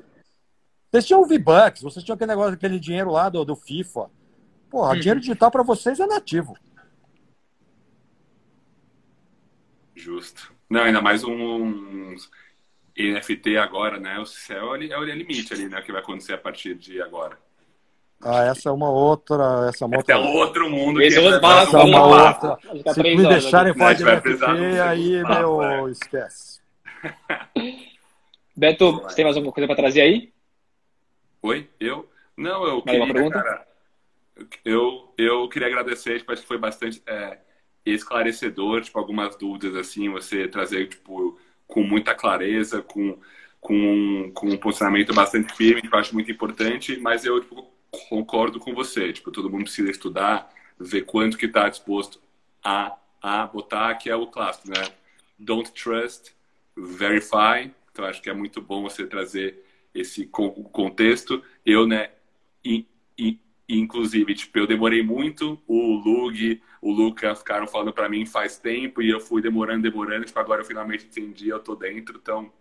[0.90, 4.10] vocês tinham V-Bucks, vocês tinham aquele negócio, aquele dinheiro lá do, do FIFA.
[4.70, 5.00] Porra, uhum.
[5.00, 6.56] dinheiro digital para vocês é nativo.
[9.94, 10.52] Justo.
[10.70, 12.14] Não, ainda mais um,
[12.96, 14.18] NFT agora, né?
[14.18, 15.78] O céu é o limite ali, né?
[15.78, 17.38] O que vai acontecer a partir de agora.
[18.22, 19.68] Ah, essa é uma outra.
[19.68, 20.14] Essa é uma outra.
[20.14, 21.00] É outro mundo.
[21.00, 22.92] Esse que é outro essa é uma outra.
[22.92, 25.90] Se me deixarem falar de NFT, aí, meu, é.
[25.90, 26.60] esquece.
[28.56, 30.32] Beto, você tem mais alguma coisa para trazer aí?
[31.42, 31.68] Oi?
[31.78, 32.10] Eu?
[32.36, 33.40] Não, eu queria, uma pergunta?
[33.40, 33.66] Cara,
[34.64, 37.38] eu, eu queria agradecer, tipo, acho que foi bastante é,
[37.86, 41.38] esclarecedor, tipo, algumas dúvidas, assim, você trazer, tipo,
[41.68, 43.18] com muita clareza, com,
[43.60, 47.67] com, com um posicionamento bastante firme, que eu acho muito importante, mas eu, tipo,
[48.08, 49.12] concordo com você.
[49.12, 52.20] Tipo, todo mundo precisa estudar, ver quanto que está disposto
[52.62, 54.88] a, a botar, que é o clássico, né?
[55.38, 56.34] Don't trust,
[56.76, 57.70] verify.
[57.92, 61.42] Então, acho que é muito bom você trazer esse contexto.
[61.64, 62.10] Eu, né,
[62.64, 62.86] e,
[63.16, 63.38] e,
[63.68, 69.02] inclusive, tipo, eu demorei muito, o Lug, o Luca ficaram falando para mim faz tempo
[69.02, 72.18] e eu fui demorando, demorando, tipo, agora eu finalmente entendi, eu tô dentro.
[72.20, 72.52] Então,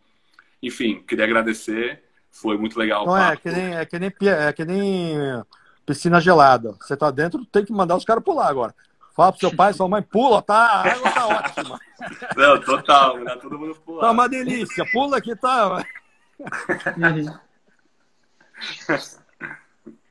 [0.61, 3.05] enfim, queria agradecer foi muito legal.
[3.05, 5.43] Não é, que nem, é, que nem, é que nem
[5.85, 6.73] piscina gelada.
[6.81, 8.75] Você tá dentro, tem que mandar os caras pular agora.
[9.15, 10.55] Fala pro seu pai, sua mãe, pula, tá?
[10.55, 11.79] A água tá ótima.
[12.37, 14.01] Não, total, tá todo mundo pular.
[14.01, 15.83] Tá uma delícia, pula que tá.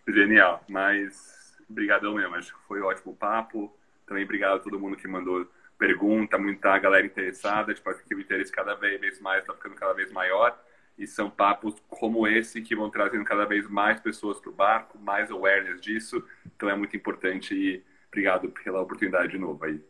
[0.09, 3.73] Genial, mas brigadão mesmo, acho que foi ótimo o papo.
[4.07, 5.47] Também obrigado a todo mundo que mandou
[5.79, 9.93] pergunta, muita galera interessada, tipo, acho que o interesse cada vez mais tá ficando cada
[9.93, 10.59] vez maior.
[10.99, 14.99] E são papos como esse que vão trazendo cada vez mais pessoas para o barco,
[14.99, 16.23] mais awareness disso.
[16.57, 19.81] Então é muito importante e obrigado pela oportunidade de novo aí.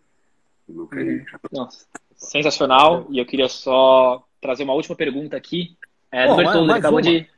[0.68, 1.24] Luca aí.
[1.52, 3.06] Nossa, sensacional.
[3.10, 5.76] E eu queria só trazer uma última pergunta aqui.
[6.10, 7.02] É, Pô, Bertoldo, acabou uma.
[7.02, 7.28] de.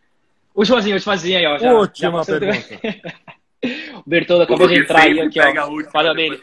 [0.55, 1.59] Últimazinha, últimazinha aí, ó.
[1.59, 2.81] Já, última já pergunta.
[3.61, 5.69] O Bertoldo acabou de entrar aí aqui, ó.
[5.69, 6.41] Última, Fala dele.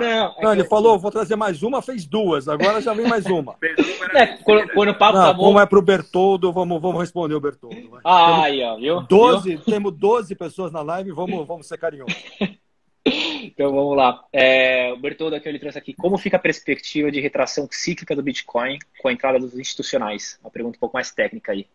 [0.00, 3.54] Não, não, ele falou, vou trazer mais uma, fez duas, agora já vem mais uma.
[4.14, 5.44] é, quando, quando, o papo não, tá bom.
[5.44, 7.90] Como é pro Bertoldo, vamos, vamos responder o Bertoldo.
[7.90, 8.00] Vai.
[8.02, 9.02] Ah, aí, ó, viu?
[9.02, 9.60] 12, viu?
[9.60, 12.16] Temos 12 pessoas na live, vamos, vamos ser carinhosos.
[13.04, 14.24] então vamos lá.
[14.32, 15.92] É, o Bertoldo aqui ele trouxe aqui.
[15.92, 20.38] Como fica a perspectiva de retração cíclica do Bitcoin com a entrada dos institucionais?
[20.42, 21.66] Uma pergunta um pouco mais técnica aí.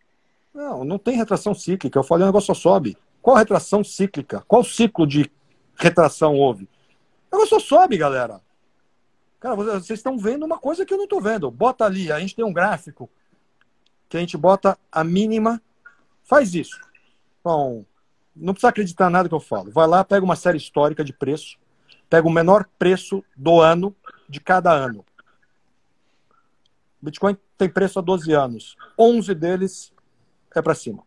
[0.51, 1.99] Não, não tem retração cíclica.
[1.99, 2.97] Eu falei, o negócio só sobe.
[3.23, 4.43] Qual retração cíclica?
[4.45, 5.31] Qual ciclo de
[5.77, 6.65] retração houve?
[7.31, 8.41] O negócio só sobe, galera.
[9.39, 11.49] Cara, vocês estão vendo uma coisa que eu não estou vendo.
[11.49, 13.09] Bota ali, a gente tem um gráfico
[14.09, 15.61] que a gente bota a mínima.
[16.25, 16.77] Faz isso.
[17.41, 17.85] Bom,
[18.35, 19.71] não precisa acreditar nada que eu falo.
[19.71, 21.57] Vai lá, pega uma série histórica de preço,
[22.09, 23.95] pega o menor preço do ano
[24.27, 25.05] de cada ano.
[27.01, 28.75] Bitcoin tem preço há 12 anos.
[28.99, 29.93] 11 deles
[30.53, 31.05] é para cima.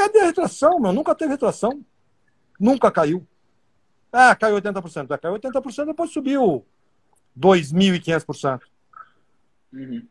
[0.00, 0.94] Cadê a retração, meu?
[0.94, 1.84] Nunca teve retração.
[2.58, 3.26] Nunca caiu.
[4.10, 5.10] Ah, caiu 80%.
[5.10, 6.64] Ah, caiu 80%, depois subiu
[7.38, 8.62] 2.500%.
[9.74, 10.08] Uhum.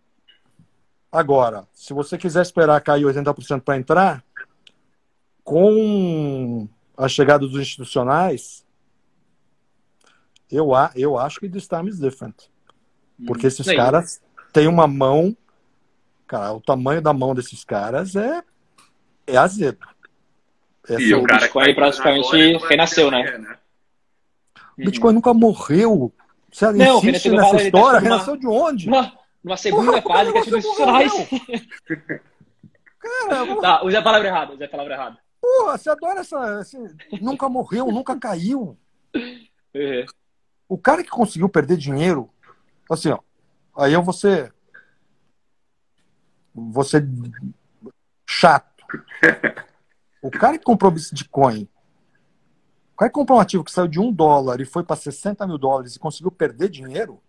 [1.11, 4.24] Agora, se você quiser esperar cair 80% para entrar,
[5.44, 8.64] com a chegada dos institucionais,
[10.52, 12.36] eu, eu acho que this time is different.
[13.26, 13.76] Porque esses Sim.
[13.76, 14.22] caras
[14.53, 15.36] têm uma mão.
[16.28, 18.44] Cara, o tamanho da mão desses caras é,
[19.30, 19.80] é azedo.
[20.88, 23.38] Essa e o, cara Bitcoin praticamente renasceu, né?
[23.38, 23.58] né?
[24.78, 26.12] O Bitcoin nunca morreu.
[26.52, 28.00] Você não, insiste nessa tá história?
[28.00, 28.88] Tá renasceu de onde?
[28.88, 31.12] Uma, uma segunda Porra, fase que é tipo institucionais.
[33.00, 35.18] Cara, tá, usei a palavra errada, usei a palavra errada.
[35.42, 36.60] Porra, você adora essa.
[36.60, 36.86] Assim,
[37.22, 38.78] nunca morreu, nunca caiu.
[39.16, 40.06] Uhum.
[40.68, 42.30] O cara que conseguiu perder dinheiro,
[42.90, 43.20] assim, ó.
[43.78, 44.54] Aí eu vou ser.
[46.54, 47.08] Vou ser
[48.28, 48.69] chato.
[50.22, 51.70] O cara que comprou Bitcoin
[52.94, 55.57] O cara comprou um ativo que saiu de um dólar e foi para 60 mil
[55.57, 57.22] dólares e conseguiu perder dinheiro,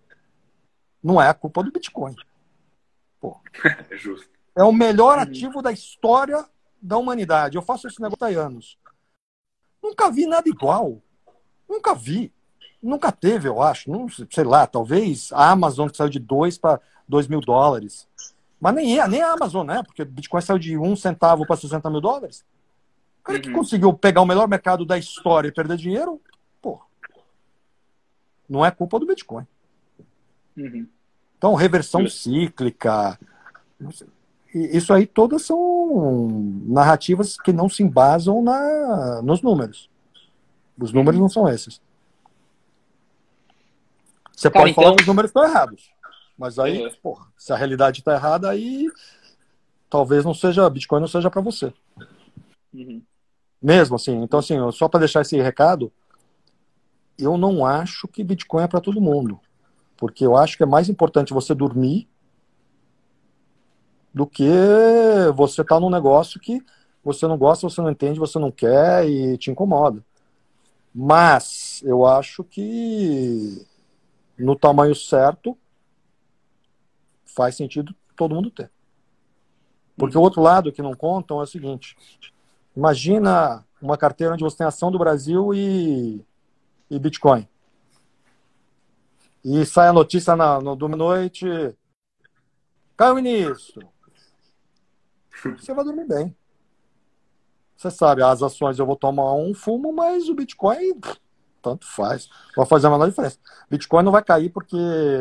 [1.02, 2.16] não é a culpa do Bitcoin.
[3.20, 3.40] Pô.
[3.90, 4.28] É justo.
[4.56, 6.44] É o melhor ativo da história
[6.82, 7.56] da humanidade.
[7.56, 8.76] Eu faço esse negócio há anos.
[9.82, 11.00] Nunca vi nada igual.
[11.68, 12.32] Nunca vi.
[12.82, 13.90] Nunca teve, eu acho.
[13.90, 18.08] Não sei lá, talvez a Amazon que saiu de 2 para 2 mil dólares.
[18.60, 19.82] Mas nem, é, nem a Amazon, né?
[19.82, 22.44] Porque o Bitcoin saiu de um centavo para 60 mil dólares.
[23.20, 23.42] O cara uhum.
[23.42, 26.20] que conseguiu pegar o melhor mercado da história e perder dinheiro,
[26.60, 26.80] pô,
[28.48, 29.46] não é culpa do Bitcoin.
[30.56, 30.86] Uhum.
[31.38, 33.18] Então, reversão cíclica,
[34.52, 36.28] isso aí todas são
[36.66, 39.88] narrativas que não se embasam na, nos números.
[40.78, 41.80] Os números não são esses.
[44.36, 44.84] Você Cara, pode então...
[44.84, 45.90] falar que os números estão errados.
[46.40, 46.90] Mas aí, uhum.
[47.02, 48.90] porra, se a realidade está errada, aí
[49.90, 51.70] talvez não seja, Bitcoin não seja para você.
[52.72, 53.02] Uhum.
[53.60, 54.22] Mesmo assim.
[54.22, 55.92] Então, assim, só para deixar esse recado,
[57.18, 59.38] eu não acho que Bitcoin é para todo mundo.
[59.98, 62.08] Porque eu acho que é mais importante você dormir
[64.14, 64.48] do que
[65.36, 66.64] você estar tá num negócio que
[67.04, 70.02] você não gosta, você não entende, você não quer e te incomoda.
[70.94, 73.62] Mas eu acho que
[74.38, 75.54] no tamanho certo
[77.34, 78.70] faz sentido todo mundo ter.
[79.96, 81.96] Porque o outro lado que não contam é o seguinte:
[82.76, 86.24] imagina uma carteira onde você tem ação do Brasil e,
[86.90, 87.48] e Bitcoin.
[89.44, 91.46] E sai a notícia na, no domingo noite.
[92.96, 93.88] Caiu o ministro.
[95.58, 96.36] Você vai dormir bem.
[97.74, 101.00] Você sabe, as ações eu vou tomar um fumo, mas o Bitcoin
[101.62, 102.28] tanto faz.
[102.56, 103.38] Vai fazer a menor diferença.
[103.70, 104.76] Bitcoin não vai cair porque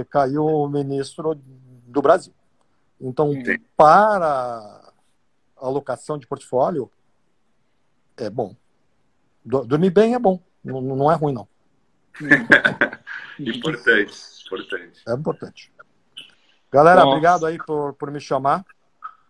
[0.10, 1.36] caiu o ministro
[1.90, 2.34] do Brasil.
[3.02, 3.32] Então,
[3.76, 4.94] para
[5.58, 6.92] alocação de portfólio,
[8.18, 8.56] é bom.
[9.44, 10.42] Dormir bem é bom.
[10.64, 11.48] Não, não é ruim, não.
[13.40, 14.14] importante,
[14.46, 15.02] importante.
[15.08, 15.72] É importante.
[16.72, 17.10] Galera, Nossa.
[17.10, 18.66] obrigado aí por, por me chamar.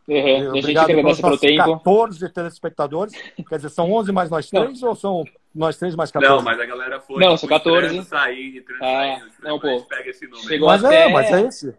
[0.08, 0.58] Uhum.
[0.58, 1.78] Obrigado pelos nossos tempo.
[1.78, 3.14] 14 telespectadores.
[3.48, 5.24] Quer dizer, são 11 mais nós três ou são
[5.54, 6.36] nós três mais 14?
[6.36, 7.24] Não, mas a galera foi.
[7.24, 8.04] Não, são 14.
[8.06, 9.82] Sair, ah, não, pô.
[9.84, 10.48] Pega esse número.
[10.48, 11.08] Chegou mas até...
[11.08, 11.76] é, mas é esse.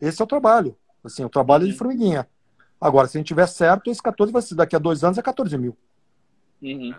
[0.00, 0.76] Esse é o trabalho.
[1.04, 1.70] Assim, o trabalho uhum.
[1.70, 2.26] de formiguinha.
[2.80, 5.22] Agora, se a gente tiver certo, esse 14 vai ser daqui a dois anos é
[5.22, 5.76] 14 mil.
[6.62, 6.94] Uhum.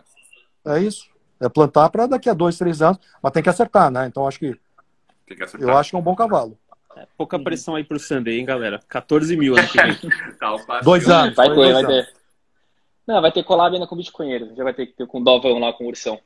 [0.66, 1.10] É isso.
[1.40, 3.00] É plantar para daqui a dois, três anos.
[3.22, 4.06] Mas tem que acertar, né?
[4.06, 4.60] Então acho que.
[5.26, 6.58] que eu acho que é um bom cavalo.
[6.96, 8.80] É, pouca pressão aí pro Sunday, hein, galera?
[8.88, 9.98] 14 mil ano que vem.
[10.84, 11.36] dois anos.
[11.36, 12.14] Vai ter, vai ter.
[13.08, 14.56] Não, vai ter collab ainda com o Bitcoinheiro.
[14.56, 16.20] Já vai ter que ter com o Dovão lá, com o Ursão.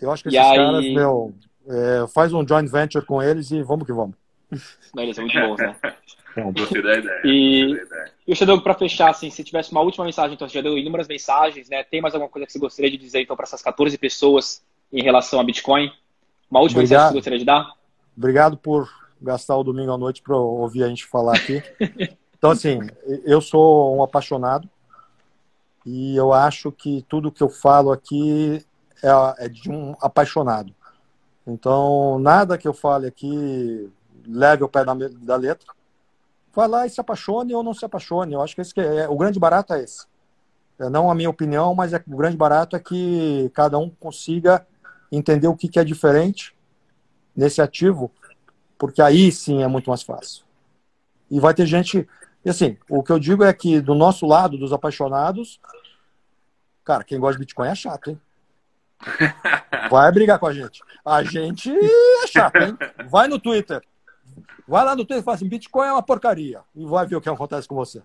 [0.00, 0.56] Eu acho que e esses aí...
[0.56, 1.34] caras, meu,
[1.66, 4.16] é, faz um joint venture com eles e vamos que vamos.
[4.94, 5.76] Não, eles são muito bons, né?
[6.54, 7.20] Gostei da ideia.
[7.24, 7.86] E,
[8.26, 10.78] e o Xedogo, para fechar, assim, se tivesse uma última mensagem, então você já deu
[10.78, 11.82] inúmeras mensagens, né?
[11.84, 14.62] Tem mais alguma coisa que você gostaria de dizer, então, para essas 14 pessoas
[14.92, 15.92] em relação a Bitcoin?
[16.50, 16.80] Uma última Obrigado.
[16.80, 17.74] mensagem que você gostaria de dar?
[18.16, 21.62] Obrigado por gastar o domingo à noite para ouvir a gente falar aqui.
[22.42, 22.80] Então, assim,
[23.24, 24.68] eu sou um apaixonado
[25.86, 28.66] e eu acho que tudo que eu falo aqui
[29.00, 30.74] é, é de um apaixonado.
[31.46, 33.88] Então, nada que eu fale aqui
[34.26, 35.72] leve ao pé da, da letra.
[36.54, 38.34] Vai lá e se apaixone ou não se apaixone.
[38.34, 40.06] Eu acho que, esse que é, o grande barato é esse.
[40.78, 44.66] É não a minha opinião, mas é, o grande barato é que cada um consiga
[45.10, 46.54] entender o que, que é diferente
[47.36, 48.10] nesse ativo,
[48.78, 50.44] porque aí sim é muito mais fácil.
[51.30, 52.08] E vai ter gente.
[52.44, 55.60] E assim, o que eu digo é que do nosso lado, dos apaixonados,
[56.84, 58.20] cara, quem gosta de Bitcoin é chato, hein?
[59.90, 60.82] Vai brigar com a gente.
[61.04, 62.76] A gente é chato, hein?
[63.08, 63.82] Vai no Twitter.
[64.66, 66.60] Vai lá no Twitter e fala assim: Bitcoin é uma porcaria.
[66.74, 68.02] E vai ver o que acontece com você.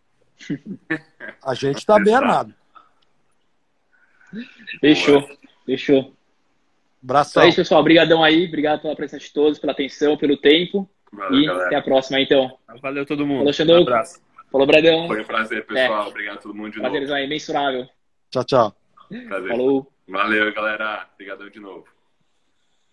[1.44, 2.54] A gente está bem armado.
[4.80, 5.28] Fechou,
[5.66, 6.14] fechou.
[7.04, 7.44] Abração.
[7.44, 7.82] É isso, pessoal.
[7.82, 8.48] Obrigadão aí.
[8.48, 10.90] Obrigado pela presença de todos, pela atenção, pelo tempo.
[11.12, 11.66] Valeu, e galera.
[11.68, 12.58] até a próxima, então.
[12.82, 13.40] Valeu todo mundo.
[13.40, 13.80] Falou, Xandão.
[13.80, 14.22] Um abraço.
[14.52, 15.08] Falou, Bradão.
[15.08, 16.06] Foi um prazer, pessoal.
[16.06, 16.08] É.
[16.08, 17.08] Obrigado a todo mundo de prazer, novo.
[17.08, 17.90] Prazer, imensurável.
[18.30, 18.76] Tchau, tchau.
[19.08, 19.50] Prazer.
[19.50, 19.92] Falou.
[20.08, 21.08] Valeu, galera.
[21.14, 21.86] Obrigadão de novo.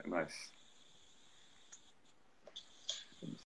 [0.04, 0.53] É nóis.